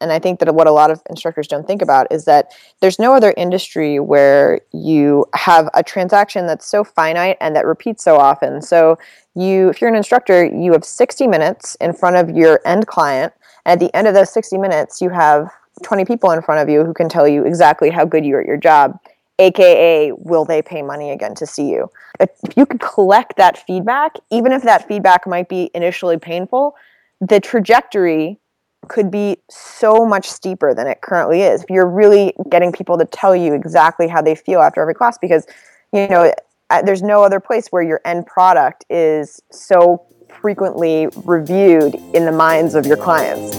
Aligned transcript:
and 0.00 0.12
I 0.12 0.18
think 0.18 0.40
that 0.40 0.54
what 0.54 0.66
a 0.66 0.72
lot 0.72 0.90
of 0.90 1.02
instructors 1.10 1.46
don't 1.46 1.66
think 1.66 1.82
about 1.82 2.06
is 2.10 2.24
that 2.24 2.52
there's 2.80 2.98
no 2.98 3.14
other 3.14 3.34
industry 3.36 4.00
where 4.00 4.60
you 4.72 5.26
have 5.34 5.68
a 5.74 5.82
transaction 5.82 6.46
that's 6.46 6.66
so 6.66 6.84
finite 6.84 7.36
and 7.40 7.54
that 7.56 7.66
repeats 7.66 8.02
so 8.02 8.16
often. 8.16 8.62
So 8.62 8.98
you 9.34 9.68
if 9.68 9.80
you're 9.80 9.90
an 9.90 9.96
instructor, 9.96 10.44
you 10.44 10.72
have 10.72 10.84
60 10.84 11.26
minutes 11.26 11.76
in 11.80 11.92
front 11.92 12.16
of 12.16 12.30
your 12.30 12.60
end 12.64 12.86
client. 12.86 13.32
And 13.64 13.80
at 13.80 13.86
the 13.86 13.94
end 13.94 14.06
of 14.06 14.14
those 14.14 14.32
60 14.32 14.58
minutes, 14.58 15.02
you 15.02 15.10
have 15.10 15.50
20 15.82 16.04
people 16.04 16.30
in 16.30 16.42
front 16.42 16.60
of 16.60 16.68
you 16.68 16.84
who 16.84 16.94
can 16.94 17.08
tell 17.08 17.28
you 17.28 17.44
exactly 17.44 17.90
how 17.90 18.04
good 18.04 18.24
you 18.24 18.36
are 18.36 18.40
at 18.40 18.46
your 18.46 18.56
job 18.56 18.98
aka 19.38 20.12
will 20.18 20.44
they 20.44 20.60
pay 20.60 20.82
money 20.82 21.10
again 21.10 21.34
to 21.34 21.46
see 21.46 21.68
you 21.68 21.90
if 22.18 22.30
you 22.56 22.66
could 22.66 22.80
collect 22.80 23.36
that 23.36 23.56
feedback 23.66 24.16
even 24.30 24.52
if 24.52 24.62
that 24.62 24.86
feedback 24.86 25.26
might 25.26 25.48
be 25.48 25.70
initially 25.74 26.18
painful 26.18 26.76
the 27.20 27.40
trajectory 27.40 28.38
could 28.88 29.10
be 29.10 29.36
so 29.48 30.06
much 30.06 30.28
steeper 30.28 30.74
than 30.74 30.86
it 30.86 31.00
currently 31.02 31.42
is 31.42 31.62
if 31.62 31.70
you're 31.70 31.88
really 31.88 32.32
getting 32.48 32.72
people 32.72 32.96
to 32.98 33.04
tell 33.04 33.36
you 33.36 33.54
exactly 33.54 34.08
how 34.08 34.22
they 34.22 34.34
feel 34.34 34.60
after 34.60 34.80
every 34.80 34.94
class 34.94 35.18
because 35.18 35.46
you 35.92 36.08
know 36.08 36.32
uh, 36.70 36.82
there's 36.82 37.02
no 37.02 37.22
other 37.22 37.40
place 37.40 37.68
where 37.68 37.82
your 37.82 38.00
end 38.04 38.26
product 38.26 38.84
is 38.88 39.40
so 39.50 40.02
frequently 40.40 41.08
reviewed 41.24 41.94
in 42.14 42.24
the 42.24 42.32
minds 42.32 42.74
of 42.74 42.86
your 42.86 42.96
clients 42.96 43.56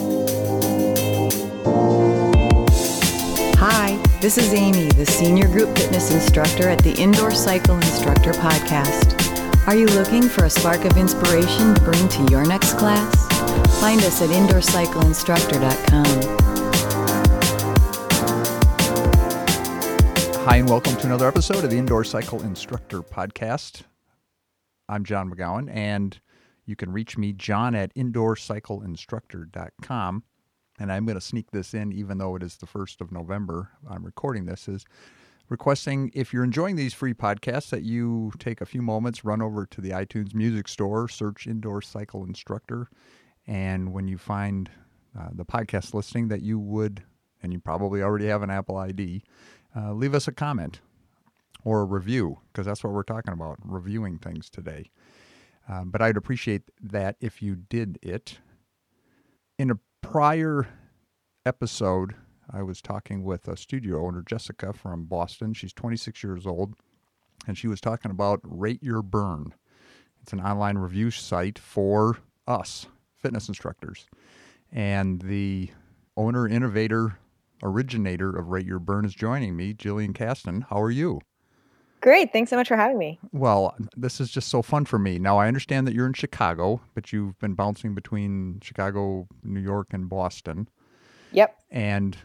Hi, 3.64 3.96
This 4.22 4.40
is 4.40 4.54
Amy, 4.54 4.88
the 4.94 5.06
Senior 5.06 5.48
Group 5.48 5.78
Fitness 5.78 6.12
Instructor 6.12 6.68
at 6.68 6.80
the 6.80 6.96
Indoor 6.96 7.30
Cycle 7.30 7.76
Instructor 7.76 8.32
Podcast. 8.32 9.22
Are 9.68 9.76
you 9.76 9.86
looking 9.86 10.24
for 10.24 10.46
a 10.46 10.50
spark 10.50 10.84
of 10.84 10.98
inspiration 10.98 11.76
to 11.76 11.82
bring 11.82 12.10
to 12.10 12.32
your 12.32 12.44
next 12.44 12.74
class? 12.74 13.14
Find 13.82 14.00
us 14.02 14.22
at 14.22 14.30
indoorcycleinstructor.com. 14.30 16.06
Hi, 20.46 20.58
and 20.58 20.70
welcome 20.70 20.96
to 20.98 21.08
another 21.08 21.28
episode 21.28 21.64
of 21.64 21.72
the 21.72 21.80
Indoor 21.80 22.04
Cycle 22.04 22.44
Instructor 22.44 23.02
Podcast. 23.02 23.82
I'm 24.88 25.04
John 25.04 25.32
McGowan, 25.32 25.68
and 25.74 26.22
you 26.64 26.76
can 26.76 26.92
reach 26.92 27.18
me, 27.18 27.34
John, 27.34 27.74
at 27.74 27.92
indoorcycleinstructor.com 27.96 30.24
and 30.80 30.92
I'm 30.92 31.06
going 31.06 31.16
to 31.16 31.22
sneak 31.22 31.50
this 31.52 31.74
in 31.74 31.92
even 31.92 32.20
though 32.20 32.36
it 32.36 32.44
is 32.44 32.58
the 32.58 32.68
1st 32.68 33.02
of 33.02 33.12
November. 33.12 33.70
I'm 33.90 34.04
recording 34.04 34.46
this 34.46 34.68
is 34.68 34.86
requesting 35.50 36.12
if 36.14 36.34
you're 36.34 36.44
enjoying 36.44 36.76
these 36.76 36.94
free 36.94 37.14
podcasts 37.14 37.70
that 37.70 37.84
you 37.84 38.32
take 38.40 38.62
a 38.62 38.66
few 38.66 38.82
moments, 38.82 39.26
run 39.26 39.42
over 39.42 39.66
to 39.66 39.82
the 39.82 39.90
iTunes 39.90 40.34
Music 40.34 40.68
Store, 40.68 41.08
search 41.08 41.46
Indoor 41.46 41.82
Cycle 41.82 42.24
Instructor, 42.24 42.90
and 43.48 43.94
when 43.94 44.08
you 44.08 44.18
find 44.18 44.70
uh, 45.18 45.30
the 45.34 45.46
podcast 45.46 45.94
listing 45.94 46.28
that 46.30 46.42
you 46.42 46.60
would, 46.60 47.04
and 47.44 47.52
you 47.52 47.60
probably 47.60 48.02
already 48.02 48.28
have 48.28 48.44
an 48.44 48.50
Apple 48.50 48.78
ID, 48.78 49.24
uh, 49.76 49.94
leave 49.94 50.14
us 50.14 50.28
a 50.28 50.32
comment 50.32 50.80
or 51.64 51.82
a 51.82 51.86
review 51.86 52.40
because 52.52 52.66
that's 52.66 52.84
what 52.84 52.94
we're 52.94 53.04
talking 53.04 53.34
about, 53.34 53.58
reviewing 53.64 54.18
things 54.18 54.50
today. 54.50 54.90
Uh, 55.70 55.84
but 55.86 56.02
I'd 56.02 56.18
appreciate 56.18 56.64
that 56.82 57.16
if 57.20 57.42
you 57.42 57.56
did 57.56 58.00
it. 58.02 58.40
In 59.58 59.70
a 59.70 59.80
prior 60.02 60.68
episode, 61.46 62.16
I 62.52 62.64
was 62.64 62.82
talking 62.82 63.24
with 63.24 63.48
a 63.48 63.56
studio 63.56 64.06
owner, 64.06 64.24
Jessica 64.26 64.74
from 64.74 65.06
Boston. 65.06 65.54
She's 65.54 65.74
26 65.74 66.24
years 66.24 66.46
old, 66.46 66.76
and 67.48 67.58
she 67.58 67.68
was 67.68 67.80
talking 67.80 68.12
about 68.12 68.40
Rate 68.44 68.84
Your 68.84 69.02
Burn. 69.02 69.54
It's 70.22 70.34
an 70.34 70.42
online 70.42 70.78
review 70.78 71.12
site 71.12 71.58
for 71.58 72.18
us, 72.48 72.88
fitness 73.22 73.48
instructors. 73.48 74.08
And 74.72 75.22
the 75.22 75.70
owner, 76.18 76.48
innovator, 76.48 77.18
originator 77.64 78.36
of 78.36 78.50
Rate 78.50 78.66
Your 78.66 78.80
Burn 78.80 79.06
is 79.06 79.14
joining 79.14 79.56
me, 79.56 79.74
Gillian 79.74 80.14
Casten. 80.14 80.66
How 80.70 80.82
are 80.82 80.92
you? 80.92 81.22
Great. 82.02 82.34
Thanks 82.34 82.50
so 82.50 82.56
much 82.56 82.68
for 82.68 82.76
having 82.76 82.98
me. 82.98 83.20
Well, 83.32 83.76
this 83.96 84.20
is 84.20 84.32
just 84.32 84.50
so 84.50 84.64
fun 84.64 84.86
for 84.86 84.98
me. 84.98 85.20
Now, 85.20 85.38
I 85.38 85.48
understand 85.48 85.86
that 85.86 85.94
you're 85.94 86.08
in 86.08 86.14
Chicago, 86.14 86.82
but 86.96 87.14
you've 87.14 87.38
been 87.38 87.54
bouncing 87.54 87.94
between 87.94 88.60
Chicago, 88.64 89.28
New 89.44 89.60
York, 89.60 89.90
and 89.92 90.10
Boston. 90.10 90.68
Yep. 91.32 91.56
And 91.70 92.18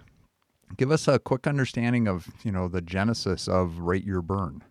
give 0.78 0.90
us 0.90 1.06
a 1.06 1.18
quick 1.18 1.46
understanding 1.46 2.08
of, 2.08 2.28
you 2.42 2.50
know, 2.50 2.68
the 2.68 2.80
genesis 2.80 3.48
of 3.48 3.80
Rate 3.80 4.04
Your 4.04 4.22
Burn. 4.22 4.64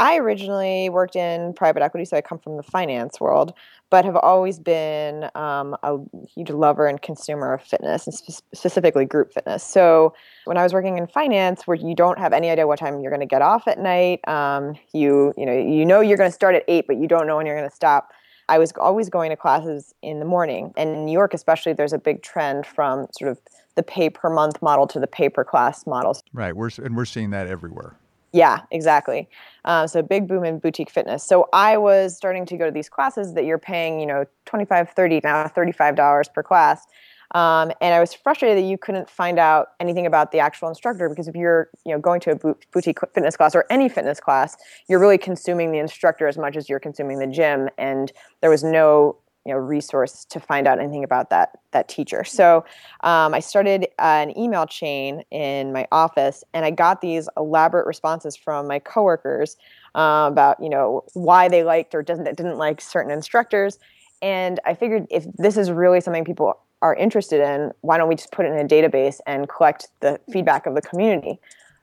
I 0.00 0.18
originally 0.18 0.88
worked 0.88 1.16
in 1.16 1.52
private 1.54 1.82
equity, 1.82 2.04
so 2.04 2.16
I 2.16 2.20
come 2.20 2.38
from 2.38 2.56
the 2.56 2.62
finance 2.62 3.20
world, 3.20 3.54
but 3.90 4.04
have 4.04 4.16
always 4.16 4.58
been 4.58 5.30
um, 5.34 5.76
a 5.82 5.98
huge 6.34 6.50
lover 6.50 6.86
and 6.86 7.00
consumer 7.00 7.52
of 7.54 7.62
fitness, 7.62 8.06
and 8.06 8.14
sp- 8.16 8.42
specifically 8.54 9.04
group 9.04 9.32
fitness. 9.32 9.62
So 9.62 10.14
when 10.44 10.56
I 10.56 10.62
was 10.62 10.72
working 10.72 10.98
in 10.98 11.06
finance, 11.06 11.66
where 11.66 11.76
you 11.76 11.94
don't 11.94 12.18
have 12.18 12.32
any 12.32 12.50
idea 12.50 12.66
what 12.66 12.78
time 12.78 13.00
you're 13.00 13.10
going 13.10 13.20
to 13.20 13.26
get 13.26 13.42
off 13.42 13.68
at 13.68 13.78
night, 13.78 14.26
um, 14.28 14.74
you 14.92 15.34
you 15.36 15.46
know 15.46 15.56
you 15.56 15.84
know 15.84 16.00
you're 16.00 16.18
going 16.18 16.30
to 16.30 16.34
start 16.34 16.54
at 16.54 16.64
eight, 16.68 16.86
but 16.86 16.96
you 16.96 17.06
don't 17.06 17.26
know 17.26 17.36
when 17.36 17.46
you're 17.46 17.56
going 17.56 17.68
to 17.68 17.74
stop. 17.74 18.12
I 18.48 18.58
was 18.58 18.72
always 18.72 19.08
going 19.08 19.30
to 19.30 19.36
classes 19.36 19.94
in 20.02 20.18
the 20.18 20.24
morning, 20.24 20.72
and 20.76 20.90
in 20.90 21.04
New 21.04 21.12
York 21.12 21.32
especially, 21.32 21.72
there's 21.74 21.92
a 21.92 21.98
big 21.98 22.22
trend 22.22 22.66
from 22.66 23.06
sort 23.16 23.30
of 23.30 23.38
the 23.76 23.82
pay 23.82 24.10
per 24.10 24.28
month 24.28 24.60
model 24.60 24.86
to 24.88 25.00
the 25.00 25.06
pay 25.06 25.28
per 25.28 25.44
class 25.44 25.86
models. 25.86 26.22
Right, 26.32 26.54
we're 26.56 26.70
and 26.82 26.96
we're 26.96 27.04
seeing 27.04 27.30
that 27.30 27.46
everywhere. 27.46 27.96
Yeah, 28.32 28.60
exactly. 28.70 29.28
Um, 29.66 29.86
so 29.88 30.00
big 30.02 30.26
boom 30.26 30.44
in 30.44 30.58
boutique 30.58 30.90
fitness. 30.90 31.22
So 31.22 31.48
I 31.52 31.76
was 31.76 32.16
starting 32.16 32.46
to 32.46 32.56
go 32.56 32.64
to 32.64 32.70
these 32.70 32.88
classes 32.88 33.34
that 33.34 33.44
you're 33.44 33.58
paying, 33.58 34.00
you 34.00 34.06
know, 34.06 34.24
25, 34.46 34.90
30, 34.90 35.20
now 35.22 35.46
$35 35.48 36.32
per 36.32 36.42
class. 36.42 36.86
Um, 37.34 37.72
and 37.80 37.94
I 37.94 38.00
was 38.00 38.12
frustrated 38.12 38.58
that 38.58 38.68
you 38.68 38.76
couldn't 38.76 39.08
find 39.08 39.38
out 39.38 39.68
anything 39.80 40.06
about 40.06 40.32
the 40.32 40.38
actual 40.38 40.68
instructor 40.68 41.08
because 41.08 41.28
if 41.28 41.34
you're, 41.34 41.68
you 41.84 41.92
know, 41.92 41.98
going 41.98 42.20
to 42.20 42.32
a 42.32 42.54
boutique 42.72 42.98
fitness 43.14 43.36
class 43.36 43.54
or 43.54 43.64
any 43.70 43.88
fitness 43.88 44.20
class, 44.20 44.56
you're 44.88 44.98
really 44.98 45.18
consuming 45.18 45.72
the 45.72 45.78
instructor 45.78 46.26
as 46.26 46.36
much 46.36 46.56
as 46.56 46.68
you're 46.68 46.80
consuming 46.80 47.18
the 47.18 47.26
gym. 47.26 47.68
And 47.78 48.12
there 48.40 48.50
was 48.50 48.62
no 48.64 49.16
you 49.44 49.52
know 49.52 49.58
resource 49.58 50.24
to 50.26 50.40
find 50.40 50.66
out 50.66 50.78
anything 50.78 51.04
about 51.04 51.30
that 51.30 51.58
that 51.72 51.88
teacher. 51.88 52.24
So 52.24 52.64
um, 53.02 53.34
i 53.34 53.40
started 53.40 53.88
an 53.98 54.36
email 54.38 54.66
chain 54.66 55.22
in 55.30 55.72
my 55.72 55.86
office 55.90 56.44
and 56.52 56.64
i 56.64 56.70
got 56.70 57.00
these 57.00 57.28
elaborate 57.36 57.86
responses 57.86 58.36
from 58.36 58.66
my 58.66 58.78
coworkers 58.78 59.56
uh, 59.94 60.28
about 60.30 60.62
you 60.62 60.68
know 60.68 61.04
why 61.14 61.48
they 61.48 61.64
liked 61.64 61.94
or 61.94 62.02
doesn't 62.02 62.24
didn't 62.24 62.58
like 62.58 62.80
certain 62.80 63.10
instructors. 63.10 63.78
And 64.20 64.60
i 64.64 64.74
figured 64.74 65.06
if 65.10 65.24
this 65.36 65.56
is 65.56 65.70
really 65.70 66.00
something 66.00 66.24
people 66.24 66.58
are 66.82 66.94
interested 66.96 67.40
in 67.40 67.70
why 67.80 67.96
don't 67.96 68.08
we 68.08 68.16
just 68.16 68.32
put 68.32 68.44
it 68.44 68.52
in 68.52 68.58
a 68.58 68.68
database 68.68 69.20
and 69.26 69.48
collect 69.48 69.88
the 70.00 70.20
feedback 70.30 70.66
of 70.66 70.74
the 70.74 70.82
community? 70.82 71.40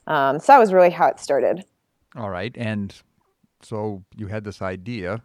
Um, 0.08 0.40
so 0.40 0.48
that 0.48 0.60
was 0.60 0.74
really 0.74 0.90
how 0.90 1.08
it 1.08 1.20
started. 1.20 1.66
All 2.16 2.30
right. 2.30 2.54
And 2.58 2.94
so 3.62 4.04
you 4.16 4.28
had 4.28 4.44
this 4.44 4.62
idea 4.62 5.22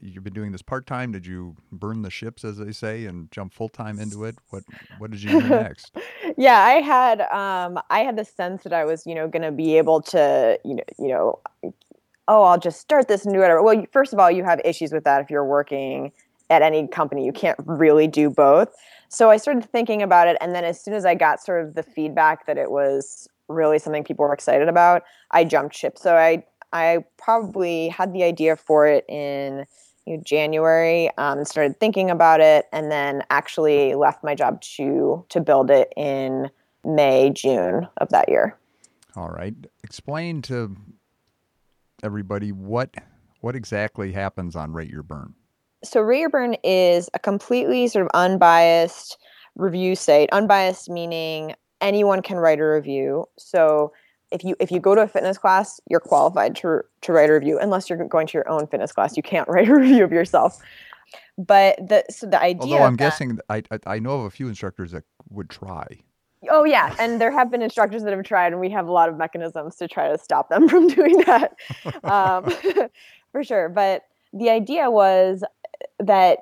you've 0.00 0.24
been 0.24 0.32
doing 0.32 0.52
this 0.52 0.62
part 0.62 0.86
time. 0.86 1.12
Did 1.12 1.26
you 1.26 1.56
burn 1.70 2.02
the 2.02 2.10
ships, 2.10 2.44
as 2.44 2.56
they 2.58 2.72
say, 2.72 3.06
and 3.06 3.30
jump 3.30 3.52
full 3.52 3.68
time 3.68 3.98
into 3.98 4.24
it? 4.24 4.36
What 4.50 4.64
What 4.98 5.10
did 5.10 5.22
you 5.22 5.40
do 5.40 5.48
next? 5.48 5.96
yeah, 6.36 6.60
I 6.60 6.74
had 6.80 7.20
um, 7.22 7.78
I 7.90 8.00
had 8.00 8.16
the 8.16 8.24
sense 8.24 8.62
that 8.64 8.72
I 8.72 8.84
was, 8.84 9.06
you 9.06 9.14
know, 9.14 9.28
going 9.28 9.42
to 9.42 9.52
be 9.52 9.76
able 9.78 10.00
to, 10.02 10.58
you 10.64 10.76
know, 10.76 10.84
you 10.98 11.08
know, 11.08 11.38
oh, 12.28 12.42
I'll 12.44 12.58
just 12.58 12.80
start 12.80 13.08
this 13.08 13.24
and 13.24 13.34
do 13.34 13.40
whatever. 13.40 13.62
Well, 13.62 13.84
first 13.92 14.12
of 14.12 14.18
all, 14.18 14.30
you 14.30 14.44
have 14.44 14.60
issues 14.64 14.92
with 14.92 15.04
that 15.04 15.22
if 15.22 15.30
you're 15.30 15.44
working 15.44 16.12
at 16.50 16.62
any 16.62 16.86
company. 16.86 17.24
You 17.24 17.32
can't 17.32 17.58
really 17.66 18.06
do 18.06 18.30
both. 18.30 18.68
So 19.08 19.30
I 19.30 19.36
started 19.36 19.64
thinking 19.70 20.02
about 20.02 20.28
it, 20.28 20.36
and 20.40 20.54
then 20.54 20.64
as 20.64 20.80
soon 20.80 20.94
as 20.94 21.04
I 21.04 21.14
got 21.14 21.42
sort 21.42 21.64
of 21.64 21.74
the 21.74 21.82
feedback 21.82 22.46
that 22.46 22.56
it 22.56 22.70
was 22.70 23.28
really 23.48 23.78
something 23.78 24.04
people 24.04 24.24
were 24.24 24.32
excited 24.32 24.68
about, 24.68 25.02
I 25.32 25.44
jumped 25.44 25.76
ship. 25.76 25.98
So 25.98 26.16
I 26.16 26.44
I 26.72 27.04
probably 27.18 27.88
had 27.88 28.12
the 28.12 28.22
idea 28.22 28.56
for 28.56 28.86
it 28.86 29.04
in 29.08 29.66
you 30.06 30.16
know, 30.16 30.22
January 30.24 31.10
um, 31.18 31.44
started 31.44 31.78
thinking 31.78 32.10
about 32.10 32.40
it, 32.40 32.66
and 32.72 32.90
then 32.90 33.22
actually 33.30 33.94
left 33.94 34.24
my 34.24 34.34
job 34.34 34.60
to 34.62 35.24
to 35.28 35.40
build 35.40 35.70
it 35.70 35.92
in 35.96 36.50
May 36.84 37.30
June 37.30 37.88
of 37.98 38.08
that 38.10 38.28
year. 38.28 38.56
All 39.14 39.28
right, 39.28 39.54
explain 39.84 40.42
to 40.42 40.76
everybody 42.02 42.52
what 42.52 42.94
what 43.40 43.54
exactly 43.56 44.12
happens 44.12 44.56
on 44.56 44.72
Rate 44.72 44.90
Your 44.90 45.02
Burn. 45.02 45.34
So 45.84 46.00
Rate 46.00 46.20
Your 46.20 46.30
Burn 46.30 46.56
is 46.64 47.10
a 47.14 47.18
completely 47.18 47.88
sort 47.88 48.04
of 48.06 48.10
unbiased 48.14 49.18
review 49.56 49.94
site. 49.94 50.30
Unbiased 50.32 50.88
meaning 50.88 51.54
anyone 51.80 52.22
can 52.22 52.38
write 52.38 52.60
a 52.60 52.64
review. 52.64 53.26
So 53.36 53.92
if 54.32 54.42
you 54.44 54.56
if 54.58 54.70
you 54.70 54.80
go 54.80 54.94
to 54.94 55.02
a 55.02 55.08
fitness 55.08 55.38
class, 55.38 55.80
you're 55.88 56.00
qualified 56.00 56.56
to 56.56 56.80
to 57.02 57.12
write 57.12 57.30
a 57.30 57.34
review. 57.34 57.58
Unless 57.58 57.88
you're 57.90 58.04
going 58.08 58.26
to 58.26 58.38
your 58.38 58.48
own 58.48 58.66
fitness 58.66 58.92
class, 58.92 59.16
you 59.16 59.22
can't 59.22 59.48
write 59.48 59.68
a 59.68 59.74
review 59.74 60.04
of 60.04 60.12
yourself. 60.12 60.58
But 61.36 61.76
the 61.76 62.04
so 62.10 62.26
the 62.26 62.40
idea. 62.40 62.74
Although 62.74 62.84
I'm 62.84 62.96
that, 62.96 63.04
guessing, 63.04 63.38
I 63.48 63.62
I 63.86 63.98
know 63.98 64.20
of 64.20 64.24
a 64.26 64.30
few 64.30 64.48
instructors 64.48 64.92
that 64.92 65.04
would 65.30 65.50
try. 65.50 65.86
Oh 66.50 66.64
yeah, 66.64 66.94
and 66.98 67.20
there 67.20 67.30
have 67.30 67.50
been 67.50 67.62
instructors 67.62 68.02
that 68.02 68.12
have 68.12 68.24
tried, 68.24 68.52
and 68.52 68.60
we 68.60 68.70
have 68.70 68.88
a 68.88 68.92
lot 68.92 69.08
of 69.08 69.16
mechanisms 69.16 69.76
to 69.76 69.86
try 69.86 70.08
to 70.08 70.18
stop 70.18 70.48
them 70.48 70.68
from 70.68 70.88
doing 70.88 71.18
that, 71.20 71.54
um, 72.04 72.50
for 73.30 73.44
sure. 73.44 73.68
But 73.68 74.02
the 74.32 74.50
idea 74.50 74.90
was 74.90 75.44
that 76.00 76.38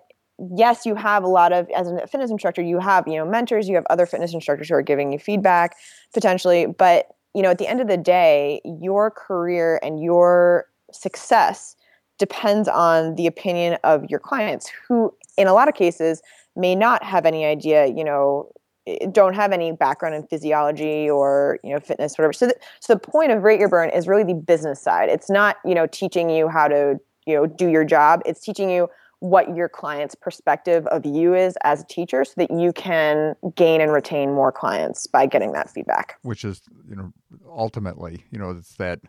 yes, 0.57 0.87
you 0.87 0.95
have 0.95 1.23
a 1.23 1.29
lot 1.29 1.53
of 1.53 1.69
as 1.71 1.89
a 1.89 2.07
fitness 2.07 2.31
instructor, 2.31 2.63
you 2.63 2.79
have 2.79 3.07
you 3.07 3.17
know 3.17 3.27
mentors, 3.27 3.69
you 3.69 3.75
have 3.75 3.87
other 3.91 4.07
fitness 4.07 4.33
instructors 4.33 4.69
who 4.69 4.75
are 4.75 4.83
giving 4.83 5.13
you 5.13 5.19
feedback 5.19 5.77
potentially, 6.15 6.67
but 6.67 7.09
you 7.35 7.43
know 7.43 7.51
at 7.51 7.59
the 7.59 7.67
end 7.67 7.81
of 7.81 7.89
the 7.89 7.97
day, 7.97 8.61
your 8.65 9.11
career 9.11 9.81
and 9.83 10.03
your 10.03 10.67
success 10.93 11.77
depends 12.19 12.69
on 12.69 13.15
the 13.15 13.27
opinion 13.27 13.79
of 13.85 14.05
your 14.11 14.21
clients 14.21 14.71
who 14.87 15.15
in 15.39 15.47
a 15.47 15.53
lot 15.53 15.69
of 15.69 15.75
cases 15.75 16.21
may 16.57 16.75
not 16.75 17.03
have 17.03 17.25
any 17.25 17.45
idea 17.45 17.87
you 17.87 18.05
know 18.05 18.51
eh, 18.87 19.07
don't 19.13 19.35
have 19.35 19.53
any 19.53 19.73
background 19.73 20.15
in 20.15 20.27
physiology 20.27 21.09
or 21.09 21.59
you 21.63 21.73
know 21.73 21.81
fitness 21.81 22.19
whatever. 22.19 22.33
So, 22.33 22.49
the, 22.49 22.57
so 22.81 22.95
the 22.95 23.01
point 23.01 23.33
of 23.33 23.43
rate 23.43 23.61
your 23.61 23.69
burn 23.69 23.91
is 23.91 24.07
really 24.07 24.25
the 24.25 24.35
business 24.35 24.81
side. 24.83 25.09
It's 25.09 25.31
not 25.31 25.57
you 25.65 25.75
know 25.75 25.87
teaching 25.87 26.29
you 26.31 26.49
how 26.49 26.69
to 26.69 26.99
you 27.27 27.35
know 27.35 27.47
do 27.47 27.69
your 27.69 27.85
job. 27.85 28.23
It's 28.27 28.41
teaching 28.41 28.71
you 28.71 28.89
what 29.21 29.55
your 29.55 29.69
client's 29.69 30.15
perspective 30.15 30.87
of 30.89 31.05
you 31.05 31.35
is 31.35 31.57
as 31.63 31.83
a 31.83 31.87
teacher 31.87 32.25
so 32.25 32.33
that 32.37 32.51
you 32.51 32.73
can 32.73 33.35
gain 33.55 33.81
and 33.81 33.93
retain 33.93 34.33
more 34.33 34.51
clients 34.51 35.07
by 35.07 35.27
getting 35.27 35.53
that 35.53 35.71
feedback. 35.71 36.19
Which 36.23 36.45
is 36.45 36.63
you 36.89 36.97
know 36.97 37.13
ultimately 37.49 38.25
you 38.31 38.39
know 38.39 38.51
it's 38.51 38.75
that 38.77 39.01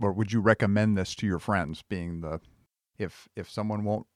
or 0.00 0.12
would 0.12 0.32
you 0.32 0.40
recommend 0.40 0.98
this 0.98 1.14
to 1.16 1.26
your 1.26 1.38
friends 1.38 1.82
being 1.88 2.20
the 2.20 2.40
if 2.98 3.28
if 3.36 3.48
someone 3.48 3.84
won't 3.84 4.06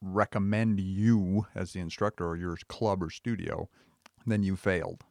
recommend 0.00 0.80
you 0.80 1.46
as 1.54 1.72
the 1.72 1.80
instructor 1.80 2.26
or 2.26 2.36
your 2.36 2.56
club 2.68 3.02
or 3.02 3.10
studio 3.10 3.68
then 4.26 4.42
you 4.42 4.56
failed? 4.56 5.04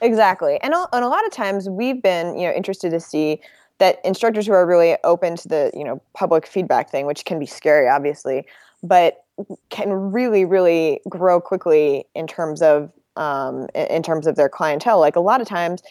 Exactly. 0.00 0.60
And, 0.62 0.74
and 0.74 1.04
a 1.04 1.08
lot 1.08 1.26
of 1.26 1.32
times 1.32 1.68
we've 1.68 2.02
been 2.02 2.36
you 2.38 2.48
know 2.48 2.54
interested 2.54 2.90
to 2.90 3.00
see 3.00 3.40
that 3.78 4.00
instructors 4.04 4.46
who 4.46 4.52
are 4.52 4.66
really 4.66 4.96
open 5.04 5.36
to 5.36 5.48
the 5.48 5.70
you 5.74 5.84
know 5.84 6.02
public 6.14 6.46
feedback 6.46 6.90
thing 6.90 7.06
which 7.06 7.24
can 7.24 7.38
be 7.38 7.46
scary 7.46 7.88
obviously 7.88 8.44
but 8.82 9.24
can 9.70 9.92
really 9.92 10.44
really 10.44 11.00
grow 11.08 11.40
quickly 11.40 12.04
in 12.14 12.26
terms 12.26 12.62
of 12.62 12.92
um, 13.16 13.66
in 13.74 14.02
terms 14.02 14.26
of 14.26 14.36
their 14.36 14.48
clientele. 14.48 15.00
Like 15.00 15.16
a 15.16 15.20
lot 15.20 15.40
of 15.40 15.48
times 15.48 15.82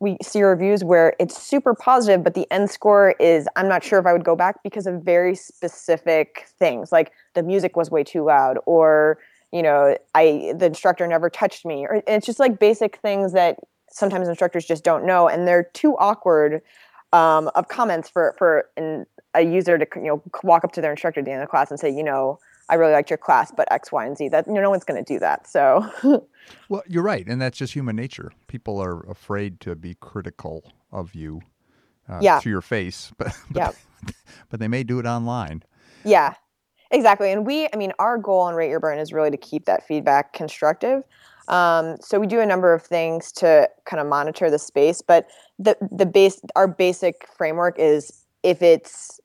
we 0.00 0.16
see 0.22 0.42
reviews 0.42 0.84
where 0.84 1.14
it's 1.18 1.40
super 1.40 1.74
positive, 1.74 2.22
but 2.22 2.34
the 2.34 2.46
end 2.52 2.70
score 2.70 3.14
is 3.18 3.48
I'm 3.56 3.68
not 3.68 3.82
sure 3.82 3.98
if 3.98 4.06
I 4.06 4.12
would 4.12 4.24
go 4.24 4.36
back 4.36 4.62
because 4.62 4.86
of 4.86 5.02
very 5.02 5.34
specific 5.34 6.46
things, 6.58 6.92
like 6.92 7.12
the 7.34 7.42
music 7.42 7.76
was 7.76 7.90
way 7.90 8.04
too 8.04 8.24
loud, 8.24 8.58
or 8.64 9.18
you 9.52 9.62
know, 9.62 9.96
I 10.14 10.52
the 10.56 10.66
instructor 10.66 11.06
never 11.06 11.28
touched 11.28 11.64
me, 11.66 11.86
or 11.86 12.02
it's 12.06 12.26
just 12.26 12.38
like 12.38 12.60
basic 12.60 12.98
things 12.98 13.32
that 13.32 13.58
sometimes 13.90 14.28
instructors 14.28 14.64
just 14.64 14.84
don't 14.84 15.04
know, 15.04 15.28
and 15.28 15.48
they're 15.48 15.64
too 15.74 15.96
awkward 15.98 16.62
um, 17.12 17.50
of 17.54 17.68
comments 17.68 18.08
for 18.08 18.34
for 18.38 18.68
an, 18.76 19.06
a 19.34 19.42
user 19.42 19.78
to 19.78 19.86
you 19.96 20.02
know 20.02 20.22
walk 20.44 20.64
up 20.64 20.72
to 20.72 20.80
their 20.80 20.92
instructor 20.92 21.20
at 21.20 21.26
the 21.26 21.32
end 21.32 21.42
of 21.42 21.48
the 21.48 21.50
class 21.50 21.70
and 21.70 21.80
say, 21.80 21.90
you 21.90 22.04
know, 22.04 22.38
I 22.68 22.74
really 22.74 22.92
liked 22.92 23.10
your 23.10 23.18
class, 23.18 23.50
but 23.50 23.70
X, 23.72 23.90
Y, 23.90 24.04
and 24.04 24.16
Z. 24.16 24.28
That 24.28 24.46
you 24.46 24.54
know, 24.54 24.60
no 24.60 24.70
one's 24.70 24.84
going 24.84 25.02
to 25.02 25.12
do 25.12 25.18
that. 25.20 25.48
So, 25.48 25.90
well, 26.68 26.82
you're 26.86 27.02
right, 27.02 27.26
and 27.26 27.40
that's 27.40 27.58
just 27.58 27.72
human 27.72 27.96
nature. 27.96 28.32
People 28.46 28.82
are 28.82 29.00
afraid 29.10 29.60
to 29.60 29.74
be 29.74 29.94
critical 29.94 30.72
of 30.92 31.14
you, 31.14 31.40
uh, 32.08 32.18
yeah. 32.20 32.40
to 32.40 32.50
your 32.50 32.62
face, 32.62 33.12
but 33.18 33.36
but, 33.50 33.56
yeah. 33.56 33.70
but 34.50 34.60
they 34.60 34.68
may 34.68 34.82
do 34.82 34.98
it 34.98 35.06
online. 35.06 35.62
Yeah, 36.04 36.34
exactly. 36.90 37.32
And 37.32 37.46
we, 37.46 37.68
I 37.72 37.76
mean, 37.76 37.92
our 37.98 38.18
goal 38.18 38.40
on 38.40 38.54
Rate 38.54 38.70
Your 38.70 38.80
Burn 38.80 38.98
is 38.98 39.12
really 39.12 39.30
to 39.30 39.36
keep 39.36 39.64
that 39.64 39.86
feedback 39.86 40.32
constructive. 40.32 41.02
Um, 41.48 41.96
so 42.00 42.20
we 42.20 42.26
do 42.26 42.40
a 42.40 42.46
number 42.46 42.74
of 42.74 42.82
things 42.82 43.32
to 43.32 43.68
kind 43.86 44.00
of 44.00 44.06
monitor 44.06 44.50
the 44.50 44.58
space, 44.58 45.00
but 45.00 45.28
the 45.58 45.76
the 45.90 46.04
base, 46.04 46.40
our 46.54 46.68
basic 46.68 47.26
framework 47.36 47.78
is 47.78 48.26
if 48.42 48.60
it's 48.62 49.18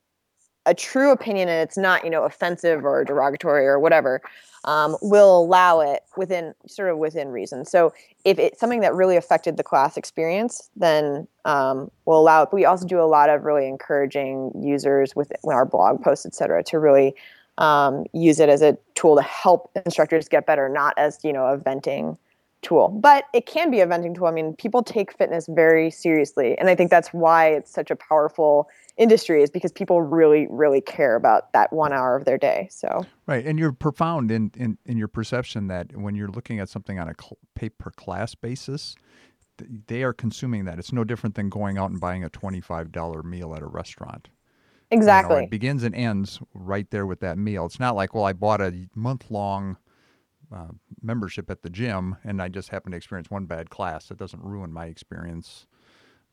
a 0.66 0.74
true 0.74 1.10
opinion 1.10 1.48
and 1.48 1.60
it's 1.60 1.76
not 1.76 2.04
you 2.04 2.10
know 2.10 2.24
offensive 2.24 2.84
or 2.84 3.04
derogatory 3.04 3.66
or 3.66 3.78
whatever 3.78 4.20
um, 4.64 4.96
will 5.02 5.38
allow 5.38 5.80
it 5.80 6.02
within 6.16 6.54
sort 6.66 6.90
of 6.90 6.96
within 6.96 7.28
reason. 7.28 7.66
So 7.66 7.92
if 8.24 8.38
it's 8.38 8.58
something 8.58 8.80
that 8.80 8.94
really 8.94 9.16
affected 9.16 9.56
the 9.56 9.62
class 9.62 9.96
experience 9.96 10.70
then 10.76 11.28
um, 11.44 11.90
we'll 12.06 12.18
allow 12.18 12.42
it. 12.42 12.46
But 12.50 12.54
we 12.54 12.64
also 12.64 12.86
do 12.86 13.00
a 13.00 13.04
lot 13.04 13.28
of 13.28 13.44
really 13.44 13.68
encouraging 13.68 14.52
users 14.58 15.14
with 15.14 15.30
our 15.44 15.66
blog 15.66 16.02
posts 16.02 16.24
et 16.24 16.34
cetera 16.34 16.62
to 16.64 16.78
really 16.78 17.14
um, 17.58 18.04
use 18.12 18.40
it 18.40 18.48
as 18.48 18.62
a 18.62 18.76
tool 18.94 19.16
to 19.16 19.22
help 19.22 19.70
instructors 19.84 20.28
get 20.28 20.46
better 20.46 20.68
not 20.68 20.94
as 20.96 21.18
you 21.22 21.32
know 21.32 21.46
a 21.46 21.56
venting 21.56 22.16
tool 22.64 22.88
but 23.00 23.24
it 23.32 23.46
can 23.46 23.70
be 23.70 23.80
a 23.80 23.86
venting 23.86 24.14
tool. 24.14 24.26
I 24.26 24.32
mean 24.32 24.54
people 24.54 24.82
take 24.82 25.16
fitness 25.16 25.46
very 25.48 25.90
seriously 25.90 26.58
and 26.58 26.68
i 26.68 26.74
think 26.74 26.90
that's 26.90 27.08
why 27.08 27.48
it's 27.48 27.70
such 27.70 27.90
a 27.90 27.96
powerful 27.96 28.68
industry 28.96 29.42
is 29.42 29.50
because 29.50 29.72
people 29.72 30.02
really 30.02 30.46
really 30.50 30.80
care 30.80 31.14
about 31.16 31.52
that 31.52 31.72
one 31.72 31.92
hour 31.92 32.16
of 32.16 32.24
their 32.24 32.38
day 32.38 32.68
so. 32.70 33.04
Right 33.26 33.44
and 33.46 33.58
you're 33.58 33.72
profound 33.72 34.30
in 34.30 34.50
in, 34.56 34.78
in 34.84 34.98
your 34.98 35.08
perception 35.08 35.68
that 35.68 35.96
when 35.96 36.14
you're 36.14 36.28
looking 36.28 36.58
at 36.58 36.68
something 36.68 36.98
on 36.98 37.08
a 37.08 37.14
cl- 37.20 37.38
pay 37.54 37.68
per 37.68 37.90
class 37.90 38.34
basis 38.34 38.96
they 39.86 40.02
are 40.02 40.12
consuming 40.12 40.64
that. 40.64 40.78
It's 40.78 40.92
no 40.92 41.04
different 41.04 41.34
than 41.34 41.48
going 41.48 41.78
out 41.78 41.90
and 41.90 42.00
buying 42.00 42.24
a 42.24 42.30
$25 42.30 43.24
meal 43.24 43.54
at 43.54 43.62
a 43.62 43.66
restaurant. 43.66 44.28
Exactly 44.90 45.36
you 45.36 45.40
know, 45.40 45.44
it 45.46 45.50
begins 45.50 45.82
and 45.82 45.94
ends 45.94 46.40
right 46.52 46.88
there 46.90 47.06
with 47.06 47.20
that 47.20 47.38
meal. 47.38 47.66
It's 47.66 47.80
not 47.80 47.96
like 47.96 48.14
well 48.14 48.24
i 48.24 48.32
bought 48.32 48.60
a 48.60 48.88
month 48.94 49.30
long 49.30 49.76
uh, 50.52 50.68
membership 51.02 51.50
at 51.50 51.62
the 51.62 51.70
gym 51.70 52.16
and 52.24 52.40
i 52.42 52.48
just 52.48 52.70
happen 52.70 52.92
to 52.92 52.96
experience 52.96 53.30
one 53.30 53.46
bad 53.46 53.70
class 53.70 54.10
it 54.10 54.18
doesn't 54.18 54.42
ruin 54.42 54.72
my 54.72 54.86
experience 54.86 55.66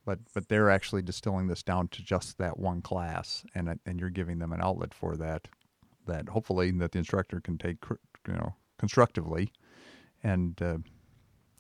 but 0.05 0.19
but 0.33 0.47
they're 0.47 0.69
actually 0.69 1.01
distilling 1.01 1.47
this 1.47 1.63
down 1.63 1.87
to 1.89 2.03
just 2.03 2.37
that 2.37 2.59
one 2.59 2.81
class, 2.81 3.43
and 3.55 3.79
and 3.85 3.99
you're 3.99 4.09
giving 4.09 4.39
them 4.39 4.53
an 4.53 4.61
outlet 4.61 4.93
for 4.93 5.15
that. 5.17 5.47
That 6.07 6.29
hopefully 6.29 6.71
that 6.71 6.91
the 6.91 6.99
instructor 6.99 7.39
can 7.39 7.57
take 7.57 7.77
you 8.27 8.33
know 8.33 8.55
constructively, 8.79 9.51
and 10.23 10.59
uh, 10.61 10.77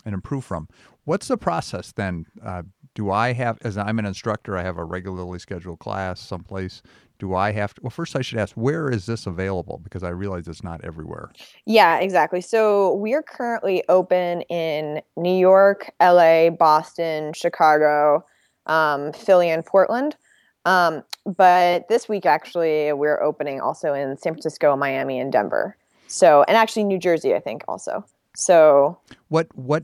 and 0.05 0.13
improve 0.13 0.43
from. 0.43 0.67
What's 1.03 1.27
the 1.27 1.37
process 1.37 1.91
then? 1.91 2.25
Uh, 2.43 2.63
do 2.93 3.11
I 3.11 3.33
have, 3.33 3.57
as 3.61 3.77
I'm 3.77 3.99
an 3.99 4.05
instructor, 4.05 4.57
I 4.57 4.63
have 4.63 4.77
a 4.77 4.83
regularly 4.83 5.39
scheduled 5.39 5.79
class 5.79 6.19
someplace. 6.19 6.81
Do 7.21 7.35
I 7.35 7.51
have 7.51 7.75
to? 7.75 7.81
Well, 7.83 7.91
first 7.91 8.15
I 8.15 8.23
should 8.23 8.39
ask, 8.39 8.55
where 8.55 8.89
is 8.89 9.05
this 9.05 9.27
available? 9.27 9.79
Because 9.83 10.01
I 10.01 10.09
realize 10.09 10.47
it's 10.47 10.63
not 10.63 10.83
everywhere. 10.83 11.29
Yeah, 11.67 11.99
exactly. 11.99 12.41
So 12.41 12.95
we're 12.95 13.21
currently 13.21 13.83
open 13.89 14.41
in 14.49 15.03
New 15.15 15.37
York, 15.37 15.91
LA, 16.01 16.49
Boston, 16.49 17.33
Chicago, 17.33 18.25
um, 18.65 19.13
Philly, 19.13 19.51
and 19.51 19.63
Portland. 19.63 20.15
Um, 20.65 21.03
but 21.27 21.87
this 21.89 22.09
week, 22.09 22.25
actually, 22.25 22.91
we're 22.91 23.21
opening 23.21 23.61
also 23.61 23.93
in 23.93 24.17
San 24.17 24.33
Francisco, 24.33 24.75
Miami, 24.75 25.19
and 25.19 25.31
Denver. 25.31 25.77
So, 26.07 26.43
and 26.47 26.57
actually 26.57 26.85
New 26.85 26.97
Jersey, 26.97 27.35
I 27.35 27.39
think, 27.39 27.63
also. 27.67 28.03
So, 28.35 28.97
what 29.27 29.55
what 29.55 29.83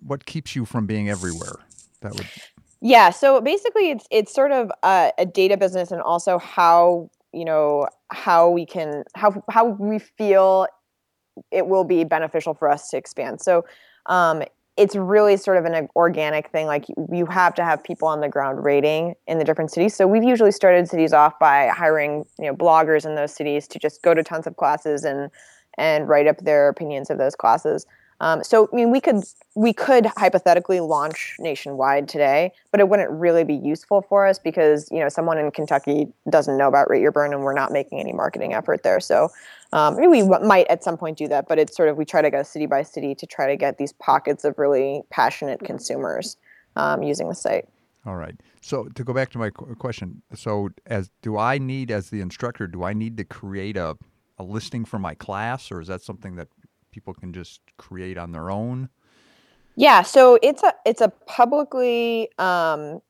what 0.00 0.26
keeps 0.26 0.56
you 0.56 0.64
from 0.64 0.86
being 0.86 1.08
everywhere? 1.08 1.60
That 2.00 2.14
would. 2.14 2.26
Yeah. 2.82 3.10
So 3.10 3.40
basically, 3.40 3.90
it's 3.90 4.06
it's 4.10 4.34
sort 4.34 4.50
of 4.50 4.70
a, 4.82 5.12
a 5.16 5.24
data 5.24 5.56
business, 5.56 5.92
and 5.92 6.02
also 6.02 6.38
how 6.38 7.10
you 7.32 7.44
know 7.44 7.86
how 8.10 8.50
we 8.50 8.66
can 8.66 9.04
how 9.14 9.42
how 9.48 9.66
we 9.66 10.00
feel 10.00 10.66
it 11.52 11.68
will 11.68 11.84
be 11.84 12.04
beneficial 12.04 12.54
for 12.54 12.68
us 12.68 12.90
to 12.90 12.96
expand. 12.96 13.40
So 13.40 13.64
um, 14.06 14.42
it's 14.76 14.96
really 14.96 15.36
sort 15.36 15.58
of 15.58 15.64
an 15.64 15.88
organic 15.94 16.50
thing. 16.50 16.66
Like 16.66 16.86
you 17.12 17.24
have 17.26 17.54
to 17.54 17.64
have 17.64 17.84
people 17.84 18.08
on 18.08 18.20
the 18.20 18.28
ground 18.28 18.64
rating 18.64 19.14
in 19.28 19.38
the 19.38 19.44
different 19.44 19.70
cities. 19.70 19.94
So 19.94 20.06
we've 20.08 20.24
usually 20.24 20.52
started 20.52 20.88
cities 20.88 21.12
off 21.12 21.38
by 21.38 21.68
hiring 21.68 22.24
you 22.40 22.46
know 22.46 22.56
bloggers 22.56 23.06
in 23.06 23.14
those 23.14 23.32
cities 23.32 23.68
to 23.68 23.78
just 23.78 24.02
go 24.02 24.12
to 24.12 24.24
tons 24.24 24.48
of 24.48 24.56
classes 24.56 25.04
and 25.04 25.30
and 25.78 26.08
write 26.08 26.26
up 26.26 26.38
their 26.38 26.68
opinions 26.68 27.10
of 27.10 27.18
those 27.18 27.36
classes. 27.36 27.86
Um, 28.22 28.44
so 28.44 28.68
I 28.72 28.76
mean, 28.76 28.92
we 28.92 29.00
could 29.00 29.24
we 29.56 29.72
could 29.72 30.06
hypothetically 30.16 30.78
launch 30.78 31.34
nationwide 31.40 32.08
today, 32.08 32.52
but 32.70 32.78
it 32.78 32.88
wouldn't 32.88 33.10
really 33.10 33.42
be 33.42 33.56
useful 33.56 34.00
for 34.00 34.26
us 34.28 34.38
because 34.38 34.88
you 34.92 35.00
know 35.00 35.08
someone 35.08 35.38
in 35.38 35.50
Kentucky 35.50 36.06
doesn't 36.30 36.56
know 36.56 36.68
about 36.68 36.88
Rate 36.88 37.02
Your 37.02 37.10
Burn, 37.10 37.34
and 37.34 37.42
we're 37.42 37.52
not 37.52 37.72
making 37.72 37.98
any 37.98 38.12
marketing 38.12 38.54
effort 38.54 38.84
there. 38.84 39.00
So 39.00 39.28
um, 39.72 39.96
we 39.96 40.22
might 40.22 40.68
at 40.68 40.84
some 40.84 40.96
point 40.96 41.18
do 41.18 41.26
that, 41.28 41.48
but 41.48 41.58
it's 41.58 41.76
sort 41.76 41.88
of 41.88 41.96
we 41.96 42.04
try 42.04 42.22
to 42.22 42.30
go 42.30 42.44
city 42.44 42.66
by 42.66 42.84
city 42.84 43.16
to 43.16 43.26
try 43.26 43.48
to 43.48 43.56
get 43.56 43.78
these 43.78 43.92
pockets 43.92 44.44
of 44.44 44.56
really 44.56 45.02
passionate 45.10 45.58
consumers 45.64 46.36
um, 46.76 47.02
using 47.02 47.28
the 47.28 47.34
site. 47.34 47.68
All 48.06 48.16
right. 48.16 48.36
So 48.60 48.84
to 48.84 49.02
go 49.02 49.12
back 49.12 49.30
to 49.30 49.38
my 49.38 49.50
question, 49.50 50.22
so 50.32 50.68
as 50.86 51.10
do 51.22 51.38
I 51.38 51.58
need 51.58 51.90
as 51.90 52.10
the 52.10 52.20
instructor, 52.20 52.68
do 52.68 52.84
I 52.84 52.92
need 52.92 53.16
to 53.16 53.24
create 53.24 53.76
a 53.76 53.96
a 54.38 54.44
listing 54.44 54.84
for 54.84 54.98
my 54.98 55.14
class, 55.14 55.70
or 55.72 55.80
is 55.80 55.88
that 55.88 56.02
something 56.02 56.36
that 56.36 56.48
people 56.92 57.14
can 57.14 57.32
just 57.32 57.60
create 57.76 58.16
on 58.16 58.30
their 58.30 58.50
own? 58.50 58.88
Yeah, 59.74 60.02
so 60.02 60.38
it's 60.42 60.62
a 60.62 60.74
it's 60.84 61.00
a 61.00 61.08
publicly 61.08 62.28
um, 62.38 63.00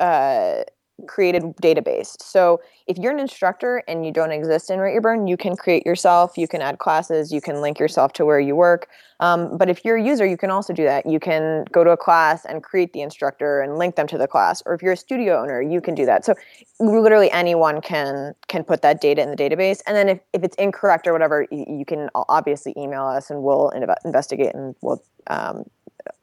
uh, 0.00 0.64
created 1.06 1.42
database. 1.62 2.20
So 2.20 2.60
if 2.86 2.96
you're 2.98 3.12
an 3.12 3.20
instructor 3.20 3.82
and 3.86 4.04
you 4.04 4.12
don't 4.12 4.32
exist 4.32 4.70
in 4.70 4.80
Rate 4.80 4.92
Your 4.92 5.02
Burn, 5.02 5.26
you 5.26 5.36
can 5.36 5.56
create 5.56 5.86
yourself, 5.86 6.36
you 6.36 6.48
can 6.48 6.60
add 6.60 6.78
classes, 6.78 7.32
you 7.32 7.40
can 7.40 7.60
link 7.60 7.78
yourself 7.78 8.12
to 8.14 8.24
where 8.24 8.40
you 8.40 8.56
work. 8.56 8.88
Um, 9.20 9.56
but 9.56 9.68
if 9.68 9.84
you're 9.84 9.96
a 9.96 10.02
user, 10.02 10.24
you 10.26 10.36
can 10.36 10.50
also 10.50 10.72
do 10.72 10.84
that. 10.84 11.04
You 11.04 11.18
can 11.18 11.64
go 11.72 11.82
to 11.82 11.90
a 11.90 11.96
class 11.96 12.44
and 12.44 12.62
create 12.62 12.92
the 12.92 13.00
instructor 13.02 13.60
and 13.60 13.76
link 13.76 13.96
them 13.96 14.06
to 14.08 14.18
the 14.18 14.28
class. 14.28 14.62
Or 14.64 14.74
if 14.74 14.82
you're 14.82 14.92
a 14.92 14.96
studio 14.96 15.40
owner, 15.40 15.60
you 15.60 15.80
can 15.80 15.94
do 15.94 16.06
that. 16.06 16.24
So 16.24 16.34
literally 16.78 17.30
anyone 17.32 17.80
can 17.80 18.34
can 18.46 18.62
put 18.64 18.82
that 18.82 19.00
data 19.00 19.22
in 19.22 19.30
the 19.30 19.36
database. 19.36 19.80
And 19.86 19.96
then 19.96 20.08
if, 20.08 20.20
if 20.32 20.44
it's 20.44 20.56
incorrect 20.56 21.06
or 21.06 21.12
whatever, 21.12 21.46
you, 21.50 21.64
you 21.68 21.84
can 21.84 22.10
obviously 22.14 22.74
email 22.76 23.06
us 23.06 23.30
and 23.30 23.42
we'll 23.42 23.70
investigate 24.04 24.54
and 24.54 24.74
we'll 24.82 25.02
um, 25.28 25.64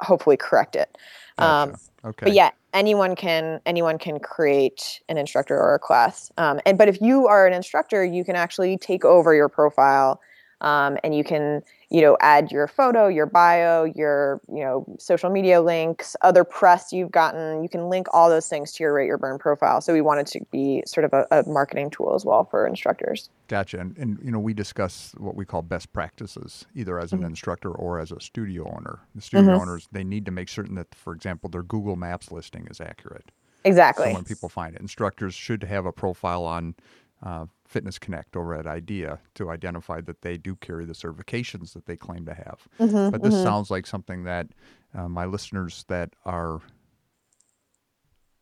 hopefully 0.01 0.37
correct 0.37 0.75
it. 0.75 0.97
Gotcha. 1.37 1.71
Um, 1.71 1.77
okay. 2.09 2.25
But 2.25 2.33
yeah, 2.33 2.51
anyone 2.73 3.15
can 3.15 3.61
anyone 3.65 3.97
can 3.97 4.19
create 4.19 5.01
an 5.09 5.17
instructor 5.17 5.57
or 5.57 5.75
a 5.75 5.79
class. 5.79 6.31
Um, 6.37 6.59
and 6.65 6.77
but 6.77 6.87
if 6.87 7.01
you 7.01 7.27
are 7.27 7.47
an 7.47 7.53
instructor, 7.53 8.03
you 8.03 8.23
can 8.23 8.35
actually 8.35 8.77
take 8.77 9.03
over 9.05 9.33
your 9.33 9.49
profile, 9.49 10.21
um, 10.61 10.97
and 11.03 11.15
you 11.15 11.23
can 11.23 11.63
you 11.89 12.01
know 12.01 12.17
add 12.19 12.51
your 12.51 12.67
photo 12.67 13.07
your 13.07 13.25
bio 13.25 13.83
your 13.83 14.41
you 14.47 14.63
know 14.63 14.85
social 14.99 15.29
media 15.29 15.61
links 15.61 16.15
other 16.21 16.43
press 16.43 16.91
you've 16.91 17.11
gotten. 17.11 17.63
You 17.63 17.69
can 17.69 17.89
link 17.89 18.07
all 18.11 18.29
those 18.29 18.47
things 18.47 18.71
to 18.73 18.83
your 18.83 18.93
rate 18.93 19.07
your 19.07 19.17
burn 19.17 19.37
profile. 19.37 19.81
So 19.81 19.93
we 19.93 20.01
wanted 20.01 20.27
to 20.27 20.41
be 20.51 20.83
sort 20.85 21.05
of 21.05 21.13
a, 21.13 21.27
a 21.31 21.49
marketing 21.49 21.89
tool 21.89 22.15
as 22.15 22.25
well 22.25 22.45
for 22.45 22.65
instructors. 22.65 23.29
Gotcha. 23.47 23.79
And, 23.79 23.97
and 23.97 24.19
you 24.23 24.31
know 24.31 24.39
we 24.39 24.53
discuss 24.53 25.13
what 25.17 25.35
we 25.35 25.45
call 25.45 25.61
best 25.61 25.93
practices 25.93 26.65
either 26.75 26.99
as 26.99 27.11
an 27.11 27.19
mm-hmm. 27.19 27.27
instructor 27.27 27.71
or 27.71 27.99
as 27.99 28.11
a 28.11 28.19
studio 28.19 28.71
owner. 28.75 28.99
The 29.13 29.21
studio 29.21 29.51
mm-hmm. 29.51 29.61
owners 29.61 29.87
they 29.91 30.03
need 30.03 30.25
to 30.25 30.31
make 30.31 30.49
certain 30.49 30.75
that 30.75 30.93
for 30.95 31.13
example 31.13 31.49
their 31.49 31.63
google 31.63 31.95
maps 31.95 32.31
listing 32.31 32.67
is 32.69 32.81
accurate. 32.81 33.31
Exactly. 33.63 34.09
so 34.09 34.13
when 34.13 34.23
people 34.23 34.49
find 34.49 34.75
it 34.75 34.81
instructors 34.81 35.33
should 35.33 35.63
have 35.63 35.85
a 35.85 35.91
profile 35.91 36.45
on 36.45 36.75
uh, 37.23 37.45
Fitness 37.67 37.97
Connect 37.99 38.35
over 38.35 38.53
at 38.53 38.67
IDEA 38.67 39.19
to 39.35 39.49
identify 39.49 40.01
that 40.01 40.21
they 40.21 40.37
do 40.37 40.55
carry 40.55 40.85
the 40.85 40.93
certifications 40.93 41.73
that 41.73 41.85
they 41.85 41.95
claim 41.95 42.25
to 42.25 42.33
have. 42.33 42.67
Mm-hmm, 42.79 43.09
but 43.09 43.23
this 43.23 43.33
mm-hmm. 43.33 43.43
sounds 43.43 43.71
like 43.71 43.87
something 43.87 44.23
that 44.23 44.47
uh, 44.93 45.07
my 45.07 45.25
listeners 45.25 45.85
that 45.87 46.11
are 46.25 46.61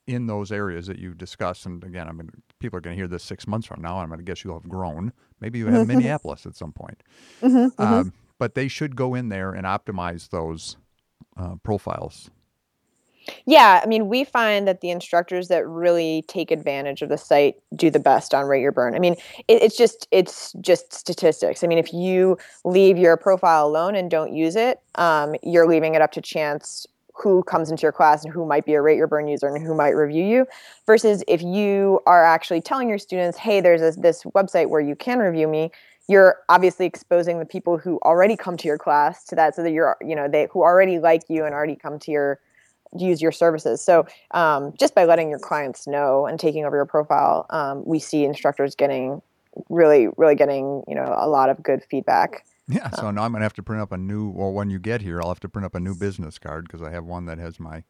in 0.05 0.27
those 0.27 0.51
areas 0.51 0.87
that 0.87 0.99
you 0.99 1.13
discuss, 1.13 1.65
and 1.65 1.83
again, 1.83 2.09
I 2.09 2.11
mean, 2.11 2.29
people 2.59 2.77
are 2.77 2.81
going 2.81 2.95
to 2.95 2.99
hear 2.99 3.07
this 3.07 3.23
six 3.23 3.47
months 3.47 3.67
from 3.67 3.81
now. 3.81 3.97
I'm 3.97 4.09
going 4.09 4.19
to 4.19 4.25
guess 4.25 4.43
you'll 4.43 4.59
have 4.59 4.69
grown. 4.69 5.13
Maybe 5.39 5.59
you 5.59 5.67
have 5.67 5.87
Minneapolis 5.87 6.45
at 6.45 6.55
some 6.55 6.73
point. 6.73 7.01
Mm-hmm, 7.41 7.57
mm-hmm, 7.57 7.81
um, 7.81 8.13
but 8.37 8.55
they 8.55 8.67
should 8.67 8.95
go 8.95 9.15
in 9.15 9.29
there 9.29 9.51
and 9.51 9.65
optimize 9.65 10.29
those 10.29 10.77
uh, 11.37 11.55
profiles 11.63 12.29
yeah, 13.45 13.81
I 13.83 13.87
mean, 13.87 14.07
we 14.07 14.23
find 14.23 14.67
that 14.67 14.81
the 14.81 14.89
instructors 14.89 15.47
that 15.47 15.65
really 15.67 16.23
take 16.27 16.51
advantage 16.51 17.01
of 17.01 17.09
the 17.09 17.17
site 17.17 17.55
do 17.75 17.89
the 17.89 17.99
best 17.99 18.33
on 18.33 18.45
rate 18.45 18.61
your 18.61 18.71
burn. 18.71 18.95
I 18.95 18.99
mean, 18.99 19.13
it, 19.47 19.61
it's 19.61 19.77
just 19.77 20.07
it's 20.11 20.53
just 20.61 20.93
statistics. 20.93 21.63
I 21.63 21.67
mean, 21.67 21.77
if 21.77 21.93
you 21.93 22.37
leave 22.65 22.97
your 22.97 23.17
profile 23.17 23.67
alone 23.67 23.95
and 23.95 24.09
don't 24.09 24.33
use 24.33 24.55
it, 24.55 24.79
um, 24.95 25.35
you're 25.43 25.67
leaving 25.67 25.95
it 25.95 26.01
up 26.01 26.11
to 26.13 26.21
chance 26.21 26.85
who 27.15 27.43
comes 27.43 27.69
into 27.69 27.83
your 27.83 27.91
class 27.91 28.23
and 28.23 28.33
who 28.33 28.45
might 28.45 28.65
be 28.65 28.73
a 28.73 28.81
rate 28.81 28.97
your 28.97 29.07
burn 29.07 29.27
user 29.27 29.47
and 29.47 29.63
who 29.63 29.75
might 29.75 29.91
review 29.91 30.25
you 30.25 30.47
versus 30.87 31.23
if 31.27 31.43
you 31.43 31.99
are 32.07 32.25
actually 32.25 32.59
telling 32.59 32.89
your 32.89 32.97
students 32.97 33.37
hey 33.37 33.61
there's 33.61 33.81
this, 33.81 33.95
this 33.97 34.23
website 34.35 34.67
where 34.67 34.81
you 34.81 34.95
can 34.95 35.19
review 35.19 35.47
me 35.47 35.69
you're 36.09 36.37
obviously 36.49 36.85
exposing 36.85 37.39
the 37.39 37.45
people 37.45 37.77
who 37.77 37.99
already 38.03 38.35
come 38.35 38.57
to 38.57 38.67
your 38.67 38.77
class 38.77 39.23
to 39.25 39.35
that 39.35 39.55
so 39.55 39.61
that 39.61 39.71
you're 39.71 39.95
you 40.01 40.15
know 40.15 40.27
they 40.27 40.47
who 40.51 40.61
already 40.61 40.99
like 40.99 41.21
you 41.29 41.45
and 41.45 41.53
already 41.53 41.75
come 41.75 41.99
to 41.99 42.11
your 42.11 42.39
use 42.97 43.21
your 43.21 43.31
services. 43.31 43.81
So 43.81 44.05
um, 44.31 44.73
just 44.79 44.95
by 44.95 45.05
letting 45.05 45.29
your 45.29 45.39
clients 45.39 45.87
know 45.87 46.25
and 46.25 46.39
taking 46.39 46.65
over 46.65 46.75
your 46.75 46.85
profile, 46.85 47.45
um, 47.49 47.83
we 47.85 47.99
see 47.99 48.23
instructors 48.23 48.75
getting 48.75 49.21
really, 49.69 50.07
really 50.17 50.35
getting 50.35 50.83
you 50.87 50.95
know 50.95 51.15
a 51.17 51.27
lot 51.27 51.49
of 51.49 51.61
good 51.63 51.83
feedback. 51.89 52.45
Yeah, 52.67 52.89
so 52.91 53.11
now 53.11 53.23
I'm 53.23 53.33
gonna 53.33 53.43
have 53.43 53.53
to 53.53 53.63
print 53.63 53.81
up 53.81 53.91
a 53.91 53.97
new. 53.97 54.29
Well, 54.29 54.51
when 54.51 54.69
you 54.69 54.79
get 54.79 55.01
here, 55.01 55.21
I'll 55.21 55.27
have 55.27 55.39
to 55.41 55.49
print 55.49 55.65
up 55.65 55.75
a 55.75 55.79
new 55.79 55.95
business 55.95 56.39
card 56.39 56.65
because 56.65 56.81
I 56.81 56.91
have 56.91 57.05
one 57.05 57.25
that 57.25 57.37
has 57.37 57.59
my 57.59 57.83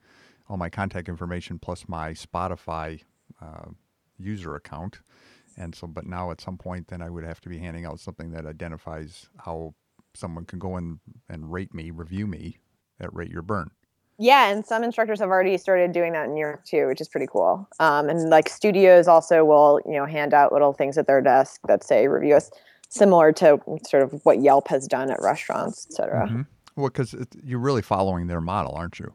all 0.50 0.58
my 0.58 0.70
contact 0.70 1.08
information 1.08 1.60
plus 1.60 1.86
my 1.88 2.12
Spotify 2.12 3.02
uh, 3.42 3.70
user 4.18 4.56
account. 4.56 5.00
And 5.56 5.76
so, 5.76 5.88
but 5.88 6.06
now 6.06 6.32
at 6.32 6.42
some 6.42 6.58
point, 6.58 6.88
then 6.88 7.02
I 7.02 7.10
would 7.10 7.24
have 7.24 7.40
to 7.42 7.50
be 7.50 7.60
handing 7.60 7.86
out 7.86 8.00
something 8.00 8.32
that 8.32 8.46
identifies 8.46 9.30
how 9.38 9.76
someone 10.16 10.46
can 10.46 10.60
go 10.60 10.78
in 10.78 11.00
and 11.30 11.52
rate 11.52 11.74
me, 11.74 11.92
review 11.92 12.28
me 12.28 12.58
at 13.00 13.14
Rate 13.14 13.32
Your 13.32 13.42
Burn. 13.42 13.72
Yeah, 14.24 14.50
and 14.50 14.66
some 14.66 14.86
instructors 14.86 15.20
have 15.20 15.28
already 15.28 15.58
started 15.58 15.92
doing 15.92 16.14
that 16.14 16.28
in 16.28 16.34
New 16.34 16.40
York 16.40 16.64
too, 16.64 16.88
which 16.88 17.02
is 17.02 17.10
pretty 17.10 17.28
cool. 17.28 17.68
Um, 17.82 18.08
and 18.08 18.30
like 18.30 18.48
studios 18.48 19.06
also 19.06 19.44
will, 19.44 19.82
you 19.86 19.92
know, 19.92 20.06
hand 20.06 20.34
out 20.34 20.54
little 20.54 20.72
things 20.72 20.98
at 20.98 21.08
their 21.08 21.20
desk 21.20 21.60
that 21.68 21.84
say 21.84 22.08
review 22.08 22.36
us, 22.36 22.50
similar 22.88 23.34
to 23.34 23.60
sort 23.86 24.02
of 24.02 24.22
what 24.24 24.42
Yelp 24.42 24.70
has 24.70 24.88
done 24.88 25.12
at 25.12 25.22
restaurants, 25.22 25.86
et 25.90 25.94
cetera. 25.94 26.28
Mm-hmm. 26.28 26.42
Well, 26.78 26.88
because 26.88 27.14
you're 27.44 27.60
really 27.60 27.82
following 27.82 28.28
their 28.28 28.40
model, 28.40 28.74
aren't 28.76 28.98
you? 28.98 29.12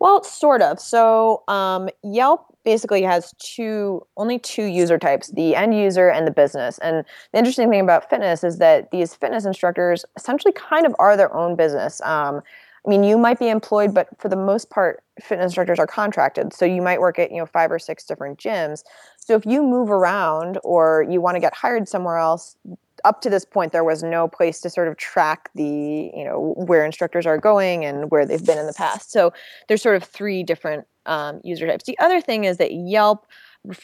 Well, 0.00 0.22
sort 0.22 0.60
of. 0.60 0.78
So 0.80 1.42
um, 1.48 1.88
Yelp 2.04 2.44
basically 2.62 3.00
has 3.00 3.32
two, 3.38 4.06
only 4.18 4.38
two 4.38 4.64
user 4.64 4.98
types: 4.98 5.28
the 5.28 5.56
end 5.56 5.74
user 5.74 6.10
and 6.10 6.26
the 6.26 6.30
business. 6.30 6.76
And 6.80 7.06
the 7.32 7.38
interesting 7.38 7.70
thing 7.70 7.80
about 7.80 8.10
fitness 8.10 8.44
is 8.44 8.58
that 8.58 8.90
these 8.90 9.14
fitness 9.14 9.46
instructors 9.46 10.04
essentially 10.14 10.52
kind 10.52 10.84
of 10.84 10.94
are 10.98 11.16
their 11.16 11.34
own 11.34 11.56
business. 11.56 12.02
Um, 12.02 12.42
I 12.86 12.88
mean, 12.88 13.04
you 13.04 13.18
might 13.18 13.38
be 13.38 13.48
employed, 13.48 13.92
but 13.92 14.08
for 14.18 14.28
the 14.28 14.36
most 14.36 14.70
part, 14.70 15.02
fitness 15.20 15.46
instructors 15.46 15.78
are 15.78 15.86
contracted. 15.86 16.52
So 16.52 16.64
you 16.64 16.80
might 16.80 17.00
work 17.00 17.18
at, 17.18 17.30
you 17.30 17.38
know, 17.38 17.46
five 17.46 17.70
or 17.70 17.78
six 17.78 18.04
different 18.04 18.38
gyms. 18.38 18.82
So 19.18 19.34
if 19.34 19.44
you 19.44 19.62
move 19.62 19.90
around 19.90 20.58
or 20.64 21.06
you 21.08 21.20
want 21.20 21.36
to 21.36 21.40
get 21.40 21.54
hired 21.54 21.88
somewhere 21.88 22.16
else, 22.16 22.56
up 23.04 23.22
to 23.22 23.30
this 23.30 23.44
point 23.44 23.72
there 23.72 23.84
was 23.84 24.02
no 24.02 24.28
place 24.28 24.60
to 24.60 24.70
sort 24.70 24.88
of 24.88 24.96
track 24.96 25.50
the, 25.54 26.10
you 26.14 26.24
know, 26.24 26.54
where 26.56 26.84
instructors 26.84 27.26
are 27.26 27.38
going 27.38 27.84
and 27.84 28.10
where 28.10 28.26
they've 28.26 28.44
been 28.44 28.58
in 28.58 28.66
the 28.66 28.74
past. 28.74 29.10
So 29.10 29.32
there's 29.68 29.82
sort 29.82 29.96
of 29.96 30.04
three 30.04 30.42
different 30.42 30.86
um, 31.06 31.40
user 31.44 31.66
types. 31.66 31.84
The 31.84 31.98
other 31.98 32.20
thing 32.20 32.44
is 32.44 32.58
that 32.58 32.72
Yelp 32.72 33.26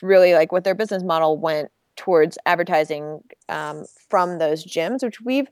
really 0.02 0.34
like 0.34 0.52
what 0.52 0.64
their 0.64 0.74
business 0.74 1.02
model 1.02 1.36
went 1.38 1.70
towards 1.96 2.36
advertising 2.46 3.20
um, 3.48 3.84
from 4.10 4.38
those 4.38 4.64
gyms, 4.64 5.02
which 5.02 5.20
we've 5.20 5.48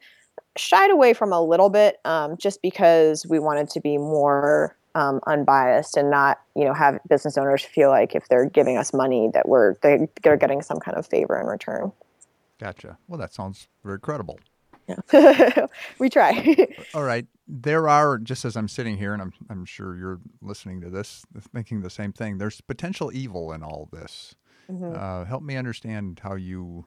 shied 0.56 0.90
away 0.90 1.14
from 1.14 1.32
a 1.32 1.42
little 1.42 1.70
bit 1.70 2.00
um, 2.04 2.36
just 2.36 2.62
because 2.62 3.26
we 3.26 3.38
wanted 3.38 3.68
to 3.70 3.80
be 3.80 3.98
more 3.98 4.76
um, 4.94 5.20
unbiased 5.26 5.96
and 5.96 6.10
not 6.10 6.40
you 6.54 6.64
know 6.64 6.72
have 6.72 6.98
business 7.08 7.36
owners 7.36 7.62
feel 7.62 7.90
like 7.90 8.14
if 8.14 8.28
they're 8.28 8.48
giving 8.48 8.76
us 8.76 8.92
money 8.92 9.28
that 9.34 9.48
we're 9.48 9.74
they, 9.82 10.08
they're 10.22 10.36
getting 10.36 10.62
some 10.62 10.78
kind 10.78 10.96
of 10.96 11.06
favor 11.06 11.38
in 11.40 11.46
return. 11.46 11.92
Gotcha. 12.58 12.98
Well 13.08 13.18
that 13.18 13.32
sounds 13.32 13.68
very 13.84 13.98
credible. 13.98 14.38
Yeah. 14.88 15.66
We 15.98 16.10
try. 16.10 16.56
All 16.94 17.02
right. 17.02 17.26
There 17.48 17.88
are 17.88 18.18
just 18.18 18.44
as 18.44 18.56
i'm 18.56 18.68
sitting 18.68 18.96
here 18.96 19.12
and 19.12 19.20
I'm, 19.20 19.32
I'm 19.50 19.64
sure 19.64 19.96
you're 19.96 20.20
listening 20.40 20.80
to 20.80 20.90
this 20.90 21.24
thinking 21.52 21.82
the 21.82 21.90
same 21.90 22.12
thing 22.12 22.38
there's 22.38 22.60
potential 22.62 23.10
evil 23.12 23.52
in 23.52 23.62
all 23.62 23.88
this. 23.92 24.34
Mm-hmm. 24.70 24.94
uh, 24.96 25.26
help 25.26 25.42
me 25.42 25.56
understand 25.56 26.22
how 26.22 26.36
you 26.36 26.86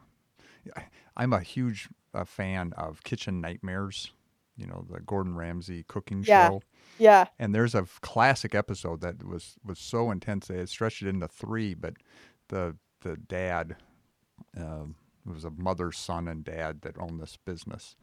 i'm 1.16 1.32
a 1.32 1.42
huge 1.42 1.90
a 2.14 2.26
fan 2.26 2.74
of 2.78 3.04
Kitchen 3.04 3.42
Nightmares, 3.42 4.12
you 4.56 4.66
know, 4.66 4.86
the 4.90 5.00
Gordon 5.02 5.36
Ramsay 5.36 5.84
cooking 5.88 6.24
yeah. 6.28 6.50
show. 6.50 6.62
Yeah. 6.98 7.26
And 7.38 7.54
there's 7.54 7.76
a 7.76 7.86
classic 8.02 8.56
episode 8.56 9.02
that 9.02 9.24
was 9.24 9.56
was 9.64 9.80
so 9.80 10.12
intense 10.12 10.48
they 10.48 10.58
had 10.58 10.70
stretched 10.70 11.04
it 11.04 11.10
into 11.10 11.28
three, 11.28 11.74
but 11.74 11.96
the 12.50 12.76
the 13.02 13.18
dad 13.18 13.76
uh, 14.60 14.86
it 15.28 15.34
was 15.34 15.46
a 15.46 15.52
mother, 15.52 15.92
son, 15.92 16.28
and 16.28 16.44
dad 16.44 16.82
that 16.82 16.98
owned 16.98 17.20
this 17.20 17.38
business, 17.46 17.96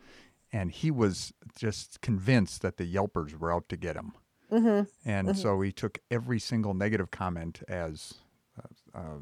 and 0.52 0.70
he 0.70 0.90
was 0.90 1.32
just 1.56 2.00
convinced 2.00 2.62
that 2.62 2.76
the 2.76 2.92
Yelpers 2.92 3.38
were 3.38 3.52
out 3.52 3.68
to 3.70 3.76
get 3.76 3.96
him. 3.96 4.12
Mm-hmm. 4.52 5.08
And 5.08 5.28
mm-hmm. 5.28 5.38
so 5.38 5.60
he 5.62 5.72
took 5.72 5.98
every 6.10 6.38
single 6.38 6.74
negative 6.74 7.10
comment 7.10 7.62
as 7.66 8.14
uh, 8.58 8.98
uh, 8.98 9.20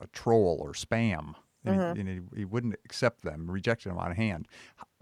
a 0.00 0.06
troll 0.08 0.58
or 0.60 0.72
spam 0.72 1.34
and, 1.64 1.78
mm-hmm. 1.78 1.94
he, 1.94 2.00
and 2.00 2.08
he, 2.08 2.38
he, 2.40 2.44
wouldn't 2.44 2.74
accept 2.84 3.22
them, 3.22 3.50
rejected 3.50 3.90
them 3.90 3.98
on 3.98 4.12
hand. 4.12 4.48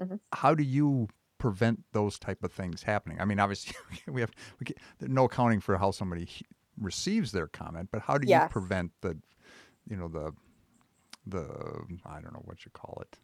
Mm-hmm. 0.01 0.17
How 0.33 0.55
do 0.55 0.63
you 0.63 1.09
prevent 1.39 1.85
those 1.93 2.19
type 2.19 2.43
of 2.43 2.53
things 2.53 2.83
happening? 2.83 3.21
I 3.21 3.25
mean, 3.25 3.39
obviously 3.39 3.75
we 4.09 4.21
have 4.21 4.31
we 4.59 4.65
get, 4.65 4.79
no 5.01 5.25
accounting 5.25 5.61
for 5.61 5.77
how 5.77 5.91
somebody 5.91 6.29
receives 6.81 7.33
their 7.33 7.47
comment, 7.47 7.89
but 7.93 8.03
how 8.03 8.19
do 8.19 8.29
you 8.29 8.41
prevent 8.51 8.93
the, 9.01 9.17
you 9.89 9.97
know, 9.97 10.09
the, 10.09 10.33
the 11.27 11.45
I 12.07 12.21
don't 12.21 12.33
know 12.33 12.43
what 12.45 12.65
you 12.65 12.71
call 12.73 13.03
it, 13.03 13.19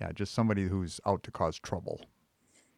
yeah, 0.00 0.10
just 0.12 0.34
somebody 0.34 0.66
who's 0.66 1.00
out 1.06 1.22
to 1.24 1.30
cause 1.30 1.58
trouble. 1.58 2.00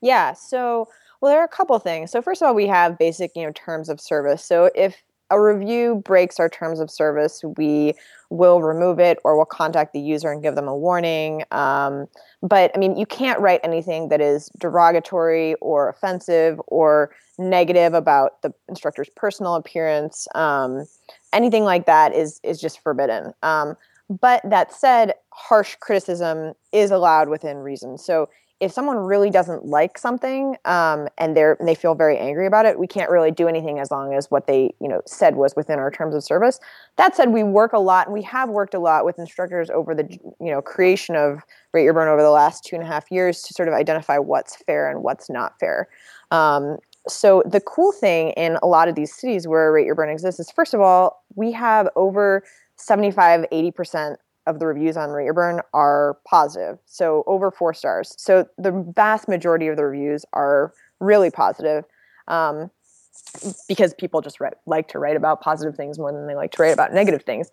Yeah. 0.01 0.35
So, 0.35 0.89
well, 1.21 1.33
there 1.33 1.41
are 1.41 1.47
a 1.47 1.49
couple 1.49 1.79
things. 1.79 2.11
So, 2.11 2.21
first 2.21 2.43
of 2.43 2.49
all, 2.49 2.55
we 2.55 2.67
have 2.67 2.99
basic, 2.99 3.33
you 3.35 3.45
know, 3.45 3.53
terms 3.53 3.89
of 3.89 4.01
service. 4.01 4.45
So, 4.45 4.71
if 4.75 5.03
a 5.35 5.41
review 5.41 6.03
breaks 6.05 6.39
our 6.39 6.49
terms 6.49 6.81
of 6.81 6.91
service, 6.91 7.43
we 7.57 7.95
will 8.31 8.63
remove 8.63 8.99
it 8.99 9.19
or 9.25 9.37
we'll 9.37 9.45
contact 9.45 9.93
the 9.93 10.01
user 10.01 10.31
and 10.31 10.43
give 10.43 10.55
them 10.55 10.69
a 10.69 10.77
warning. 10.77 11.43
Um, 11.51 12.07
but 12.43 12.71
I 12.75 12.79
mean, 12.79 12.97
you 12.97 13.07
can't 13.07 13.41
write 13.41 13.61
anything 13.65 14.09
that 14.09 14.21
is 14.21 14.51
derogatory 14.59 15.55
or 15.57 15.89
offensive 15.89 16.61
or 16.69 17.11
negative 17.39 17.95
about 17.95 18.43
the 18.43 18.53
instructor's 18.69 19.11
personal 19.17 19.55
appearance, 19.55 20.29
um, 20.35 20.87
anything 21.33 21.65
like 21.65 21.87
that 21.87 22.15
is 22.15 22.41
is 22.43 22.61
just 22.61 22.81
forbidden. 22.81 23.33
Um, 23.43 23.77
but 24.09 24.43
that 24.49 24.73
said, 24.73 25.15
harsh 25.31 25.77
criticism 25.81 26.55
is 26.73 26.91
allowed 26.91 27.29
within 27.29 27.59
reason. 27.59 27.99
So 27.99 28.29
if 28.61 28.73
someone 28.73 28.97
really 28.97 29.31
doesn't 29.31 29.67
like 29.67 29.99
something 29.99 30.57
um, 30.65 31.09
and 31.19 31.37
they're 31.37 31.57
they 31.61 31.75
feel 31.75 31.95
very 31.95 32.17
angry 32.17 32.47
about 32.47 32.67
it, 32.67 32.79
we 32.79 32.87
can't 32.87 33.11
really 33.11 33.31
do 33.31 33.49
anything 33.49 33.79
as 33.79 33.91
long 33.91 34.15
as 34.15 34.31
what 34.31 34.47
they 34.47 34.75
you 34.81 34.89
know 34.89 35.03
said 35.07 35.37
was 35.37 35.55
within 35.57 35.79
our 35.79 35.91
terms 35.91 36.15
of 36.15 36.23
service. 36.23 36.61
That 36.97 37.17
said, 37.17 37.31
we 37.31 37.43
work 37.43 37.73
a 37.73 37.79
lot, 37.79 38.07
and 38.07 38.15
we 38.15 38.23
have 38.23 38.49
worked 38.49 38.75
a 38.75 38.79
lot 38.79 39.05
with 39.05 39.19
instructors 39.19 39.71
over 39.71 39.95
the 39.95 40.09
you 40.41 40.51
know 40.53 40.63
creation 40.63 41.17
of 41.17 41.43
Rate 41.73 41.85
Your 41.85 41.93
Burn 41.93 42.09
over 42.09 42.23
the 42.23 42.31
last 42.31 42.65
two 42.65 42.77
and 42.77 42.85
a 42.85 42.87
half 42.87 43.11
years 43.11 43.43
to 43.43 43.55
sort 43.55 43.69
of 43.69 43.75
identify 43.75 44.19
what's 44.19 44.57
fair 44.57 44.89
and 44.89 45.03
what's 45.03 45.29
not 45.29 45.59
fair. 45.59 45.89
Um, 46.31 46.79
so 47.09 47.43
the 47.45 47.61
cool 47.61 47.93
thing 47.93 48.31
in 48.31 48.57
a 48.63 48.67
lot 48.67 48.89
of 48.89 48.95
these 48.95 49.15
cities 49.15 49.47
where 49.47 49.73
Rate 49.73 49.87
Your 49.87 49.95
Burn 49.95 50.09
exists 50.09 50.41
is 50.41 50.51
first 50.51 50.75
of 50.75 50.81
all 50.81 51.23
we 51.35 51.53
have 51.53 51.89
over 51.97 52.45
75 52.77 53.45
80% 53.53 54.17
of 54.47 54.59
the 54.59 54.67
reviews 54.67 54.97
on 54.97 55.11
Rate 55.11 55.25
Your 55.25 55.35
Burn 55.35 55.61
are 55.73 56.19
positive, 56.27 56.79
so 56.87 57.25
over 57.27 57.51
four 57.51 57.75
stars. 57.75 58.15
So 58.19 58.47
the 58.59 58.73
vast 58.95 59.29
majority 59.29 59.69
of 59.69 59.77
the 59.77 59.85
reviews 59.85 60.25
are 60.33 60.73
really 61.01 61.31
positive, 61.31 61.85
um, 62.29 62.71
because 63.69 63.95
people 63.95 64.21
just 64.21 64.41
write, 64.41 64.55
like 64.67 64.89
to 64.89 64.99
write 64.99 65.17
about 65.17 65.41
positive 65.41 65.77
things 65.77 65.99
more 65.99 66.13
than 66.13 66.27
they 66.27 66.35
like 66.35 66.53
to 66.53 66.63
write 66.63 66.75
about 66.75 66.93
negative 66.93 67.23
things. 67.23 67.51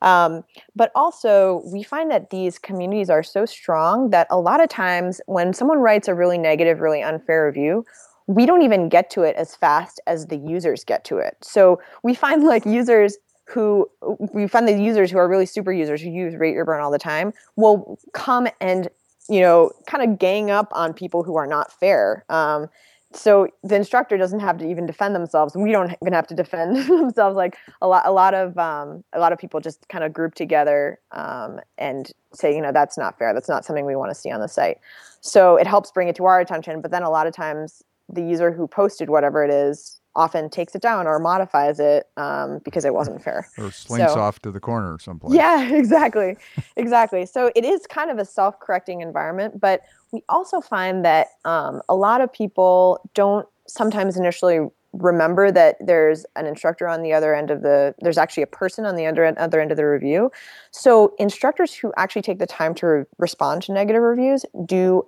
Um, 0.00 0.44
but 0.76 0.92
also, 0.94 1.62
we 1.66 1.82
find 1.82 2.10
that 2.10 2.30
these 2.30 2.58
communities 2.58 3.10
are 3.10 3.24
so 3.24 3.44
strong 3.44 4.10
that 4.10 4.28
a 4.30 4.38
lot 4.38 4.62
of 4.62 4.68
times 4.68 5.20
when 5.26 5.52
someone 5.52 5.78
writes 5.78 6.06
a 6.06 6.14
really 6.14 6.38
negative, 6.38 6.80
really 6.80 7.02
unfair 7.02 7.46
review, 7.46 7.84
we 8.28 8.46
don't 8.46 8.62
even 8.62 8.88
get 8.88 9.10
to 9.10 9.22
it 9.22 9.34
as 9.36 9.56
fast 9.56 10.00
as 10.06 10.26
the 10.26 10.36
users 10.36 10.84
get 10.84 11.02
to 11.06 11.18
it. 11.18 11.36
So 11.42 11.80
we 12.04 12.14
find 12.14 12.44
like 12.44 12.64
users 12.64 13.16
who 13.48 13.88
we 14.32 14.46
find 14.46 14.68
the 14.68 14.72
users 14.72 15.10
who 15.10 15.18
are 15.18 15.28
really 15.28 15.46
super 15.46 15.72
users 15.72 16.02
who 16.02 16.10
use 16.10 16.36
rate 16.36 16.54
your 16.54 16.64
burn 16.64 16.80
all 16.80 16.90
the 16.90 16.98
time 16.98 17.32
will 17.56 17.98
come 18.12 18.46
and 18.60 18.88
you 19.28 19.40
know 19.40 19.70
kind 19.86 20.08
of 20.08 20.18
gang 20.18 20.50
up 20.50 20.68
on 20.72 20.92
people 20.92 21.22
who 21.22 21.36
are 21.36 21.46
not 21.46 21.72
fair. 21.72 22.24
Um, 22.28 22.68
so 23.14 23.48
the 23.64 23.74
instructor 23.74 24.18
doesn't 24.18 24.40
have 24.40 24.58
to 24.58 24.70
even 24.70 24.84
defend 24.84 25.14
themselves. 25.14 25.56
We 25.56 25.72
don't 25.72 25.96
even 26.02 26.12
have 26.12 26.26
to 26.26 26.34
defend 26.34 26.76
themselves. 26.88 27.36
Like 27.36 27.56
a 27.80 27.88
lot 27.88 28.06
a 28.06 28.12
lot 28.12 28.34
of 28.34 28.58
um, 28.58 29.02
a 29.12 29.18
lot 29.18 29.32
of 29.32 29.38
people 29.38 29.60
just 29.60 29.88
kind 29.88 30.04
of 30.04 30.12
group 30.12 30.34
together 30.34 30.98
um, 31.12 31.60
and 31.78 32.12
say 32.34 32.54
you 32.54 32.60
know 32.60 32.72
that's 32.72 32.98
not 32.98 33.18
fair. 33.18 33.32
That's 33.32 33.48
not 33.48 33.64
something 33.64 33.86
we 33.86 33.96
want 33.96 34.10
to 34.10 34.14
see 34.14 34.30
on 34.30 34.40
the 34.40 34.48
site. 34.48 34.78
So 35.20 35.56
it 35.56 35.66
helps 35.66 35.90
bring 35.90 36.08
it 36.08 36.16
to 36.16 36.26
our 36.26 36.40
attention 36.40 36.80
but 36.80 36.90
then 36.90 37.02
a 37.02 37.10
lot 37.10 37.26
of 37.26 37.34
times 37.34 37.82
the 38.08 38.22
user 38.22 38.52
who 38.52 38.66
posted 38.66 39.10
whatever 39.10 39.44
it 39.44 39.50
is 39.50 40.00
often 40.18 40.50
takes 40.50 40.74
it 40.74 40.82
down 40.82 41.06
or 41.06 41.18
modifies 41.20 41.78
it 41.78 42.08
um, 42.16 42.58
because 42.64 42.84
it 42.84 42.92
wasn't 42.92 43.22
fair. 43.22 43.48
Or 43.58 43.70
slinks 43.70 44.12
so, 44.12 44.20
off 44.20 44.40
to 44.40 44.50
the 44.50 44.60
corner 44.60 44.98
someplace. 44.98 45.34
Yeah, 45.34 45.72
exactly. 45.72 46.36
exactly. 46.76 47.24
So 47.24 47.50
it 47.54 47.64
is 47.64 47.86
kind 47.86 48.10
of 48.10 48.18
a 48.18 48.24
self 48.24 48.58
correcting 48.60 49.00
environment, 49.00 49.60
but 49.60 49.82
we 50.10 50.22
also 50.28 50.60
find 50.60 51.04
that 51.04 51.28
um, 51.44 51.80
a 51.88 51.94
lot 51.94 52.20
of 52.20 52.32
people 52.32 53.08
don't 53.14 53.46
sometimes 53.66 54.16
initially 54.16 54.68
remember 54.92 55.52
that 55.52 55.76
there's 55.80 56.26
an 56.34 56.46
instructor 56.46 56.88
on 56.88 57.02
the 57.02 57.12
other 57.12 57.34
end 57.34 57.50
of 57.50 57.62
the 57.62 57.94
there's 58.00 58.18
actually 58.18 58.42
a 58.42 58.48
person 58.48 58.86
on 58.86 58.96
the 58.96 59.06
other 59.06 59.24
end, 59.24 59.36
other 59.38 59.60
end 59.60 59.70
of 59.70 59.76
the 59.76 59.84
review 59.84 60.32
so 60.70 61.14
instructors 61.18 61.74
who 61.74 61.92
actually 61.98 62.22
take 62.22 62.38
the 62.38 62.46
time 62.46 62.74
to 62.74 62.86
re- 62.86 63.04
respond 63.18 63.62
to 63.62 63.70
negative 63.70 64.00
reviews 64.00 64.46
do 64.64 65.06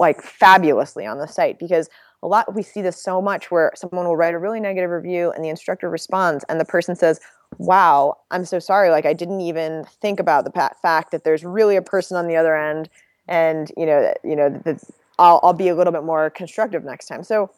like 0.00 0.20
fabulously 0.20 1.06
on 1.06 1.18
the 1.18 1.28
site 1.28 1.56
because 1.56 1.88
a 2.22 2.28
lot 2.28 2.54
we 2.54 2.62
see 2.62 2.82
this 2.82 3.02
so 3.02 3.20
much 3.20 3.50
where 3.50 3.72
someone 3.74 4.06
will 4.06 4.16
write 4.16 4.34
a 4.34 4.38
really 4.38 4.60
negative 4.60 4.90
review 4.90 5.32
and 5.32 5.44
the 5.44 5.48
instructor 5.48 5.90
responds 5.90 6.44
and 6.48 6.60
the 6.60 6.64
person 6.64 6.94
says 6.94 7.20
wow 7.58 8.16
i'm 8.30 8.44
so 8.44 8.58
sorry. 8.58 8.90
Like 8.90 9.06
i 9.06 9.12
didn't 9.12 9.40
even 9.40 9.84
think 10.00 10.20
about 10.20 10.44
the 10.44 10.72
fact 10.82 11.10
that 11.10 11.24
there's 11.24 11.44
really 11.44 11.76
a 11.76 11.82
person 11.82 12.16
on 12.16 12.28
the 12.28 12.36
other 12.36 12.56
end 12.56 12.88
and 13.28 13.70
you 13.76 13.86
know 13.86 14.12
you 14.24 14.36
know 14.36 14.48
the, 14.48 14.80
I'll, 15.18 15.40
I'll 15.42 15.52
be 15.52 15.68
a 15.68 15.74
little 15.74 15.92
bit 15.92 16.04
more 16.04 16.30
constructive 16.30 16.84
next 16.84 17.06
time. 17.06 17.22
So 17.22 17.50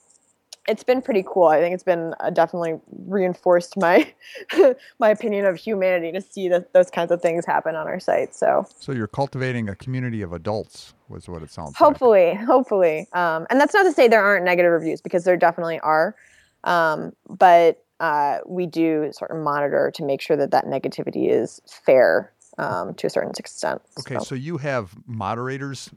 it's 0.66 0.84
been 0.84 1.02
pretty 1.02 1.24
cool. 1.26 1.46
I 1.46 1.60
think 1.60 1.74
it's 1.74 1.84
been 1.84 2.14
uh, 2.20 2.30
definitely 2.30 2.74
reinforced 3.06 3.76
my 3.76 4.12
my 4.98 5.10
opinion 5.10 5.44
of 5.44 5.56
humanity 5.56 6.12
to 6.12 6.20
see 6.20 6.48
that 6.48 6.72
those 6.72 6.90
kinds 6.90 7.10
of 7.10 7.20
things 7.20 7.44
happen 7.44 7.76
on 7.76 7.86
our 7.86 8.00
site. 8.00 8.34
So, 8.34 8.66
so 8.78 8.92
you're 8.92 9.06
cultivating 9.06 9.68
a 9.68 9.74
community 9.76 10.22
of 10.22 10.32
adults, 10.32 10.94
was 11.08 11.28
what 11.28 11.42
it 11.42 11.50
sounds. 11.50 11.76
Hopefully, 11.76 12.30
like. 12.30 12.44
hopefully, 12.44 13.08
um, 13.12 13.46
and 13.50 13.60
that's 13.60 13.74
not 13.74 13.82
to 13.84 13.92
say 13.92 14.08
there 14.08 14.24
aren't 14.24 14.44
negative 14.44 14.72
reviews 14.72 15.00
because 15.00 15.24
there 15.24 15.36
definitely 15.36 15.80
are, 15.80 16.16
um, 16.64 17.12
but 17.28 17.84
uh, 18.00 18.38
we 18.46 18.66
do 18.66 19.10
sort 19.12 19.30
of 19.30 19.36
monitor 19.38 19.90
to 19.94 20.04
make 20.04 20.20
sure 20.20 20.36
that 20.36 20.50
that 20.50 20.64
negativity 20.64 21.30
is 21.30 21.60
fair 21.66 22.32
um, 22.58 22.94
to 22.94 23.06
a 23.06 23.10
certain 23.10 23.32
extent. 23.38 23.82
Okay, 23.98 24.16
so. 24.16 24.20
so. 24.20 24.34
you 24.34 24.58
have 24.58 24.94
moderators 25.06 25.90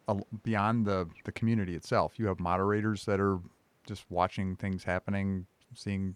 beyond 0.43 0.85
the 0.85 1.07
the 1.23 1.31
community 1.31 1.75
itself. 1.75 2.13
You 2.17 2.27
have 2.27 2.39
moderators 2.39 3.05
that 3.05 3.19
are 3.19 3.39
just 3.87 4.05
watching 4.09 4.55
things 4.55 4.83
happening, 4.83 5.47
seeing 5.73 6.15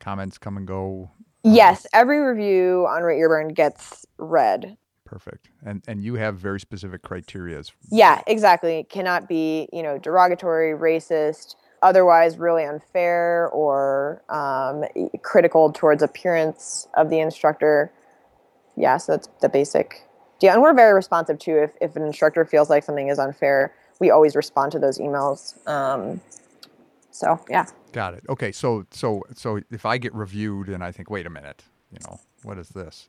comments 0.00 0.38
come 0.38 0.56
and 0.56 0.66
go? 0.66 1.10
Yes, 1.44 1.86
every 1.92 2.20
review 2.20 2.86
on 2.88 3.02
Rate 3.02 3.18
Your 3.18 3.28
Burn 3.28 3.48
gets 3.48 4.06
read. 4.18 4.76
Perfect. 5.04 5.50
And 5.64 5.82
and 5.86 6.02
you 6.02 6.14
have 6.14 6.36
very 6.36 6.58
specific 6.58 7.02
criteria. 7.02 7.62
Yeah, 7.90 8.22
exactly. 8.26 8.78
It 8.78 8.88
cannot 8.88 9.28
be, 9.28 9.68
you 9.72 9.82
know, 9.82 9.98
derogatory, 9.98 10.72
racist, 10.72 11.56
otherwise 11.82 12.38
really 12.38 12.64
unfair 12.64 13.48
or 13.52 14.22
um, 14.30 14.84
critical 15.22 15.72
towards 15.72 16.02
appearance 16.02 16.88
of 16.96 17.10
the 17.10 17.18
instructor. 17.18 17.92
Yeah, 18.76 18.96
so 18.96 19.12
that's 19.12 19.28
the 19.42 19.48
basic 19.48 20.06
deal. 20.38 20.52
And 20.52 20.62
we're 20.62 20.74
very 20.74 20.94
responsive 20.94 21.38
too. 21.38 21.58
If, 21.58 21.72
if 21.80 21.96
an 21.96 22.02
instructor 22.04 22.44
feels 22.44 22.70
like 22.70 22.84
something 22.84 23.08
is 23.08 23.18
unfair, 23.18 23.74
we 24.00 24.10
always 24.10 24.34
respond 24.34 24.72
to 24.72 24.78
those 24.78 24.98
emails. 24.98 25.66
Um, 25.68 26.20
so 27.12 27.38
yeah. 27.48 27.66
Got 27.92 28.14
it. 28.14 28.24
Okay, 28.28 28.52
so 28.52 28.86
so 28.90 29.22
so 29.34 29.60
if 29.70 29.86
I 29.86 29.98
get 29.98 30.14
reviewed 30.14 30.68
and 30.68 30.82
I 30.82 30.92
think, 30.92 31.10
wait 31.10 31.26
a 31.26 31.30
minute, 31.30 31.62
you 31.92 31.98
know, 32.06 32.18
what 32.42 32.58
is 32.58 32.68
this? 32.70 33.08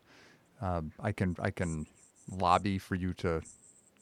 Um, 0.61 0.91
I 0.99 1.11
can 1.11 1.35
I 1.39 1.51
can 1.51 1.87
lobby 2.29 2.77
for 2.77 2.95
you 2.95 3.13
to 3.15 3.41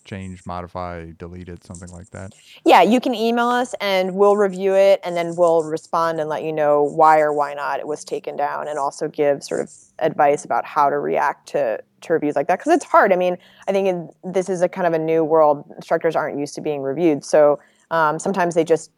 change, 0.03 0.45
modify, 0.45 1.11
delete 1.17 1.49
it, 1.49 1.63
something 1.63 1.89
like 1.89 2.09
that? 2.11 2.33
Yeah, 2.65 2.81
you 2.81 2.99
can 2.99 3.13
email 3.13 3.47
us 3.47 3.73
and 3.79 4.15
we'll 4.15 4.37
review 4.37 4.73
it 4.73 4.99
and 5.03 5.15
then 5.15 5.35
we'll 5.35 5.63
respond 5.63 6.19
and 6.19 6.29
let 6.29 6.43
you 6.43 6.51
know 6.51 6.83
why 6.83 7.19
or 7.19 7.33
why 7.33 7.53
not 7.53 7.79
it 7.79 7.87
was 7.87 8.03
taken 8.03 8.35
down 8.35 8.67
and 8.67 8.79
also 8.79 9.07
give 9.07 9.43
sort 9.43 9.61
of 9.61 9.71
advice 9.99 10.43
about 10.43 10.65
how 10.65 10.89
to 10.89 10.97
react 10.97 11.47
to, 11.49 11.79
to 12.01 12.13
reviews 12.13 12.35
like 12.35 12.47
that 12.47 12.59
because 12.59 12.73
it's 12.73 12.85
hard. 12.85 13.13
I 13.13 13.15
mean, 13.15 13.37
I 13.67 13.71
think 13.71 13.87
in, 13.87 14.09
this 14.23 14.49
is 14.49 14.61
a 14.61 14.69
kind 14.69 14.87
of 14.87 14.93
a 14.93 14.99
new 14.99 15.23
world. 15.23 15.71
Instructors 15.75 16.15
aren't 16.15 16.39
used 16.39 16.55
to 16.55 16.61
being 16.61 16.81
reviewed. 16.81 17.23
So 17.23 17.59
um, 17.91 18.17
sometimes 18.17 18.55
they 18.55 18.63
just 18.63 18.91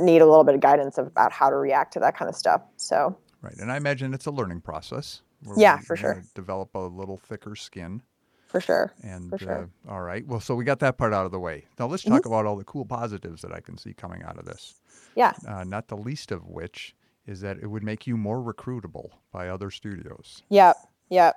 need 0.00 0.22
a 0.22 0.26
little 0.26 0.44
bit 0.44 0.54
of 0.54 0.60
guidance 0.60 0.98
about 0.98 1.32
how 1.32 1.50
to 1.50 1.56
react 1.56 1.92
to 1.94 2.00
that 2.00 2.16
kind 2.16 2.28
of 2.28 2.34
stuff. 2.34 2.62
So 2.76 3.16
right, 3.42 3.56
and 3.58 3.70
I 3.70 3.76
imagine 3.76 4.14
it's 4.14 4.26
a 4.26 4.30
learning 4.30 4.60
process. 4.60 5.22
Yeah, 5.56 5.78
for 5.78 5.96
sure. 5.96 6.24
Develop 6.34 6.74
a 6.74 6.80
little 6.80 7.16
thicker 7.16 7.54
skin. 7.54 8.02
For 8.48 8.60
sure. 8.60 8.92
And 9.02 9.28
for 9.30 9.38
sure. 9.38 9.70
Uh, 9.86 9.92
all 9.92 10.00
right, 10.00 10.26
well, 10.26 10.40
so 10.40 10.54
we 10.54 10.64
got 10.64 10.80
that 10.80 10.96
part 10.96 11.12
out 11.12 11.26
of 11.26 11.32
the 11.32 11.38
way. 11.38 11.66
Now 11.78 11.86
let's 11.86 12.02
talk 12.02 12.22
mm-hmm. 12.22 12.32
about 12.32 12.46
all 12.46 12.56
the 12.56 12.64
cool 12.64 12.84
positives 12.84 13.42
that 13.42 13.52
I 13.52 13.60
can 13.60 13.76
see 13.76 13.92
coming 13.92 14.22
out 14.22 14.38
of 14.38 14.46
this. 14.46 14.74
Yeah. 15.14 15.32
Uh, 15.46 15.64
not 15.64 15.88
the 15.88 15.96
least 15.96 16.32
of 16.32 16.46
which 16.46 16.94
is 17.26 17.40
that 17.42 17.58
it 17.62 17.66
would 17.66 17.82
make 17.82 18.06
you 18.06 18.16
more 18.16 18.38
recruitable 18.38 19.10
by 19.32 19.48
other 19.48 19.70
studios. 19.70 20.42
Yep. 20.48 20.76
Yep. 21.10 21.36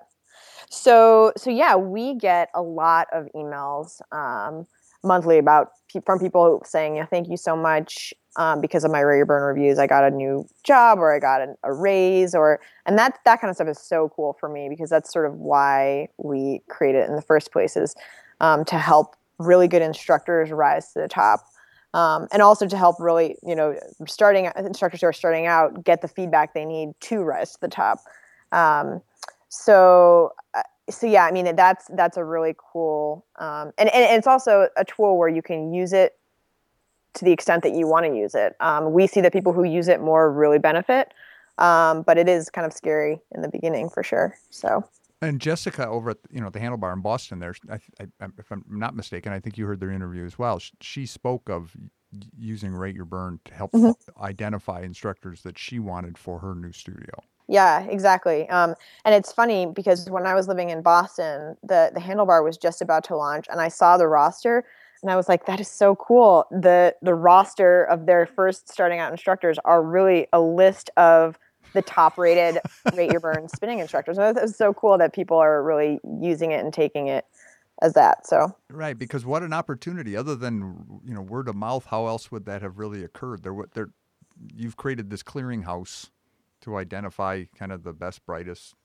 So 0.69 1.33
so 1.35 1.49
yeah, 1.49 1.75
we 1.75 2.15
get 2.15 2.49
a 2.55 2.61
lot 2.61 3.07
of 3.11 3.27
emails. 3.35 4.01
Um, 4.13 4.65
monthly 5.03 5.37
about 5.37 5.69
from 6.05 6.19
people 6.19 6.61
saying 6.65 7.05
thank 7.09 7.27
you 7.27 7.37
so 7.37 7.55
much 7.55 8.13
um, 8.37 8.61
because 8.61 8.83
of 8.83 8.91
my 8.91 8.99
Rate 9.01 9.17
Your 9.17 9.25
Burn 9.25 9.43
reviews. 9.43 9.77
I 9.77 9.87
got 9.87 10.03
a 10.03 10.11
new 10.11 10.47
job 10.63 10.99
or 10.99 11.13
I 11.13 11.19
got 11.19 11.41
a, 11.41 11.55
a 11.63 11.73
raise 11.73 12.33
or 12.33 12.59
and 12.85 12.97
that 12.97 13.19
that 13.25 13.41
kind 13.41 13.49
of 13.49 13.55
stuff 13.55 13.67
is 13.67 13.79
so 13.79 14.09
cool 14.15 14.37
for 14.39 14.49
me 14.49 14.69
because 14.69 14.89
that's 14.89 15.11
sort 15.11 15.25
of 15.25 15.35
why 15.35 16.07
we 16.17 16.61
created 16.69 16.99
it 16.99 17.09
in 17.09 17.15
the 17.15 17.21
first 17.21 17.51
place 17.51 17.75
is 17.75 17.95
um, 18.39 18.65
to 18.65 18.77
help 18.77 19.15
really 19.37 19.67
good 19.67 19.81
instructors 19.81 20.51
rise 20.51 20.93
to 20.93 20.99
the 20.99 21.07
top. 21.07 21.45
Um, 21.93 22.29
and 22.31 22.41
also 22.41 22.67
to 22.67 22.77
help 22.77 22.95
really, 22.99 23.35
you 23.43 23.53
know, 23.53 23.77
starting 24.07 24.49
instructors 24.55 25.01
who 25.01 25.07
are 25.07 25.13
starting 25.13 25.45
out 25.45 25.83
get 25.83 26.01
the 26.01 26.07
feedback 26.07 26.53
they 26.53 26.63
need 26.63 26.93
to 27.01 27.21
rise 27.21 27.51
to 27.53 27.59
the 27.59 27.67
top. 27.67 27.99
Um, 28.53 29.01
so 29.49 30.33
uh, 30.53 30.61
so 30.89 31.05
yeah, 31.05 31.25
I 31.25 31.31
mean 31.31 31.53
that's 31.55 31.85
that's 31.93 32.15
a 32.15 32.23
really 32.23 32.55
cool, 32.57 33.25
um, 33.39 33.71
and, 33.77 33.89
and 33.93 34.17
it's 34.17 34.27
also 34.27 34.69
a 34.77 34.85
tool 34.85 35.17
where 35.17 35.27
you 35.27 35.41
can 35.41 35.73
use 35.73 35.91
it 35.91 36.17
to 37.13 37.25
the 37.25 37.31
extent 37.31 37.63
that 37.63 37.73
you 37.73 37.87
want 37.87 38.05
to 38.05 38.15
use 38.15 38.35
it. 38.35 38.55
Um, 38.59 38.93
we 38.93 39.07
see 39.07 39.21
that 39.21 39.33
people 39.33 39.53
who 39.53 39.63
use 39.63 39.87
it 39.87 40.01
more 40.01 40.31
really 40.31 40.59
benefit, 40.59 41.13
um, 41.57 42.03
but 42.03 42.17
it 42.17 42.29
is 42.29 42.49
kind 42.49 42.65
of 42.65 42.73
scary 42.73 43.19
in 43.33 43.41
the 43.41 43.49
beginning 43.49 43.89
for 43.89 44.03
sure. 44.03 44.35
So. 44.49 44.83
And 45.21 45.39
Jessica 45.39 45.87
over 45.87 46.11
at 46.11 46.17
you 46.31 46.41
know 46.41 46.49
the 46.49 46.59
Handlebar 46.59 46.93
in 46.93 47.01
Boston, 47.01 47.39
there, 47.39 47.53
I, 47.69 47.79
I, 47.99 48.27
if 48.39 48.51
I'm 48.51 48.65
not 48.67 48.95
mistaken, 48.95 49.31
I 49.31 49.39
think 49.39 49.57
you 49.57 49.67
heard 49.67 49.79
their 49.79 49.91
interview 49.91 50.25
as 50.25 50.39
well. 50.39 50.59
She 50.79 51.05
spoke 51.05 51.49
of 51.49 51.75
using 52.37 52.73
Rate 52.73 52.95
Your 52.95 53.05
Burn 53.05 53.39
to 53.45 53.53
help 53.53 53.71
Mhm. 53.71 53.93
identify 54.19 54.81
instructors 54.81 55.43
that 55.43 55.57
she 55.57 55.79
wanted 55.79 56.17
for 56.17 56.39
her 56.39 56.55
new 56.55 56.71
studio. 56.71 57.23
Yeah, 57.47 57.81
exactly. 57.81 58.49
Um, 58.49 58.75
and 59.05 59.13
it's 59.13 59.31
funny 59.31 59.65
because 59.65 60.09
when 60.09 60.25
I 60.25 60.33
was 60.33 60.47
living 60.47 60.69
in 60.69 60.81
Boston, 60.81 61.57
the 61.61 61.91
the 61.93 61.99
Handlebar 61.99 62.43
was 62.43 62.57
just 62.57 62.81
about 62.81 63.03
to 63.05 63.15
launch, 63.15 63.45
and 63.49 63.61
I 63.61 63.67
saw 63.67 63.97
the 63.97 64.07
roster, 64.07 64.65
and 65.01 65.11
I 65.11 65.15
was 65.15 65.27
like, 65.27 65.45
"That 65.45 65.59
is 65.59 65.67
so 65.67 65.95
cool." 65.95 66.45
the 66.51 66.95
The 67.01 67.13
roster 67.13 67.83
of 67.83 68.05
their 68.05 68.25
first 68.25 68.69
starting 68.69 68.99
out 68.99 69.11
instructors 69.11 69.57
are 69.65 69.81
really 69.81 70.27
a 70.33 70.41
list 70.41 70.89
of 70.97 71.37
the 71.73 71.81
top 71.81 72.17
rated 72.17 72.59
rate 72.93 73.11
your 73.11 73.19
burn 73.19 73.47
spinning 73.49 73.79
instructors. 73.79 74.17
And 74.17 74.37
it 74.37 74.41
was 74.41 74.55
so 74.55 74.73
cool 74.73 74.97
that 74.97 75.13
people 75.13 75.37
are 75.37 75.63
really 75.63 75.99
using 76.19 76.51
it 76.51 76.63
and 76.63 76.73
taking 76.73 77.07
it 77.07 77.25
as 77.81 77.93
that. 77.93 78.27
So 78.27 78.55
Right, 78.69 78.97
because 78.97 79.25
what 79.25 79.43
an 79.43 79.53
opportunity! 79.53 80.15
Other 80.15 80.35
than 80.35 81.01
you 81.03 81.13
know 81.13 81.21
word 81.21 81.47
of 81.47 81.55
mouth, 81.55 81.85
how 81.85 82.07
else 82.07 82.31
would 82.31 82.45
that 82.45 82.61
have 82.61 82.77
really 82.77 83.03
occurred? 83.03 83.43
There, 83.43 83.55
there, 83.73 83.89
you've 84.53 84.77
created 84.77 85.09
this 85.09 85.23
clearinghouse 85.23 86.09
to 86.61 86.77
identify 86.77 87.45
kind 87.57 87.71
of 87.71 87.83
the 87.83 87.93
best, 87.93 88.25
brightest, 88.25 88.75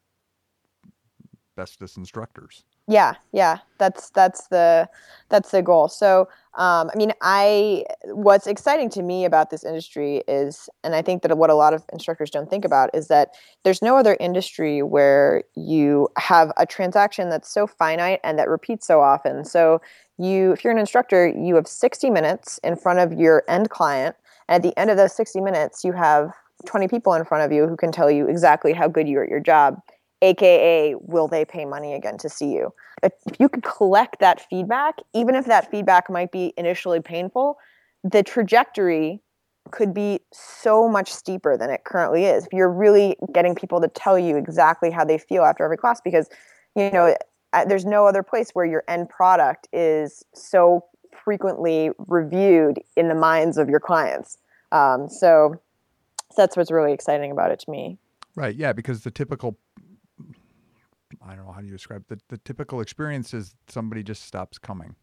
bestest 1.55 1.97
instructors. 1.97 2.65
Yeah, 2.89 3.15
yeah, 3.33 3.59
that's 3.79 4.11
that's 4.11 4.47
the 4.47 4.89
that's 5.29 5.51
the 5.51 5.61
goal. 5.61 5.89
So, 5.89 6.29
um, 6.57 6.89
I 6.95 6.97
mean, 6.97 7.13
I 7.21 7.85
what's 8.05 8.47
exciting 8.47 8.91
to 8.91 9.03
me 9.03 9.25
about 9.25 9.51
this 9.51 9.65
industry 9.65 10.23
is, 10.29 10.69
and 10.85 10.95
I 10.95 11.03
think 11.03 11.23
that 11.23 11.37
what 11.37 11.51
a 11.51 11.55
lot 11.55 11.75
of 11.75 11.83
instructors 11.93 12.31
don't 12.31 12.49
think 12.49 12.65
about 12.65 12.91
is 12.95 13.09
that 13.09 13.31
there's 13.65 13.83
no 13.83 13.97
other 13.97 14.17
industry 14.21 14.83
where 14.85 15.43
you 15.57 16.09
have 16.17 16.53
a 16.59 16.65
transaction 16.65 17.29
that's 17.29 17.53
so 17.53 17.67
finite 17.67 18.21
and 18.23 18.39
that 18.39 18.49
repeats 18.49 18.87
so 18.87 19.01
often. 19.01 19.45
So, 19.45 19.81
you, 20.17 20.53
if 20.53 20.63
you're 20.63 20.73
an 20.73 20.79
instructor, 20.79 21.27
you 21.27 21.57
have 21.57 21.67
60 21.67 22.09
minutes 22.09 22.61
in 22.63 22.77
front 22.77 23.01
of 23.01 23.13
your 23.19 23.43
end 23.49 23.69
client, 23.69 24.15
and 24.49 24.55
at 24.57 24.63
the 24.63 24.79
end 24.79 24.91
of 24.91 24.97
those 24.97 25.13
60 25.17 25.41
minutes, 25.41 25.83
you 25.83 25.91
have 25.93 26.31
20 26.67 26.87
people 26.87 27.15
in 27.15 27.25
front 27.25 27.45
of 27.45 27.51
you 27.51 27.67
who 27.67 27.77
can 27.77 27.91
tell 27.91 28.13
you 28.13 28.29
exactly 28.29 28.73
how 28.73 28.87
good 28.87 29.09
you 29.09 29.19
are 29.19 29.25
at 29.25 29.29
your 29.31 29.41
job 29.41 29.81
aka 30.23 30.95
will 31.01 31.29
they 31.29 31.45
pay 31.45 31.65
money 31.65 31.95
again 31.95 32.19
to 32.19 32.29
see 32.29 32.53
you? 32.53 32.73
If 33.03 33.13
you 33.39 33.49
could 33.49 33.63
collect 33.63 34.21
that 34.21 34.41
feedback 34.49 34.97
even 35.15 35.35
if 35.35 35.47
that 35.47 35.71
feedback 35.71 36.09
might 36.11 36.33
be 36.33 36.55
initially 36.57 37.01
painful 37.01 37.59
the 38.05 38.23
trajectory 38.23 39.21
could 39.73 39.93
be 39.93 40.21
so 40.33 40.89
much 40.89 41.13
steeper 41.13 41.57
than 41.57 41.71
it 41.71 41.85
currently 41.85 42.25
is. 42.25 42.47
If 42.47 42.53
you're 42.53 42.71
really 42.71 43.17
getting 43.33 43.55
people 43.55 43.81
to 43.81 43.89
tell 43.89 44.19
you 44.19 44.37
exactly 44.37 44.91
how 44.91 45.05
they 45.05 45.19
feel 45.19 45.43
after 45.43 45.65
every 45.65 45.77
class 45.77 46.01
because 46.01 46.29
you 46.75 46.91
know 46.91 47.17
there's 47.67 47.85
no 47.85 48.07
other 48.07 48.23
place 48.23 48.51
where 48.53 48.67
your 48.67 48.85
end 48.87 49.09
product 49.09 49.69
is 49.73 50.25
so 50.35 50.85
frequently 51.25 51.91
reviewed 52.07 52.81
in 52.97 53.09
the 53.09 53.15
minds 53.15 53.57
of 53.57 53.69
your 53.69 53.81
clients. 53.81 54.39
Um, 54.73 55.09
so 55.09 55.57
that's 56.37 56.57
what's 56.57 56.71
really 56.71 56.93
exciting 56.93 57.31
about 57.31 57.51
it 57.51 57.61
to 57.61 57.71
me. 57.71 57.99
Right, 58.35 58.55
yeah, 58.55 58.73
because 58.73 59.03
the 59.03 59.11
typical 59.11 59.59
I 61.27 61.35
don't 61.35 61.47
know 61.47 61.53
how 61.53 61.61
do 61.61 61.67
you 61.67 61.73
describe 61.73 62.05
the 62.09 62.19
the 62.29 62.39
typical 62.39 62.81
experience 62.81 63.35
is 63.35 63.55
somebody 63.69 64.03
just 64.03 64.25
stops 64.25 64.59
coming. 64.59 64.95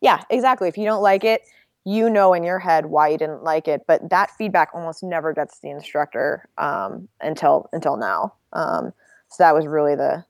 Yeah, 0.00 0.22
exactly. 0.30 0.68
If 0.68 0.76
you 0.76 0.84
don't 0.84 1.02
like 1.02 1.24
it, 1.24 1.42
you 1.84 2.08
know 2.10 2.34
in 2.34 2.42
your 2.44 2.58
head 2.58 2.86
why 2.86 3.08
you 3.08 3.18
didn't 3.18 3.42
like 3.42 3.68
it, 3.68 3.82
but 3.86 4.10
that 4.10 4.30
feedback 4.32 4.70
almost 4.74 5.02
never 5.02 5.32
gets 5.32 5.56
to 5.56 5.62
the 5.62 5.70
instructor 5.70 6.48
um, 6.58 7.08
until 7.20 7.68
until 7.72 7.96
now. 7.96 8.34
Um, 8.52 8.92
so 9.28 9.42
that 9.42 9.54
was 9.54 9.66
really 9.66 9.94
the, 9.94 10.24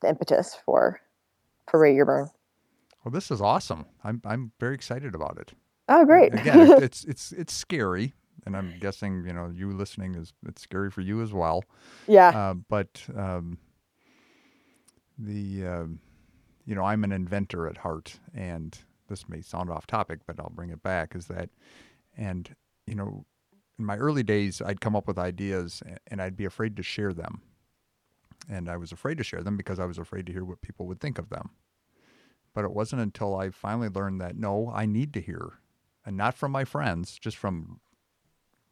the 0.00 0.08
impetus 0.08 0.56
for 0.64 1.00
for 1.70 1.80
Rate 1.80 1.94
Your 1.94 2.06
Burn. 2.06 2.30
Well, 3.04 3.12
this 3.12 3.30
is 3.30 3.40
awesome. 3.40 3.86
I'm 4.02 4.20
I'm 4.24 4.52
very 4.58 4.74
excited 4.74 5.14
about 5.14 5.38
it. 5.38 5.52
Oh, 5.88 6.04
great! 6.04 6.34
Again, 6.34 6.82
it's 6.82 7.04
it's 7.04 7.32
it's 7.32 7.52
scary, 7.52 8.14
and 8.44 8.56
I'm 8.56 8.74
guessing 8.80 9.24
you 9.26 9.32
know 9.32 9.52
you 9.54 9.70
listening 9.70 10.16
is 10.16 10.32
it's 10.46 10.62
scary 10.62 10.90
for 10.90 11.02
you 11.02 11.22
as 11.22 11.32
well. 11.32 11.62
yeah, 12.08 12.28
Uh, 12.30 12.54
but 12.68 13.04
um, 13.16 13.58
the 15.18 15.66
um, 15.66 16.00
you 16.64 16.74
know 16.74 16.84
I'm 16.84 17.04
an 17.04 17.12
inventor 17.12 17.66
at 17.66 17.78
heart, 17.78 18.18
and 18.34 18.76
this 19.08 19.28
may 19.28 19.40
sound 19.40 19.70
off 19.70 19.86
topic, 19.86 20.20
but 20.26 20.38
I'll 20.38 20.52
bring 20.54 20.70
it 20.70 20.82
back. 20.82 21.14
Is 21.14 21.26
that 21.26 21.50
and 22.16 22.54
you 22.86 22.94
know 22.94 23.24
in 23.78 23.84
my 23.84 23.96
early 23.96 24.22
days 24.22 24.62
I'd 24.62 24.80
come 24.80 24.96
up 24.96 25.06
with 25.06 25.18
ideas 25.18 25.82
and 26.08 26.20
I'd 26.20 26.36
be 26.36 26.44
afraid 26.44 26.76
to 26.76 26.82
share 26.82 27.12
them, 27.12 27.40
and 28.48 28.68
I 28.68 28.76
was 28.76 28.92
afraid 28.92 29.18
to 29.18 29.24
share 29.24 29.42
them 29.42 29.56
because 29.56 29.78
I 29.78 29.86
was 29.86 29.98
afraid 29.98 30.26
to 30.26 30.32
hear 30.32 30.44
what 30.44 30.62
people 30.62 30.86
would 30.86 31.00
think 31.00 31.18
of 31.18 31.30
them. 31.30 31.50
But 32.54 32.64
it 32.64 32.72
wasn't 32.72 33.02
until 33.02 33.36
I 33.36 33.50
finally 33.50 33.88
learned 33.88 34.20
that 34.20 34.36
no, 34.36 34.72
I 34.74 34.86
need 34.86 35.12
to 35.14 35.20
hear, 35.20 35.58
and 36.04 36.16
not 36.16 36.34
from 36.34 36.52
my 36.52 36.64
friends, 36.64 37.18
just 37.18 37.36
from 37.36 37.80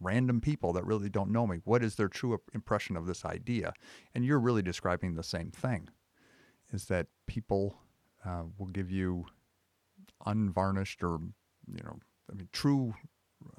random 0.01 0.41
people 0.41 0.73
that 0.75 0.85
really 0.85 1.09
don't 1.09 1.31
know 1.31 1.47
me. 1.47 1.59
What 1.65 1.83
is 1.83 1.95
their 1.95 2.09
true 2.09 2.39
impression 2.53 2.97
of 2.97 3.07
this 3.07 3.25
idea? 3.25 3.73
And 4.15 4.25
you're 4.25 4.41
really 4.41 4.61
describing 4.61 5.15
the 5.15 5.23
same 5.23 5.51
thing 5.51 5.89
is 6.75 6.87
that 6.87 7.07
people 7.27 7.79
uh, 8.25 8.43
will 8.59 8.67
give 8.67 8.91
you 8.91 9.27
unvarnished 10.27 11.03
or, 11.03 11.21
you 11.73 11.83
know, 11.85 11.99
I 12.31 12.35
mean, 12.35 12.49
true 12.53 12.95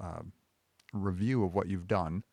uh, 0.00 0.22
review 0.92 1.44
of 1.44 1.54
what 1.54 1.68
you've 1.68 1.88
done. 1.88 2.24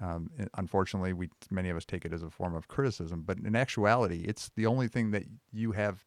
Um, 0.00 0.30
unfortunately, 0.54 1.12
we 1.12 1.28
many 1.50 1.70
of 1.70 1.76
us 1.76 1.84
take 1.84 2.04
it 2.04 2.12
as 2.12 2.22
a 2.22 2.30
form 2.30 2.54
of 2.54 2.68
criticism, 2.68 3.22
but 3.26 3.38
in 3.38 3.56
actuality, 3.56 4.24
it's 4.26 4.50
the 4.54 4.66
only 4.66 4.88
thing 4.88 5.10
that 5.10 5.24
you 5.52 5.72
have 5.72 6.04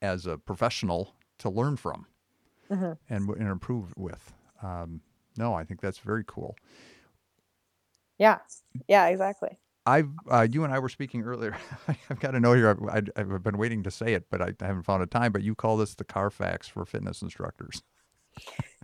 as 0.00 0.26
a 0.26 0.38
professional 0.38 1.14
to 1.38 1.50
learn 1.50 1.76
from 1.76 2.06
Mhm. 2.70 2.98
and, 3.08 3.28
and 3.28 3.48
improve 3.48 3.92
with. 3.96 4.32
Um, 4.62 5.00
no, 5.36 5.54
I 5.54 5.64
think 5.64 5.80
that's 5.80 5.98
very 5.98 6.24
cool. 6.26 6.56
yeah, 8.18 8.38
yeah, 8.88 9.06
exactly. 9.08 9.58
I've 9.86 10.10
uh, 10.28 10.46
you 10.50 10.64
and 10.64 10.72
I 10.72 10.78
were 10.80 10.88
speaking 10.88 11.22
earlier. 11.22 11.56
I've 12.10 12.20
got 12.20 12.32
to 12.32 12.40
know 12.40 12.52
here. 12.52 12.76
I've, 12.90 13.10
I've 13.16 13.42
been 13.42 13.56
waiting 13.56 13.82
to 13.84 13.90
say 13.90 14.14
it, 14.14 14.26
but 14.30 14.42
I, 14.42 14.52
I 14.60 14.66
haven't 14.66 14.82
found 14.82 15.02
a 15.02 15.06
time. 15.06 15.32
But 15.32 15.42
you 15.42 15.54
call 15.54 15.76
this 15.76 15.94
the 15.94 16.04
Carfax 16.04 16.68
for 16.68 16.84
fitness 16.84 17.22
instructors. 17.22 17.82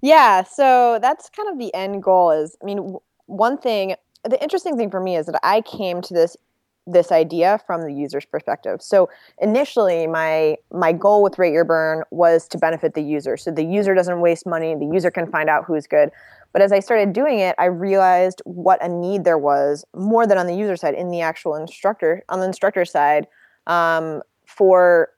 Yeah, 0.01 0.45
so 0.45 0.99
that's 1.03 1.29
kind 1.31 1.49
of 1.49 1.59
the 1.59 1.75
end 1.75 2.03
goal. 2.03 2.31
Is 2.31 2.57
I 2.63 2.65
mean, 2.65 2.97
one 3.27 3.59
thing. 3.59 3.97
The 4.25 4.41
interesting 4.41 4.77
thing 4.77 4.91
for 4.91 5.01
me 5.01 5.17
is 5.17 5.27
that 5.27 5.41
I 5.43 5.63
came 5.63 6.01
to 6.03 6.15
this 6.15 6.37
this 6.87 7.13
idea 7.13 7.61
from 7.67 7.83
the 7.83 7.93
user's 7.93 8.25
perspective. 8.25 8.83
So 8.83 9.09
initially, 9.39 10.07
my 10.07 10.57
my 10.73 10.93
goal 10.93 11.23
with 11.23 11.39
Rate 11.39 11.53
Your 11.53 11.65
Burn 11.65 12.03
was 12.11 12.49
to 12.49 12.59
benefit 12.59 12.95
the 12.95 13.03
user, 13.03 13.37
so 13.37 13.51
the 13.51 13.65
user 13.65 13.95
doesn't 13.95 14.21
waste 14.21 14.47
money. 14.47 14.75
The 14.75 14.87
user 14.93 15.11
can 15.11 15.31
find 15.31 15.49
out 15.49 15.65
who's 15.65 15.87
good. 15.87 16.11
But 16.53 16.61
as 16.61 16.73
I 16.73 16.81
started 16.81 17.13
doing 17.13 17.39
it, 17.39 17.55
I 17.59 17.67
realized 17.67 18.43
what 18.45 18.85
a 18.85 18.89
need 18.89 19.25
there 19.25 19.39
was 19.39 19.85
more 19.95 20.27
than 20.27 20.39
on 20.39 20.47
the 20.47 20.55
user 20.55 20.77
side, 20.77 20.95
in 20.95 21.11
the 21.11 21.21
actual 21.21 21.55
instructor 21.55 22.23
on 22.29 22.41
the 22.41 22.47
instructor 22.47 22.85
side, 22.85 23.27
um, 23.67 24.23
for 24.47 25.11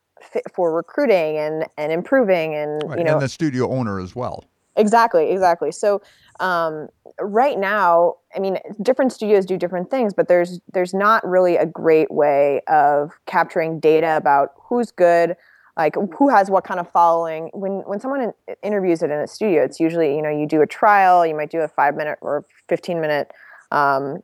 for 0.53 0.75
recruiting 0.75 1.37
and 1.39 1.67
and 1.77 1.93
improving 1.93 2.55
and 2.55 2.83
Right, 2.85 2.99
you 2.99 3.05
know 3.05 3.15
and 3.15 3.23
the 3.23 3.29
studio 3.29 3.71
owner 3.71 4.01
as 4.01 4.15
well. 4.15 4.45
Exactly, 4.77 5.31
exactly. 5.31 5.71
So 5.73 6.03
um, 6.41 6.89
right 7.21 7.59
now, 7.59 8.15
I 8.35 8.41
mean, 8.41 8.59
different 8.83 9.13
studios 9.13 9.47
do 9.47 9.57
different 9.57 9.91
things, 9.91 10.15
but 10.15 10.29
there's 10.29 10.61
there's 10.73 10.95
not 10.95 11.27
really 11.27 11.57
a 11.57 11.67
great 11.67 12.11
way 12.11 12.61
of 12.67 13.13
capturing 13.27 13.79
data 13.79 14.17
about 14.17 14.51
who's 14.57 14.91
good, 14.91 15.37
like 15.77 15.95
who 16.19 16.29
has 16.29 16.51
what 16.51 16.65
kind 16.65 16.81
of 16.81 16.91
following. 16.91 17.51
When 17.53 17.83
when 17.87 18.01
someone 18.01 18.21
in, 18.21 18.33
interviews 18.63 19.03
it 19.03 19.11
in 19.11 19.21
a 19.21 19.29
studio, 19.29 19.63
it's 19.65 19.79
usually 19.79 20.17
you 20.17 20.23
know 20.23 20.31
you 20.31 20.47
do 20.47 20.61
a 20.61 20.67
trial, 20.67 21.25
you 21.25 21.37
might 21.37 21.51
do 21.51 21.61
a 21.61 21.69
five 21.69 21.95
minute 21.95 22.19
or 22.21 22.45
fifteen 22.69 23.01
minute 23.01 23.31
um, 23.75 24.23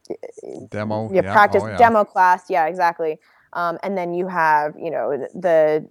Demo. 0.71 1.11
yeah, 1.13 1.33
practice 1.33 1.63
oh, 1.65 1.69
yeah. 1.69 1.77
demo 1.77 2.05
class 2.05 2.45
yeah 2.49 2.67
exactly 2.67 3.19
um, 3.53 3.79
and 3.83 3.99
then 3.99 4.15
you 4.15 4.29
have 4.29 4.75
you 4.79 4.91
know 4.91 5.27
the 5.35 5.87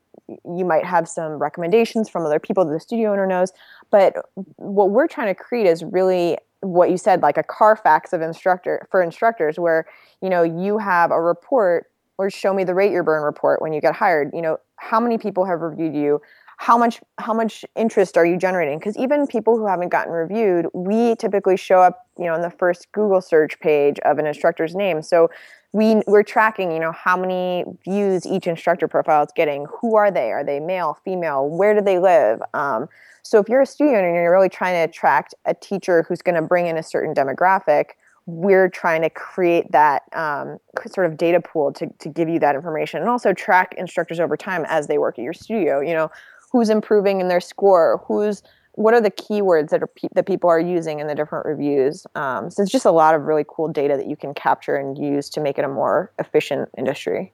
you 0.45 0.65
might 0.65 0.85
have 0.85 1.07
some 1.07 1.33
recommendations 1.33 2.09
from 2.09 2.25
other 2.25 2.39
people 2.39 2.65
that 2.65 2.71
the 2.71 2.79
studio 2.79 3.11
owner 3.11 3.27
knows 3.27 3.51
but 3.91 4.13
what 4.57 4.91
we're 4.91 5.07
trying 5.07 5.27
to 5.27 5.35
create 5.35 5.65
is 5.65 5.83
really 5.83 6.37
what 6.61 6.91
you 6.91 6.97
said 6.97 7.21
like 7.21 7.37
a 7.37 7.43
carfax 7.43 8.13
of 8.13 8.21
instructor 8.21 8.87
for 8.91 9.01
instructors 9.01 9.57
where 9.57 9.85
you 10.21 10.29
know 10.29 10.43
you 10.43 10.77
have 10.77 11.11
a 11.11 11.21
report 11.21 11.87
or 12.19 12.29
show 12.29 12.53
me 12.53 12.65
the 12.65 12.75
rate 12.75 12.91
your 12.91 13.01
burn 13.01 13.23
report 13.23 13.61
when 13.61 13.71
you 13.71 13.79
get 13.79 13.95
hired. 13.95 14.29
You 14.33 14.41
know 14.41 14.57
how 14.75 14.99
many 14.99 15.17
people 15.17 15.45
have 15.45 15.61
reviewed 15.61 15.95
you 15.95 16.21
how 16.59 16.77
much 16.77 16.99
how 17.19 17.33
much 17.33 17.63
interest 17.77 18.17
are 18.17 18.25
you 18.25 18.35
generating? 18.35 18.79
Because 18.79 18.97
even 18.97 19.27
people 19.27 19.57
who 19.57 19.65
haven't 19.65 19.89
gotten 19.89 20.11
reviewed 20.11 20.67
we 20.73 21.15
typically 21.15 21.55
show 21.55 21.79
up 21.79 22.05
you 22.17 22.25
know 22.25 22.35
in 22.35 22.41
the 22.41 22.49
first 22.49 22.91
google 22.91 23.21
search 23.21 23.57
page 23.61 23.97
of 23.99 24.19
an 24.19 24.27
instructor's 24.27 24.75
name. 24.75 25.01
So 25.01 25.31
we 25.71 26.01
we're 26.05 26.21
tracking 26.21 26.73
you 26.73 26.79
know 26.79 26.91
how 26.91 27.15
many 27.15 27.63
views 27.85 28.27
each 28.27 28.45
instructor 28.45 28.89
profile 28.89 29.23
is 29.23 29.31
getting. 29.33 29.67
Who 29.79 29.95
are 29.95 30.11
they? 30.11 30.33
Are 30.33 30.43
they 30.43 30.59
male 30.59 30.97
female? 31.05 31.47
Where 31.47 31.73
do 31.73 31.79
they 31.79 31.97
live? 31.97 32.41
Um, 32.53 32.89
so 33.23 33.39
if 33.39 33.47
you're 33.47 33.61
a 33.61 33.65
studio 33.65 34.03
and 34.03 34.13
you're 34.13 34.31
really 34.31 34.49
trying 34.49 34.73
to 34.73 34.91
attract 34.91 35.33
a 35.45 35.53
teacher 35.53 36.03
who's 36.09 36.21
going 36.21 36.35
to 36.35 36.41
bring 36.41 36.67
in 36.67 36.75
a 36.77 36.83
certain 36.83 37.13
demographic 37.13 37.91
we're 38.25 38.69
trying 38.69 39.01
to 39.01 39.09
create 39.09 39.71
that 39.71 40.03
um, 40.13 40.59
sort 40.85 41.07
of 41.07 41.17
data 41.17 41.41
pool 41.41 41.73
to, 41.73 41.87
to 41.97 42.09
give 42.09 42.29
you 42.29 42.37
that 42.37 42.53
information 42.53 42.99
and 42.99 43.09
also 43.09 43.33
track 43.33 43.73
instructors 43.75 44.19
over 44.19 44.37
time 44.37 44.65
as 44.67 44.85
they 44.85 44.99
work 44.99 45.17
at 45.17 45.23
your 45.23 45.33
studio. 45.33 45.79
You 45.79 45.93
know 45.93 46.11
who's 46.51 46.69
improving 46.69 47.21
in 47.21 47.27
their 47.27 47.41
score 47.41 48.03
who's 48.07 48.43
what 48.79 48.93
are 48.93 49.01
the 49.01 49.11
keywords 49.11 49.69
that 49.69 49.83
are 49.83 49.87
pe- 49.87 50.07
that 50.13 50.25
people 50.25 50.49
are 50.49 50.59
using 50.59 51.01
in 51.01 51.07
the 51.07 51.13
different 51.15 51.45
reviews. 51.45 52.07
Um, 52.15 52.49
so 52.49 52.63
it's 52.63 52.71
just 52.71 52.85
a 52.85 52.91
lot 52.91 53.13
of 53.13 53.23
really 53.23 53.43
cool 53.45 53.67
data 53.67 53.97
that 53.97 54.07
you 54.07 54.15
can 54.15 54.33
capture 54.33 54.77
and 54.77 54.97
use 54.97 55.29
to 55.31 55.41
make 55.41 55.57
it 55.57 55.65
a 55.65 55.67
more 55.67 56.13
efficient 56.17 56.69
industry. 56.77 57.33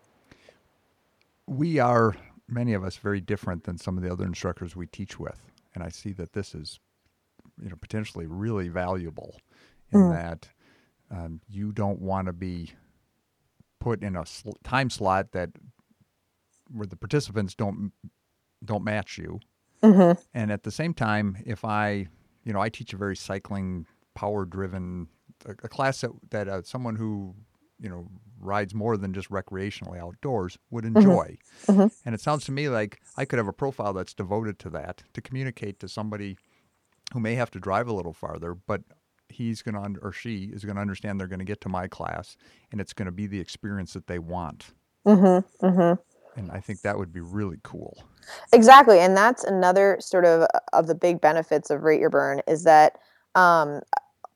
We 1.46 1.78
are 1.78 2.16
many 2.48 2.74
of 2.74 2.84
us 2.84 2.98
very 2.98 3.22
different 3.22 3.64
than 3.66 3.78
some 3.78 3.96
of 3.96 4.04
the 4.04 4.12
other 4.12 4.26
instructors 4.26 4.76
we 4.76 4.88
teach 4.88 5.20
with, 5.20 5.40
and 5.76 5.84
I 5.84 5.90
see 5.90 6.14
that 6.14 6.34
this 6.34 6.56
is, 6.56 6.80
you 7.62 7.70
know, 7.70 7.76
potentially 7.80 8.26
really 8.26 8.70
valuable 8.70 9.36
in 9.92 10.00
mm. 10.00 10.14
that 10.14 10.50
um, 11.12 11.42
you 11.48 11.72
don't 11.72 12.02
want 12.02 12.26
to 12.26 12.34
be 12.34 12.72
put 13.80 14.02
in 14.02 14.16
a 14.16 14.26
sl- 14.26 14.58
time 14.64 14.90
slot 14.90 15.32
that 15.34 15.52
where 16.72 16.88
the 16.88 16.96
participants 16.96 17.54
don't 17.54 17.92
don't 18.64 18.84
match 18.84 19.18
you. 19.18 19.40
Mm-hmm. 19.84 20.20
And 20.34 20.52
at 20.52 20.64
the 20.64 20.72
same 20.72 20.94
time, 20.94 21.38
if 21.46 21.64
I, 21.64 22.08
you 22.44 22.54
know, 22.54 22.60
I 22.60 22.70
teach 22.70 22.94
a 22.94 22.98
very 22.98 23.16
cycling, 23.16 23.86
power 24.14 24.46
driven, 24.46 25.08
a, 25.46 25.52
a, 25.52 25.70
class 25.70 26.02
that, 26.02 26.12
that 26.32 26.48
uh, 26.48 26.62
someone 26.64 26.96
who, 26.96 27.36
you 27.80 27.90
know, 27.90 28.08
rides 28.40 28.74
more 28.74 28.98
than 28.98 29.14
just 29.14 29.30
recreationally 29.30 30.00
outdoors 30.00 30.58
would 30.72 30.84
mm-hmm. 30.84 30.98
enjoy. 30.98 31.38
Mm-hmm. 31.68 31.88
And 32.06 32.16
it 32.16 32.22
sounds 32.22 32.46
to 32.46 32.52
me 32.52 32.70
like 32.70 33.02
I 33.18 33.26
could 33.26 33.38
have 33.38 33.48
a 33.48 33.54
profile 33.54 33.94
that's 33.94 34.14
devoted 34.14 34.60
to 34.60 34.70
that 34.72 35.04
to 35.14 35.22
communicate 35.22 35.80
to 35.82 35.88
somebody 35.88 36.38
who 37.14 37.20
may 37.20 37.36
have 37.36 37.52
to 37.52 37.60
drive 37.60 37.88
a 37.88 37.94
little 37.94 38.14
farther, 38.14 38.54
but 38.54 38.82
he's 39.30 39.62
going 39.62 39.76
to, 39.76 40.00
or 40.02 40.12
she 40.12 40.46
is 40.46 40.64
going 40.64 40.76
to 40.76 40.82
understand 40.82 41.20
they're 41.20 41.28
going 41.28 41.40
to 41.40 41.46
get 41.46 41.62
to 41.62 41.70
my 41.70 41.88
class 41.88 42.38
and 42.72 42.80
it's 42.80 42.94
going 42.94 43.06
to 43.06 43.12
be 43.12 43.28
the 43.28 43.40
experience 43.40 43.94
that 43.94 44.08
they 44.08 44.20
want. 44.20 44.74
Mm-hmm. 45.06 45.66
Mm-hmm. 45.66 46.02
And 46.36 46.52
I 46.52 46.60
think 46.60 46.82
that 46.82 46.98
would 46.98 47.14
be 47.14 47.22
really 47.22 47.58
cool. 47.64 48.04
Exactly, 48.54 49.00
and 49.00 49.16
that's 49.16 49.44
another 49.44 49.98
sort 50.00 50.26
of 50.26 50.48
of 50.74 50.88
the 50.88 50.96
big 50.96 51.22
benefits 51.22 51.70
of 51.70 51.84
Rate 51.84 52.00
Your 52.00 52.10
Burn 52.10 52.42
is 52.48 52.64
that 52.64 52.98
um, 53.36 53.82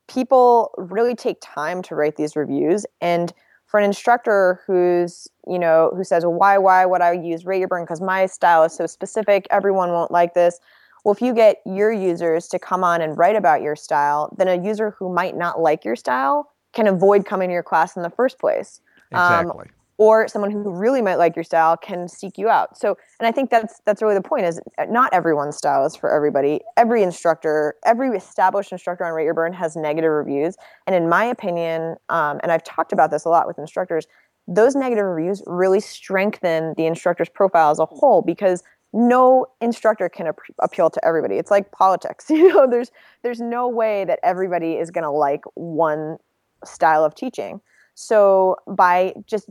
people 0.07 0.73
really 0.77 1.15
take 1.15 1.37
time 1.41 1.81
to 1.83 1.95
write 1.95 2.15
these 2.15 2.35
reviews, 2.35 2.85
and 3.01 3.33
for 3.65 3.79
an 3.79 3.85
instructor 3.85 4.61
who's 4.65 5.27
you 5.47 5.59
know 5.59 5.91
who 5.95 6.03
says, 6.03 6.23
well, 6.23 6.35
"Why, 6.35 6.57
why 6.57 6.85
would 6.85 7.01
I 7.01 7.13
use 7.13 7.45
Rate 7.45 7.59
Your 7.59 7.67
Burn? 7.67 7.83
Because 7.83 8.01
my 8.01 8.25
style 8.27 8.63
is 8.63 8.73
so 8.73 8.85
specific. 8.85 9.47
Everyone 9.49 9.89
won't 9.91 10.11
like 10.11 10.33
this." 10.33 10.59
Well, 11.03 11.13
if 11.13 11.21
you 11.21 11.33
get 11.33 11.61
your 11.65 11.91
users 11.91 12.47
to 12.49 12.59
come 12.59 12.83
on 12.83 13.01
and 13.01 13.17
write 13.17 13.37
about 13.37 13.61
your 13.61 13.75
style, 13.75 14.35
then 14.37 14.47
a 14.49 14.61
user 14.61 14.91
who 14.91 15.11
might 15.11 15.35
not 15.35 15.61
like 15.61 15.85
your 15.85 15.95
style 15.95 16.51
can 16.73 16.87
avoid 16.87 17.25
coming 17.25 17.49
to 17.49 17.53
your 17.53 17.63
class 17.63 17.95
in 17.95 18.03
the 18.03 18.09
first 18.09 18.37
place. 18.37 18.81
Um, 19.13 19.45
exactly. 19.47 19.61
Um, 19.61 19.78
or 19.99 20.29
someone 20.29 20.49
who 20.49 20.71
really 20.71 21.01
might 21.01 21.17
like 21.17 21.35
your 21.35 21.43
style 21.43 21.75
can 21.75 22.07
seek 22.07 22.37
you 22.37 22.47
out. 22.47 22.77
So, 22.77 22.97
and 23.19 23.27
I 23.27 23.31
think 23.31 23.49
that's 23.49 23.81
that's 23.85 24.01
really 24.01 24.15
the 24.15 24.21
point 24.21 24.45
is 24.45 24.59
not 24.87 25.13
everyone's 25.13 25.57
style 25.57 25.85
is 25.85 25.95
for 25.95 26.09
everybody. 26.09 26.61
Every 26.77 27.03
instructor, 27.03 27.75
every 27.85 28.09
established 28.15 28.71
instructor 28.71 29.03
on 29.03 29.11
Rate 29.11 29.25
Your 29.25 29.33
Burn 29.33 29.53
has 29.53 29.75
negative 29.75 30.09
reviews, 30.09 30.55
and 30.87 30.95
in 30.95 31.09
my 31.09 31.25
opinion, 31.25 31.97
um, 32.07 32.39
and 32.41 32.51
I've 32.51 32.63
talked 32.63 32.93
about 32.93 33.11
this 33.11 33.25
a 33.25 33.29
lot 33.29 33.45
with 33.45 33.59
instructors, 33.59 34.07
those 34.47 34.73
negative 34.73 35.05
reviews 35.05 35.43
really 35.45 35.81
strengthen 35.81 36.73
the 36.77 36.85
instructor's 36.85 37.29
profile 37.29 37.69
as 37.69 37.79
a 37.79 37.85
whole 37.85 38.21
because 38.21 38.63
no 38.93 39.45
instructor 39.59 40.07
can 40.07 40.27
ap- 40.27 40.39
appeal 40.61 40.89
to 40.89 41.05
everybody. 41.05 41.35
It's 41.35 41.51
like 41.51 41.71
politics, 41.71 42.25
you 42.29 42.47
know. 42.47 42.67
There's 42.67 42.89
there's 43.21 43.41
no 43.41 43.67
way 43.67 44.05
that 44.05 44.19
everybody 44.23 44.75
is 44.75 44.91
going 44.91 45.03
to 45.03 45.11
like 45.11 45.41
one 45.55 46.17
style 46.63 47.03
of 47.03 47.15
teaching. 47.15 47.59
So 47.95 48.55
by 48.65 49.13
just 49.27 49.49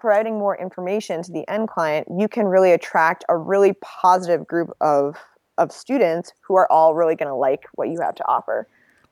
providing 0.00 0.38
more 0.38 0.56
information 0.56 1.22
to 1.22 1.32
the 1.32 1.48
end 1.50 1.68
client, 1.68 2.06
you 2.16 2.28
can 2.28 2.46
really 2.46 2.72
attract 2.72 3.24
a 3.28 3.36
really 3.36 3.74
positive 3.82 4.46
group 4.46 4.70
of 4.80 5.16
of 5.58 5.72
students 5.72 6.32
who 6.42 6.54
are 6.56 6.70
all 6.70 6.94
really 6.94 7.14
going 7.14 7.28
to 7.28 7.34
like 7.34 7.64
what 7.74 7.88
you 7.88 8.00
have 8.00 8.14
to 8.14 8.28
offer. 8.28 8.68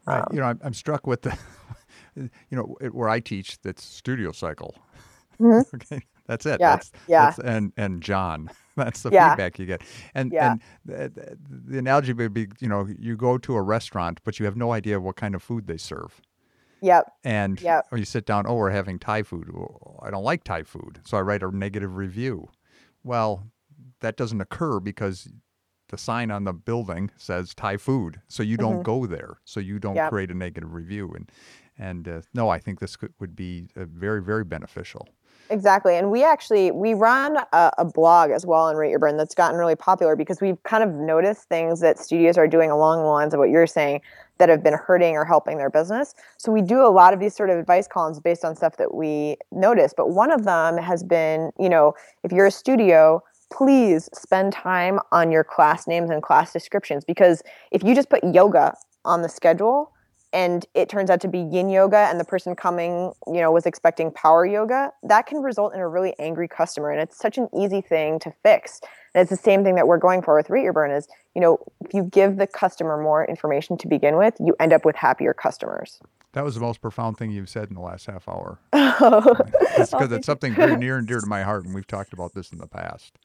Right. 0.07 0.19
Um, 0.19 0.27
you 0.33 0.41
know, 0.41 0.47
I'm, 0.47 0.61
I'm, 0.63 0.75
struck 0.75 1.07
with 1.07 1.23
the, 1.23 1.39
you 2.17 2.31
know, 2.51 2.77
where 2.91 3.09
I 3.09 3.21
teach 3.21 3.59
that's 3.63 3.83
studio 3.83 4.33
cycle. 4.33 4.75
Mm-hmm. 5.41 5.77
okay, 5.77 6.03
that's 6.27 6.47
it. 6.47 6.59
Yeah. 6.61 6.77
That's, 6.77 6.93
yeah. 7.09 7.25
That's, 7.27 7.39
and 7.39 7.73
and 7.77 8.03
John, 8.03 8.51
that's 8.77 9.03
the 9.03 9.11
yeah. 9.11 9.31
feedback 9.31 9.59
you 9.59 9.67
get. 9.67 9.83
And 10.15 10.33
yeah. 10.33 10.53
and 10.53 10.61
the, 10.85 11.39
the 11.49 11.79
analogy 11.79 12.13
would 12.13 12.35
be, 12.35 12.49
you 12.61 12.69
know, 12.69 12.87
you 12.99 13.17
go 13.17 13.39
to 13.39 13.55
a 13.55 13.63
restaurant, 13.63 14.21
but 14.25 14.39
you 14.39 14.45
have 14.45 14.57
no 14.57 14.73
idea 14.73 15.01
what 15.01 15.17
kind 15.17 15.35
of 15.35 15.43
food 15.43 15.67
they 15.67 15.79
serve. 15.79 16.21
Yep. 16.85 17.13
And 17.25 17.61
yep. 17.63 17.87
you 17.93 18.05
sit 18.05 18.27
down, 18.27 18.47
oh, 18.47 18.57
we're 18.57 18.71
having 18.71 18.99
Thai 18.99 19.23
food. 19.23 19.55
Well, 19.55 19.99
I 20.03 20.11
don't 20.11 20.23
like 20.23 20.45
Thai 20.45 20.65
food. 20.65 21.01
So 21.07 21.17
I 21.17 21.23
write 21.23 21.43
a 21.43 21.51
negative 21.57 21.97
review. 21.97 22.51
Well, 23.03 23.47
that 24.01 24.19
doesn't 24.19 24.43
occur 24.43 24.81
because 24.81 25.29
the 25.89 25.97
sign 25.97 26.31
on 26.31 26.45
the 26.45 26.53
building 26.53 27.11
says 27.17 27.55
Thai 27.55 27.79
food. 27.79 28.21
So 28.29 28.43
you 28.43 28.59
don't 28.59 28.75
mm-hmm. 28.75 28.83
go 28.83 29.07
there. 29.07 29.39
So 29.45 29.61
you 29.61 29.79
don't 29.79 29.97
yep. 29.97 30.11
create 30.11 30.31
a 30.31 30.35
negative 30.35 30.75
review. 30.75 31.11
And, 31.15 31.33
and 31.79 32.07
uh, 32.07 32.21
no, 32.35 32.51
I 32.51 32.59
think 32.59 32.81
this 32.81 32.97
could, 32.97 33.15
would 33.19 33.35
be 33.35 33.67
uh, 33.77 33.87
very, 33.87 34.23
very 34.23 34.45
beneficial. 34.45 35.09
Exactly. 35.51 35.97
And 35.97 36.11
we 36.11 36.23
actually 36.23 36.71
we 36.71 36.95
run 36.95 37.39
a, 37.53 37.71
a, 37.79 37.85
blog 37.85 38.31
as 38.31 38.47
well 38.47 38.63
on 38.63 38.77
Rate 38.77 38.91
Your 38.91 38.99
Burn 38.99 39.19
that's 39.19 39.35
gotten 39.35 39.59
really 39.59 39.77
popular 39.77 40.17
because 40.17 40.41
we've 40.41 40.63
kind 40.63 40.83
of 40.83 40.91
noticed 40.95 41.49
things 41.49 41.81
that 41.81 41.99
studios 41.99 42.39
are 42.39 42.49
doing 42.49 42.71
along 42.71 43.01
the 43.01 43.09
lines 43.09 43.35
of 43.35 43.41
what 43.41 43.51
you're 43.51 43.67
saying 43.67 44.01
that 44.39 44.49
have 44.49 44.63
been 44.63 44.75
hurting 44.75 45.15
or 45.15 45.25
helping 45.25 45.59
their 45.59 45.71
business. 45.71 46.15
So 46.37 46.51
we 46.51 46.63
do 46.63 46.85
a 46.85 46.89
lot 46.89 47.15
of 47.15 47.21
these 47.21 47.35
sort 47.35 47.51
of 47.51 47.59
advice 47.59 47.87
columns 47.87 48.21
based 48.21 48.45
on 48.45 48.57
stuff 48.57 48.77
that 48.79 48.95
we 48.95 49.37
notice. 49.53 49.95
But 49.97 50.11
one 50.11 50.31
of 50.31 50.45
them 50.45 50.77
has 50.77 51.03
been, 51.03 51.51
you 51.59 51.69
know, 51.69 51.95
if 52.23 52.33
you're 52.33 52.47
a 52.47 52.51
studio, 52.51 53.23
please 53.53 54.09
spend 54.13 54.53
time 54.53 54.99
on 55.13 55.31
your 55.31 55.45
class 55.45 55.87
names 55.87 56.11
and 56.11 56.23
class 56.23 56.53
descriptions 56.53 57.05
because 57.05 57.43
if 57.71 57.83
you 57.85 57.95
just 57.95 58.11
put 58.11 58.23
yoga 58.25 58.75
on 59.05 59.23
the 59.23 59.29
schedule 59.29 59.94
and 60.35 60.67
it 60.75 60.89
turns 60.89 61.11
out 61.11 61.21
to 61.21 61.29
be 61.29 61.39
yin 61.39 61.71
yoga 61.71 62.09
and 62.11 62.19
the 62.19 62.25
person 62.25 62.55
coming 62.57 63.13
you 63.29 63.41
know 63.41 63.51
was 63.53 63.65
expecting 63.65 64.11
power 64.11 64.45
yoga 64.45 64.93
that 65.05 65.27
can 65.27 65.41
result 65.41 65.73
in 65.73 65.81
a 65.81 65.89
really 65.89 66.13
angry 66.19 66.49
customer 66.49 66.91
and 66.91 67.01
it's 67.01 67.17
such 67.17 67.39
an 67.39 67.49
easy 67.57 67.81
thing 67.81 68.19
to 68.19 68.35
fix. 68.43 68.81
And 69.15 69.23
it's 69.23 69.31
the 69.31 69.43
same 69.43 69.63
thing 69.63 69.77
that 69.77 69.87
we're 69.87 69.99
going 69.99 70.23
for 70.23 70.35
with 70.37 70.51
rate 70.51 70.65
your 70.65 70.73
burn 70.75 70.91
is 70.91 71.09
you 71.35 71.41
know 71.41 71.59
if 71.81 71.95
you 71.95 72.03
give 72.03 72.37
the 72.37 72.47
customer 72.47 73.01
more 73.01 73.25
information 73.25 73.79
to 73.79 73.89
begin 73.89 74.17
with 74.17 74.35
you 74.41 74.55
end 74.61 74.75
up 74.75 74.85
with 74.85 74.97
happier 74.97 75.33
customers. 75.33 76.01
That 76.33 76.45
was 76.45 76.57
the 76.57 76.61
most 76.61 76.81
profound 76.81 77.17
thing 77.17 77.31
you've 77.31 77.49
said 77.49 77.69
in 77.69 77.75
the 77.75 77.81
last 77.81 78.07
half 78.07 78.29
hour. 78.29 78.59
Because 78.73 79.41
it's, 79.79 79.95
oh, 79.95 80.13
it's 80.13 80.27
something 80.27 80.53
very 80.53 80.77
near 80.85 80.99
and 80.99 81.07
dear 81.07 81.21
to 81.21 81.27
my 81.27 81.45
heart 81.45 81.65
and 81.65 81.73
we've 81.73 81.87
talked 81.87 82.13
about 82.13 82.35
this 82.35 82.51
in 82.51 82.59
the 82.59 82.67
past. 82.67 83.19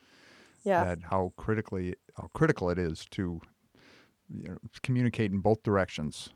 Yeah. 0.64 0.84
That 0.84 1.00
how 1.10 1.34
critically 1.38 1.96
how 2.16 2.30
critical 2.34 2.70
it 2.70 2.78
is 2.78 3.06
to 3.12 3.42
you 4.32 4.50
know, 4.50 4.58
communicate 4.84 5.32
in 5.32 5.40
both 5.40 5.64
directions 5.64 6.30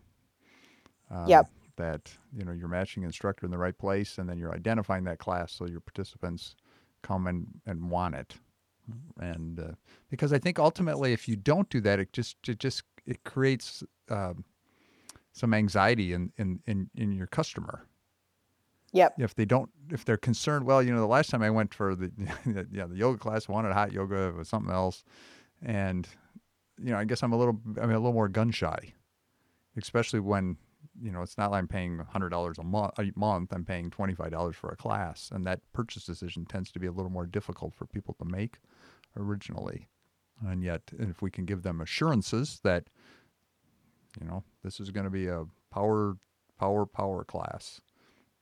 um, 1.12 1.28
yep. 1.28 1.50
That 1.76 2.12
you 2.36 2.46
know 2.46 2.52
you're 2.52 2.68
matching 2.68 3.04
instructor 3.04 3.46
in 3.46 3.52
the 3.52 3.58
right 3.58 3.78
place, 3.78 4.18
and 4.20 4.30
then 4.30 4.38
you're 4.38 4.54
identifying 4.54 5.04
that 5.06 5.18
class 5.18 5.52
so 5.52 5.66
your 5.68 5.80
participants 5.80 6.56
come 7.02 7.28
and, 7.28 7.48
and 7.66 7.90
want 7.90 8.16
it. 8.16 8.36
And 9.20 9.60
uh, 9.60 9.72
because 10.10 10.34
I 10.34 10.40
think 10.40 10.60
ultimately, 10.60 11.14
if 11.14 11.28
you 11.28 11.36
don't 11.36 11.70
do 11.70 11.82
that, 11.82 12.00
it 12.00 12.14
just 12.14 12.38
it 12.48 12.60
just 12.60 12.84
it 13.06 13.24
creates 13.24 13.84
um, 14.10 14.44
some 15.32 15.54
anxiety 15.54 16.14
in, 16.14 16.32
in 16.38 16.60
in 16.66 16.90
in 16.96 17.12
your 17.12 17.28
customer. 17.28 17.88
Yep. 18.92 19.16
If 19.18 19.34
they 19.34 19.46
don't, 19.46 19.72
if 19.90 20.06
they're 20.06 20.18
concerned, 20.18 20.66
well, 20.66 20.84
you 20.84 20.94
know, 20.94 21.00
the 21.00 21.08
last 21.08 21.32
time 21.32 21.42
I 21.42 21.50
went 21.50 21.74
for 21.74 21.96
the, 21.96 22.12
yeah, 22.72 22.86
the 22.86 22.96
yoga 22.96 23.18
class, 23.18 23.48
wanted 23.48 23.74
hot 23.74 23.92
yoga, 23.92 24.28
it 24.28 24.36
was 24.36 24.48
something 24.48 24.72
else, 24.72 25.04
and 25.64 26.08
you 26.78 26.92
know, 26.92 26.98
I 26.98 27.06
guess 27.06 27.24
I'm 27.24 27.34
a 27.34 27.38
little, 27.38 27.60
I'm 27.82 27.90
a 27.90 27.94
little 27.94 28.14
more 28.14 28.30
gun 28.30 28.52
shy, 28.52 28.94
especially 29.78 30.20
when 30.20 30.58
you 31.02 31.12
know, 31.12 31.22
it's 31.22 31.38
not 31.38 31.52
like 31.52 31.60
I'm 31.60 31.68
paying 31.68 31.98
$100 31.98 32.58
a 32.58 32.64
month, 32.64 32.94
a 33.00 33.12
month. 33.16 33.52
I'm 33.54 33.66
paying 33.66 33.90
$25 33.90 34.54
for 34.54 34.70
a 34.70 34.76
class. 34.76 35.30
And 35.34 35.46
that 35.46 35.60
purchase 35.74 36.06
decision 36.06 36.46
tends 36.46 36.72
to 36.72 36.80
be 36.80 36.88
a 36.88 36.92
little 36.92 37.12
more 37.12 37.26
difficult 37.26 37.74
for 37.74 37.86
people 37.86 38.16
to 38.20 38.26
make 38.26 38.58
originally. 39.18 39.88
And 40.46 40.64
yet, 40.64 40.82
if 41.00 41.22
we 41.22 41.32
can 41.32 41.46
give 41.46 41.64
them 41.64 41.82
assurances 41.82 42.60
that, 42.64 42.86
you 44.20 44.28
know, 44.28 44.44
this 44.64 44.80
is 44.80 44.92
going 44.92 45.06
to 45.06 45.10
be 45.10 45.28
a 45.28 45.46
power, 45.72 46.18
power, 46.60 46.86
power 46.86 47.24
class, 47.24 47.82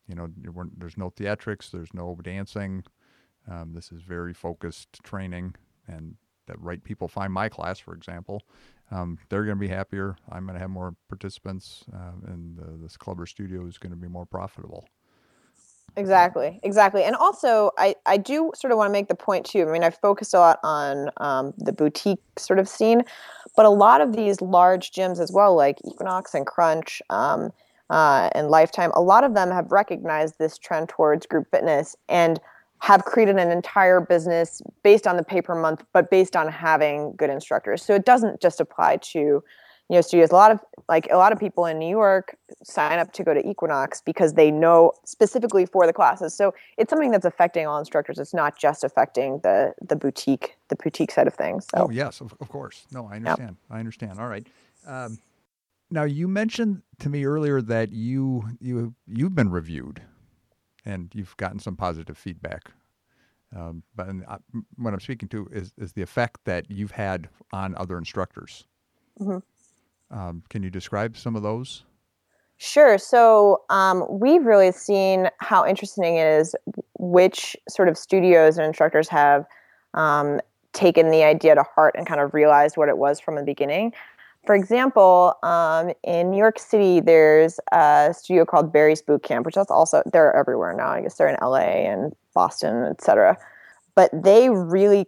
you 0.08 0.16
know, 0.16 0.28
there's 0.78 0.98
no 0.98 1.10
theatrics, 1.10 1.72
there's 1.72 1.94
no 1.94 2.18
dancing. 2.22 2.84
Um, 3.50 3.74
this 3.74 3.92
is 3.92 4.02
very 4.02 4.34
focused 4.34 5.02
training, 5.04 5.56
and 5.88 6.16
that 6.48 6.60
right 6.60 6.84
people 6.84 7.08
find 7.08 7.32
my 7.32 7.50
class, 7.50 7.80
for 7.80 7.94
example, 7.94 8.42
um, 8.92 9.18
they're 9.30 9.46
going 9.46 9.58
to 9.58 9.60
be 9.60 9.68
happier. 9.68 10.18
I'm 10.32 10.46
going 10.46 10.56
to 10.56 10.60
have 10.60 10.70
more 10.70 10.96
participants, 11.08 11.86
uh, 11.94 12.32
and 12.32 12.60
uh, 12.60 12.64
this 12.82 12.98
club 12.98 13.20
or 13.20 13.26
studio 13.26 13.66
is 13.66 13.78
going 13.78 13.92
to 13.92 13.98
be 13.98 14.08
more 14.08 14.26
profitable. 14.26 14.88
Exactly, 15.98 16.60
exactly. 16.64 17.04
And 17.04 17.16
also, 17.18 17.72
I, 17.78 17.96
I 18.06 18.16
do 18.16 18.52
sort 18.56 18.72
of 18.72 18.78
want 18.78 18.90
to 18.90 18.94
make 18.94 19.10
the 19.10 19.16
point 19.16 19.46
too. 19.46 19.68
I 19.68 19.72
mean, 19.72 19.84
I've 19.84 19.98
focused 19.98 20.34
a 20.34 20.40
lot 20.40 20.60
on 20.64 21.10
um, 21.18 21.54
the 21.58 21.74
boutique 21.74 22.22
sort 22.38 22.60
of 22.60 22.70
scene, 22.70 23.04
but 23.58 23.66
a 23.66 23.70
lot 23.70 24.00
of 24.00 24.16
these 24.16 24.42
large 24.42 24.92
gyms 24.92 25.20
as 25.20 25.32
well, 25.34 25.54
like 25.56 25.80
Equinox 25.86 26.34
and 26.34 26.48
Crunch 26.48 27.02
um, 27.10 27.52
uh, 27.90 28.30
and 28.34 28.48
Lifetime, 28.48 28.92
a 28.94 29.02
lot 29.02 29.26
of 29.26 29.34
them 29.34 29.52
have 29.52 29.72
recognized 29.72 30.36
this 30.40 30.58
trend 30.58 30.88
towards 30.88 31.26
group 31.26 31.48
fitness 31.52 31.96
and 32.08 32.40
have 32.82 33.06
created 33.06 33.38
an 33.38 33.52
entire 33.52 34.02
business 34.02 34.62
based 34.84 35.06
on 35.06 35.16
the 35.16 35.24
pay 35.24 35.42
per 35.42 35.56
month, 35.56 35.84
but 35.94 36.10
based 36.10 36.36
on 36.36 36.48
having 36.48 37.14
good 37.16 37.30
instructors. 37.30 37.84
So 37.84 37.94
it 37.94 38.06
doesn't 38.06 38.42
just 38.42 38.60
apply 38.60 38.98
to 38.98 39.20
you 39.20 39.44
know 39.98 40.02
studios. 40.02 40.32
A 40.32 40.36
lot 40.36 40.52
of 40.52 40.60
like 40.90 41.08
a 41.12 41.18
lot 41.18 41.32
of 41.32 41.40
people 41.40 41.66
in 41.68 41.78
New 41.78 41.90
York 41.90 42.36
sign 42.64 42.98
up 42.98 43.14
to 43.14 43.24
go 43.24 43.34
to 43.34 43.48
Equinox 43.48 44.02
because 44.02 44.34
they 44.34 44.50
know 44.50 44.94
specifically 45.06 45.66
for 45.66 45.86
the 45.86 45.94
classes. 45.94 46.34
So 46.34 46.56
it's 46.78 46.90
something 46.90 47.12
that's 47.12 47.26
affecting 47.26 47.68
all 47.68 47.78
instructors. 47.78 48.18
It's 48.18 48.34
not 48.34 48.58
just 48.58 48.84
affecting 48.84 49.40
the 49.44 49.74
the 49.82 49.96
boutique 49.96 50.56
the 50.70 50.76
boutique 50.76 51.12
side 51.12 51.28
of 51.28 51.36
things. 51.36 51.68
So. 51.76 51.86
Oh 51.86 51.90
yes, 51.92 52.20
of, 52.20 52.34
of 52.42 52.50
course. 52.50 52.88
No, 52.92 53.06
I 53.06 53.18
understand. 53.18 53.58
Yep. 53.70 53.78
I 53.78 53.80
understand. 53.80 54.20
All 54.20 54.28
right. 54.28 54.48
Um, 54.88 55.20
now 55.92 56.06
you 56.06 56.28
mentioned 56.28 56.82
to 57.00 57.10
me 57.10 57.26
earlier 57.26 57.62
that 57.62 57.92
you 57.92 58.46
you 58.60 58.96
you've 59.06 59.36
been 59.36 59.52
reviewed, 59.52 60.02
and 60.86 61.12
you've 61.14 61.36
gotten 61.38 61.60
some 61.60 61.76
positive 61.76 62.18
feedback. 62.18 62.72
Um, 63.56 63.84
but 63.96 64.08
I, 64.28 64.38
what 64.78 64.94
I'm 64.94 65.00
speaking 65.00 65.28
to 65.30 65.48
is 65.52 65.74
is 65.78 65.94
the 65.94 66.02
effect 66.02 66.46
that 66.46 66.70
you've 66.70 66.92
had 66.92 67.28
on 67.52 67.76
other 67.76 67.98
instructors. 67.98 68.66
Mm-hmm. 69.20 70.18
Um, 70.18 70.44
can 70.50 70.64
you 70.64 70.70
describe 70.70 71.18
some 71.18 71.36
of 71.36 71.44
those? 71.44 71.84
Sure. 72.58 72.98
So 72.98 73.64
um, 73.70 74.06
we've 74.08 74.46
really 74.46 74.72
seen 74.72 75.30
how 75.40 75.66
interesting 75.66 76.18
it 76.18 76.28
is 76.28 76.56
which 77.00 77.56
sort 77.68 77.90
of 77.90 77.98
studios 77.98 78.58
and 78.58 78.68
instructors 78.68 79.10
have 79.10 79.48
um, 79.96 80.40
taken 80.74 81.10
the 81.10 81.24
idea 81.24 81.56
to 81.56 81.64
heart 81.64 81.96
and 81.98 82.06
kind 82.06 82.22
of 82.22 82.34
realized 82.34 82.78
what 82.78 82.88
it 82.88 82.98
was 82.98 83.20
from 83.20 83.36
the 83.36 83.44
beginning. 83.44 83.94
For 84.46 84.56
example, 84.56 85.36
um, 85.44 85.92
in 86.04 86.32
New 86.32 86.38
York 86.38 86.58
City, 86.58 87.00
there's 87.00 87.60
a 87.72 88.14
studio 88.18 88.44
called 88.44 88.74
Barry's 88.74 89.02
Boot 89.02 89.22
Camp, 89.22 89.46
which 89.46 89.56
is 89.56 89.68
also 89.70 90.02
they're 90.12 90.36
everywhere 90.36 90.74
now. 90.74 90.90
I 90.90 91.02
guess 91.02 91.16
they're 91.16 91.30
in 91.30 91.38
LA 91.42 91.60
and 91.60 92.14
Boston, 92.34 92.86
etc. 92.86 93.38
But 93.96 94.10
they 94.12 94.50
really 94.50 95.06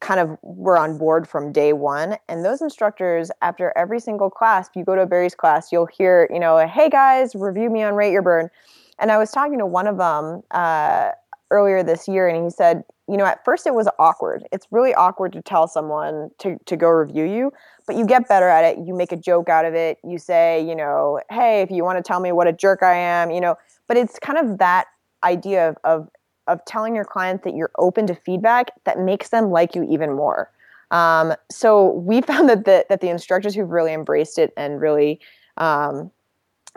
kind 0.00 0.18
of 0.20 0.36
were 0.42 0.76
on 0.76 0.98
board 0.98 1.28
from 1.28 1.52
day 1.52 1.72
one. 1.72 2.16
And 2.28 2.44
those 2.44 2.60
instructors, 2.60 3.30
after 3.40 3.72
every 3.76 4.00
single 4.00 4.30
class, 4.30 4.68
if 4.68 4.76
you 4.76 4.84
go 4.84 4.96
to 4.96 5.02
a 5.02 5.06
Barry's 5.06 5.34
class, 5.34 5.70
you'll 5.70 5.86
hear, 5.86 6.28
you 6.32 6.40
know, 6.40 6.58
hey 6.66 6.88
guys, 6.88 7.34
review 7.34 7.70
me 7.70 7.82
on 7.82 7.94
Rate 7.94 8.12
Your 8.12 8.22
Burn. 8.22 8.50
And 8.98 9.12
I 9.12 9.18
was 9.18 9.30
talking 9.30 9.58
to 9.58 9.66
one 9.66 9.86
of 9.86 9.98
them 9.98 10.42
uh, 10.50 11.10
earlier 11.50 11.82
this 11.82 12.08
year, 12.08 12.28
and 12.28 12.44
he 12.44 12.50
said, 12.50 12.82
you 13.08 13.16
know, 13.16 13.24
at 13.24 13.44
first 13.44 13.66
it 13.66 13.74
was 13.74 13.88
awkward. 13.98 14.44
It's 14.52 14.66
really 14.70 14.94
awkward 14.94 15.32
to 15.34 15.42
tell 15.42 15.68
someone 15.68 16.30
to, 16.38 16.58
to 16.66 16.76
go 16.76 16.88
review 16.88 17.24
you, 17.24 17.52
but 17.86 17.96
you 17.96 18.06
get 18.06 18.28
better 18.28 18.48
at 18.48 18.64
it. 18.64 18.86
You 18.86 18.94
make 18.94 19.12
a 19.12 19.16
joke 19.16 19.48
out 19.48 19.64
of 19.64 19.74
it. 19.74 19.98
You 20.04 20.18
say, 20.18 20.66
you 20.66 20.74
know, 20.74 21.20
hey, 21.30 21.62
if 21.62 21.70
you 21.70 21.84
want 21.84 21.98
to 21.98 22.02
tell 22.02 22.20
me 22.20 22.32
what 22.32 22.46
a 22.46 22.52
jerk 22.52 22.82
I 22.82 22.94
am, 22.94 23.30
you 23.30 23.40
know, 23.40 23.56
but 23.88 23.96
it's 23.96 24.18
kind 24.18 24.38
of 24.38 24.58
that 24.58 24.86
idea 25.24 25.68
of, 25.68 25.76
of, 25.84 26.08
of 26.46 26.64
telling 26.64 26.94
your 26.94 27.04
clients 27.04 27.44
that 27.44 27.54
you're 27.54 27.70
open 27.78 28.06
to 28.06 28.14
feedback 28.14 28.70
that 28.84 28.98
makes 28.98 29.28
them 29.28 29.50
like 29.50 29.74
you 29.74 29.84
even 29.84 30.12
more. 30.12 30.50
Um, 30.90 31.34
so 31.50 31.92
we 31.92 32.20
found 32.22 32.48
that 32.48 32.64
the, 32.64 32.86
that 32.88 33.00
the 33.00 33.08
instructors 33.08 33.54
who've 33.54 33.70
really 33.70 33.92
embraced 33.92 34.38
it 34.38 34.52
and 34.56 34.80
really 34.80 35.20
um, 35.56 36.10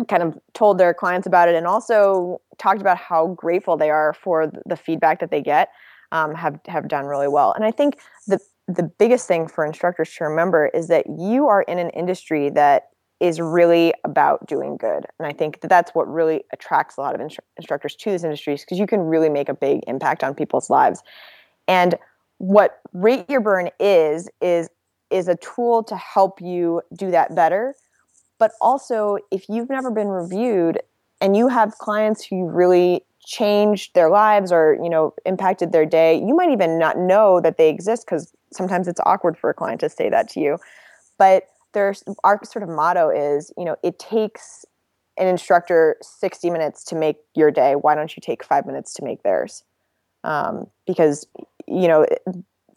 kind 0.08 0.24
of 0.24 0.38
told 0.54 0.78
their 0.78 0.94
clients 0.94 1.28
about 1.28 1.48
it 1.48 1.56
and 1.56 1.66
also 1.66 2.42
talked 2.58 2.82
about 2.82 2.98
how 2.98 3.28
grateful 3.28 3.78
they 3.78 3.90
are 3.90 4.14
for 4.14 4.52
the 4.66 4.76
feedback 4.76 5.20
that 5.20 5.32
they 5.32 5.42
get 5.42 5.70
um, 6.12 6.36
have 6.36 6.60
have 6.68 6.88
done 6.88 7.06
really 7.06 7.28
well. 7.28 7.54
And 7.54 7.64
I 7.64 7.72
think 7.72 7.98
the 8.28 8.40
the 8.68 8.84
biggest 8.84 9.28
thing 9.28 9.48
for 9.48 9.66
instructors 9.66 10.14
to 10.16 10.24
remember 10.24 10.68
is 10.68 10.88
that 10.88 11.06
you 11.20 11.48
are 11.48 11.62
in 11.64 11.78
an 11.78 11.90
industry 11.92 12.50
that 12.52 12.90
is 13.20 13.40
really 13.40 13.94
about 14.04 14.46
doing 14.48 14.76
good. 14.76 15.06
And 15.20 15.28
I 15.28 15.32
think 15.32 15.62
that 15.62 15.70
that's 15.70 15.92
what 15.92 16.12
really 16.12 16.44
attracts 16.52 16.98
a 16.98 17.02
lot 17.02 17.16
of 17.16 17.22
instru- 17.22 17.40
instructors 17.58 17.96
to 17.96 18.12
this 18.12 18.24
industry 18.24 18.56
because 18.56 18.78
you 18.78 18.88
can 18.88 19.02
really 19.02 19.30
make 19.30 19.48
a 19.48 19.54
big 19.54 19.82
impact 19.88 20.24
on 20.24 20.36
people's 20.36 20.70
lives. 20.70 21.02
And 21.68 21.96
what 22.40 22.82
Rate 22.94 23.30
Your 23.30 23.40
Burn 23.40 23.70
is 23.80 24.30
is 24.42 24.70
is 25.12 25.28
a 25.28 25.36
tool 25.36 25.84
to 25.84 25.96
help 25.96 26.42
you 26.42 26.82
do 26.96 27.12
that 27.12 27.36
better. 27.36 27.76
But 28.38 28.52
also, 28.60 29.18
if 29.32 29.48
you've 29.48 29.70
never 29.70 29.92
been 29.92 30.10
reviewed 30.10 30.82
and 31.22 31.38
you 31.38 31.48
have 31.48 31.78
clients 31.78 32.26
who 32.26 32.50
really 32.50 33.06
changed 33.26 33.96
their 33.96 34.10
lives 34.10 34.52
or 34.52 34.78
you 34.84 34.90
know 34.90 35.14
impacted 35.26 35.72
their 35.72 35.86
day 35.86 36.16
you 36.16 36.36
might 36.36 36.52
even 36.52 36.78
not 36.78 36.96
know 36.96 37.42
that 37.42 37.58
they 37.58 37.70
exist 37.70 38.06
because 38.06 38.32
sometimes 38.52 38.88
it's 38.88 39.02
awkward 39.06 39.38
for 39.38 39.50
a 39.50 39.54
client 39.54 39.80
to 39.80 39.90
say 39.90 40.10
that 40.10 40.30
to 40.30 40.40
you 40.40 40.58
but 41.18 41.44
there's 41.74 42.04
our 42.24 42.40
sort 42.44 42.64
of 42.64 42.70
motto 42.70 43.10
is 43.10 43.52
you 43.58 43.66
know 43.66 43.76
it 43.84 44.00
takes 44.00 44.66
an 45.18 45.28
instructor 45.28 45.96
60 46.02 46.50
minutes 46.50 46.84
to 46.86 46.96
make 46.96 47.18
your 47.36 47.52
day. 47.52 47.76
Why 47.76 47.96
don't 47.96 48.16
you 48.16 48.22
take 48.22 48.44
five 48.44 48.66
minutes 48.66 48.94
to 48.96 49.04
make 49.04 49.24
theirs? 49.24 49.64
Um, 50.24 50.66
because 50.88 51.28
you 51.68 51.88
know 51.88 52.06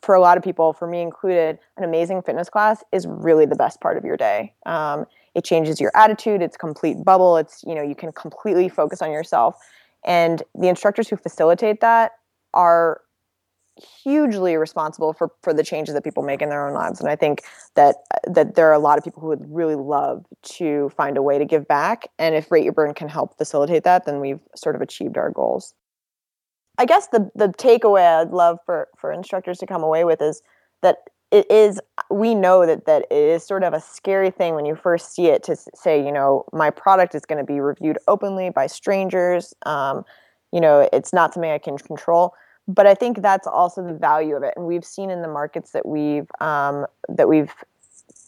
for 0.02 0.14
a 0.14 0.20
lot 0.20 0.36
of 0.36 0.44
people 0.44 0.72
for 0.72 0.86
me 0.86 1.00
included 1.00 1.58
an 1.76 1.82
amazing 1.82 2.22
fitness 2.22 2.48
class 2.48 2.84
is 2.92 3.06
really 3.08 3.46
the 3.46 3.56
best 3.56 3.80
part 3.80 3.96
of 3.96 4.04
your 4.04 4.16
day. 4.16 4.54
Um, 4.66 5.06
it 5.34 5.44
changes 5.44 5.80
your 5.80 5.92
attitude 5.94 6.42
it's 6.42 6.56
complete 6.56 7.04
bubble 7.04 7.36
it's 7.36 7.62
you 7.66 7.74
know 7.74 7.82
you 7.82 7.94
can 7.94 8.12
completely 8.12 8.68
focus 8.68 9.00
on 9.02 9.10
yourself. 9.10 9.56
And 10.04 10.42
the 10.54 10.68
instructors 10.68 11.08
who 11.08 11.16
facilitate 11.16 11.80
that 11.80 12.12
are 12.54 13.00
hugely 13.78 14.56
responsible 14.56 15.12
for, 15.12 15.30
for 15.42 15.54
the 15.54 15.62
changes 15.62 15.94
that 15.94 16.04
people 16.04 16.22
make 16.22 16.42
in 16.42 16.48
their 16.48 16.66
own 16.66 16.74
lives. 16.74 17.00
And 17.00 17.08
I 17.08 17.16
think 17.16 17.42
that 17.74 17.96
that 18.26 18.54
there 18.54 18.68
are 18.68 18.72
a 18.72 18.78
lot 18.78 18.98
of 18.98 19.04
people 19.04 19.20
who 19.20 19.28
would 19.28 19.44
really 19.48 19.74
love 19.74 20.24
to 20.42 20.90
find 20.96 21.16
a 21.16 21.22
way 21.22 21.38
to 21.38 21.44
give 21.44 21.66
back. 21.68 22.08
And 22.18 22.34
if 22.34 22.50
Rate 22.50 22.64
Your 22.64 22.72
Burn 22.72 22.94
can 22.94 23.08
help 23.08 23.36
facilitate 23.38 23.84
that, 23.84 24.04
then 24.06 24.20
we've 24.20 24.40
sort 24.54 24.74
of 24.74 24.82
achieved 24.82 25.16
our 25.16 25.30
goals. 25.30 25.74
I 26.78 26.84
guess 26.84 27.08
the 27.08 27.30
the 27.34 27.48
takeaway 27.48 28.20
I'd 28.20 28.30
love 28.30 28.58
for 28.64 28.88
for 28.96 29.12
instructors 29.12 29.58
to 29.58 29.66
come 29.66 29.82
away 29.82 30.04
with 30.04 30.22
is 30.22 30.42
that 30.82 30.98
it 31.30 31.50
is 31.50 31.80
we 32.10 32.34
know 32.34 32.64
that 32.64 32.86
that 32.86 33.02
it 33.10 33.16
is 33.16 33.44
sort 33.44 33.62
of 33.62 33.74
a 33.74 33.80
scary 33.80 34.30
thing 34.30 34.54
when 34.54 34.64
you 34.64 34.74
first 34.74 35.14
see 35.14 35.26
it 35.26 35.42
to 35.42 35.56
say 35.74 36.02
you 36.02 36.12
know 36.12 36.44
my 36.52 36.70
product 36.70 37.14
is 37.14 37.24
going 37.24 37.38
to 37.38 37.44
be 37.44 37.60
reviewed 37.60 37.98
openly 38.08 38.50
by 38.50 38.66
strangers 38.66 39.52
um, 39.66 40.04
you 40.52 40.60
know 40.60 40.88
it's 40.92 41.12
not 41.12 41.34
something 41.34 41.50
i 41.50 41.58
can 41.58 41.76
control 41.76 42.34
but 42.68 42.86
i 42.86 42.94
think 42.94 43.22
that's 43.22 43.46
also 43.46 43.84
the 43.84 43.94
value 43.94 44.36
of 44.36 44.42
it. 44.42 44.52
And 44.56 44.66
we've 44.66 44.84
seen 44.84 45.10
in 45.10 45.22
the 45.22 45.28
markets 45.28 45.72
that 45.72 45.86
we've 45.86 46.28
um, 46.40 46.86
that 47.08 47.28
we've 47.28 47.52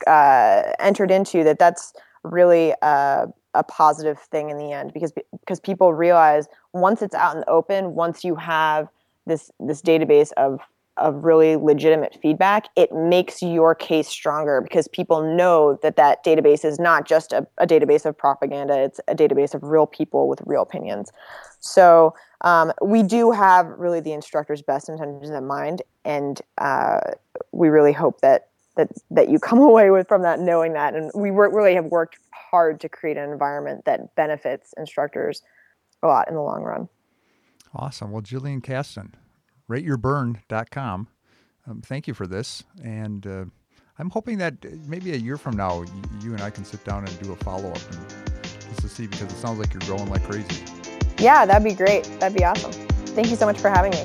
uh, 0.07 0.63
entered 0.79 1.11
into 1.11 1.45
that 1.45 1.59
that's 1.59 1.93
really 2.25 2.75
a, 2.83 3.27
a 3.55 3.63
positive 3.65 4.19
thing 4.19 4.51
in 4.51 4.59
the 4.59 4.73
end 4.73 4.93
because 4.93 5.13
because 5.41 5.61
people 5.61 5.93
realize 5.93 6.49
once 6.73 7.03
it's 7.03 7.15
out 7.15 7.35
in 7.35 7.41
the 7.41 7.51
open 7.51 7.95
once 7.95 8.25
you 8.25 8.35
have 8.35 8.89
this 9.27 9.51
this 9.61 9.83
database 9.83 10.33
of 10.37 10.61
of 11.01 11.25
really 11.25 11.57
legitimate 11.57 12.17
feedback, 12.23 12.69
it 12.77 12.93
makes 12.93 13.43
your 13.43 13.75
case 13.75 14.09
stronger 14.09 14.61
because 14.61 14.87
people 14.89 15.35
know 15.37 15.79
that 15.83 15.97
that 15.97 16.25
database 16.25 16.65
is 16.65 16.79
not 16.79 17.07
just 17.07 17.33
a, 17.33 17.47
a 17.59 17.67
database 17.67 18.05
of 18.05 18.17
propaganda, 18.17 18.79
it's 18.79 19.01
a 19.09 19.15
database 19.15 19.55
of 19.55 19.63
real 19.63 19.87
people 19.87 20.29
with 20.29 20.41
real 20.47 20.63
opinions. 20.63 21.11
So 21.61 22.15
um, 22.43 22.73
we 22.83 23.03
do 23.03 23.33
have 23.33 23.67
really 23.67 24.01
the 24.01 24.13
instructor's 24.13 24.63
best 24.63 24.89
intentions 24.89 25.31
in 25.31 25.47
mind, 25.47 25.83
and 26.05 26.41
uh, 26.59 27.01
we 27.53 27.69
really 27.69 27.93
hope 27.93 28.21
that 28.21 28.49
that 28.77 28.89
that 29.11 29.29
you 29.29 29.39
come 29.39 29.59
away 29.71 29.91
with 29.91 30.09
from 30.09 30.23
that 30.23 30.41
knowing 30.41 30.73
that. 30.75 30.95
And 30.95 31.11
we 31.15 31.31
work, 31.31 31.53
really 31.53 31.75
have 31.75 31.87
worked 31.87 32.19
hard 32.33 32.81
to 32.81 32.89
create 32.89 33.17
an 33.17 33.31
environment 33.31 33.85
that 33.85 34.15
benefits 34.15 34.75
instructors 34.77 35.43
a 36.03 36.07
lot 36.07 36.29
in 36.29 36.35
the 36.35 36.43
long 36.43 36.63
run. 36.63 36.89
Awesome. 37.75 38.11
Well, 38.11 38.23
Gillian 38.23 38.61
Casten, 38.61 39.13
rateyourburn.com. 39.71 41.09
Um, 41.67 41.83
thank 41.83 42.09
you 42.09 42.15
for 42.15 42.27
this. 42.27 42.65
And 42.83 43.27
uh, 43.27 43.45
I'm 43.99 44.09
hoping 44.11 44.39
that 44.39 44.55
maybe 44.87 45.13
a 45.13 45.17
year 45.17 45.37
from 45.37 45.57
now, 45.57 45.85
you 46.21 46.33
and 46.33 46.41
I 46.43 46.51
can 46.51 46.65
sit 46.65 46.85
down 46.85 47.07
and 47.07 47.23
do 47.23 47.33
a 47.33 47.37
follow 47.37 47.71
up 47.71 47.81
just 48.43 48.81
to 48.81 48.89
see 48.89 49.07
because 49.07 49.33
it 49.33 49.37
sounds 49.37 49.59
like 49.59 49.73
you're 49.73 49.81
growing 49.83 50.11
like 50.11 50.25
crazy. 50.25 50.65
Yeah, 51.19 51.47
that'd 51.47 51.65
be 51.65 51.75
great. 51.75 52.05
That'd 52.19 52.37
be 52.37 52.45
awesome. 52.45 52.73
Thank 53.15 53.31
you 53.31 53.37
so 53.37 53.47
much 53.47 53.59
for 53.59 53.71
having 53.71 53.93
me. 53.93 54.05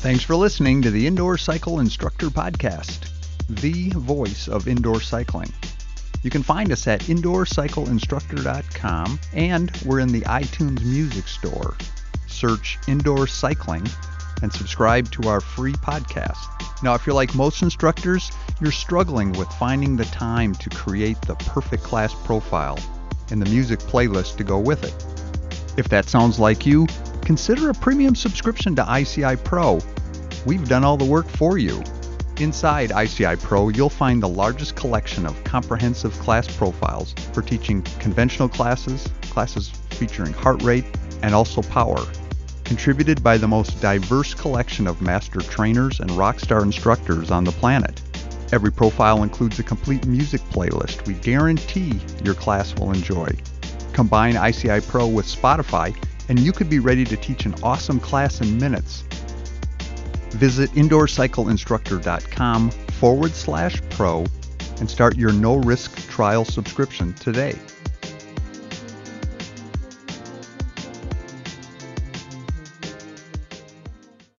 Thanks 0.00 0.24
for 0.24 0.34
listening 0.36 0.82
to 0.82 0.90
the 0.90 1.06
Indoor 1.06 1.36
Cycle 1.36 1.80
Instructor 1.80 2.28
Podcast, 2.28 3.10
the 3.48 3.90
voice 3.90 4.48
of 4.48 4.66
indoor 4.68 5.00
cycling. 5.00 5.52
You 6.22 6.30
can 6.30 6.42
find 6.42 6.72
us 6.72 6.86
at 6.86 7.00
indoorcycleinstructor.com 7.02 9.20
and 9.32 9.70
we're 9.84 10.00
in 10.00 10.08
the 10.08 10.22
iTunes 10.22 10.82
Music 10.84 11.28
Store 11.28 11.76
search 12.36 12.78
Indoor 12.86 13.26
Cycling 13.26 13.86
and 14.42 14.52
subscribe 14.52 15.10
to 15.12 15.28
our 15.28 15.40
free 15.40 15.72
podcast. 15.72 16.36
Now, 16.82 16.94
if 16.94 17.06
you're 17.06 17.14
like 17.14 17.34
most 17.34 17.62
instructors, 17.62 18.30
you're 18.60 18.72
struggling 18.72 19.32
with 19.32 19.48
finding 19.52 19.96
the 19.96 20.04
time 20.04 20.54
to 20.56 20.70
create 20.70 21.20
the 21.22 21.34
perfect 21.36 21.82
class 21.82 22.14
profile 22.24 22.78
and 23.30 23.40
the 23.40 23.50
music 23.50 23.80
playlist 23.80 24.36
to 24.36 24.44
go 24.44 24.58
with 24.58 24.84
it. 24.84 24.94
If 25.78 25.88
that 25.88 26.08
sounds 26.08 26.38
like 26.38 26.66
you, 26.66 26.86
consider 27.22 27.70
a 27.70 27.74
premium 27.74 28.14
subscription 28.14 28.76
to 28.76 29.00
ICI 29.00 29.36
Pro. 29.36 29.80
We've 30.44 30.68
done 30.68 30.84
all 30.84 30.96
the 30.96 31.04
work 31.04 31.28
for 31.28 31.56
you. 31.58 31.82
Inside 32.38 32.92
ICI 32.92 33.36
Pro, 33.36 33.70
you'll 33.70 33.88
find 33.88 34.22
the 34.22 34.28
largest 34.28 34.76
collection 34.76 35.24
of 35.24 35.42
comprehensive 35.44 36.12
class 36.18 36.54
profiles 36.54 37.14
for 37.32 37.40
teaching 37.40 37.80
conventional 37.98 38.48
classes, 38.48 39.08
classes 39.22 39.70
featuring 39.90 40.34
heart 40.34 40.62
rate, 40.62 40.84
and 41.22 41.34
also 41.34 41.62
power 41.62 41.96
contributed 42.66 43.22
by 43.22 43.38
the 43.38 43.46
most 43.46 43.80
diverse 43.80 44.34
collection 44.34 44.86
of 44.88 45.00
master 45.00 45.40
trainers 45.40 46.00
and 46.00 46.10
rockstar 46.10 46.62
instructors 46.62 47.30
on 47.30 47.44
the 47.44 47.52
planet. 47.52 48.02
Every 48.52 48.72
profile 48.72 49.22
includes 49.22 49.58
a 49.58 49.62
complete 49.62 50.04
music 50.06 50.40
playlist 50.50 51.06
we 51.06 51.14
guarantee 51.14 52.00
your 52.24 52.34
class 52.34 52.74
will 52.74 52.90
enjoy. 52.90 53.28
Combine 53.92 54.36
ICI 54.36 54.80
Pro 54.80 55.06
with 55.06 55.26
Spotify, 55.26 55.96
and 56.28 56.40
you 56.40 56.52
could 56.52 56.68
be 56.68 56.80
ready 56.80 57.04
to 57.04 57.16
teach 57.16 57.46
an 57.46 57.54
awesome 57.62 58.00
class 58.00 58.40
in 58.40 58.58
minutes. 58.58 59.04
Visit 60.30 60.70
indoorcycleinstructor.com 60.72 62.70
forward 62.70 63.30
slash 63.32 63.80
pro 63.90 64.26
and 64.80 64.90
start 64.90 65.16
your 65.16 65.32
no 65.32 65.54
risk 65.56 65.96
trial 66.10 66.44
subscription 66.44 67.14
today. 67.14 67.56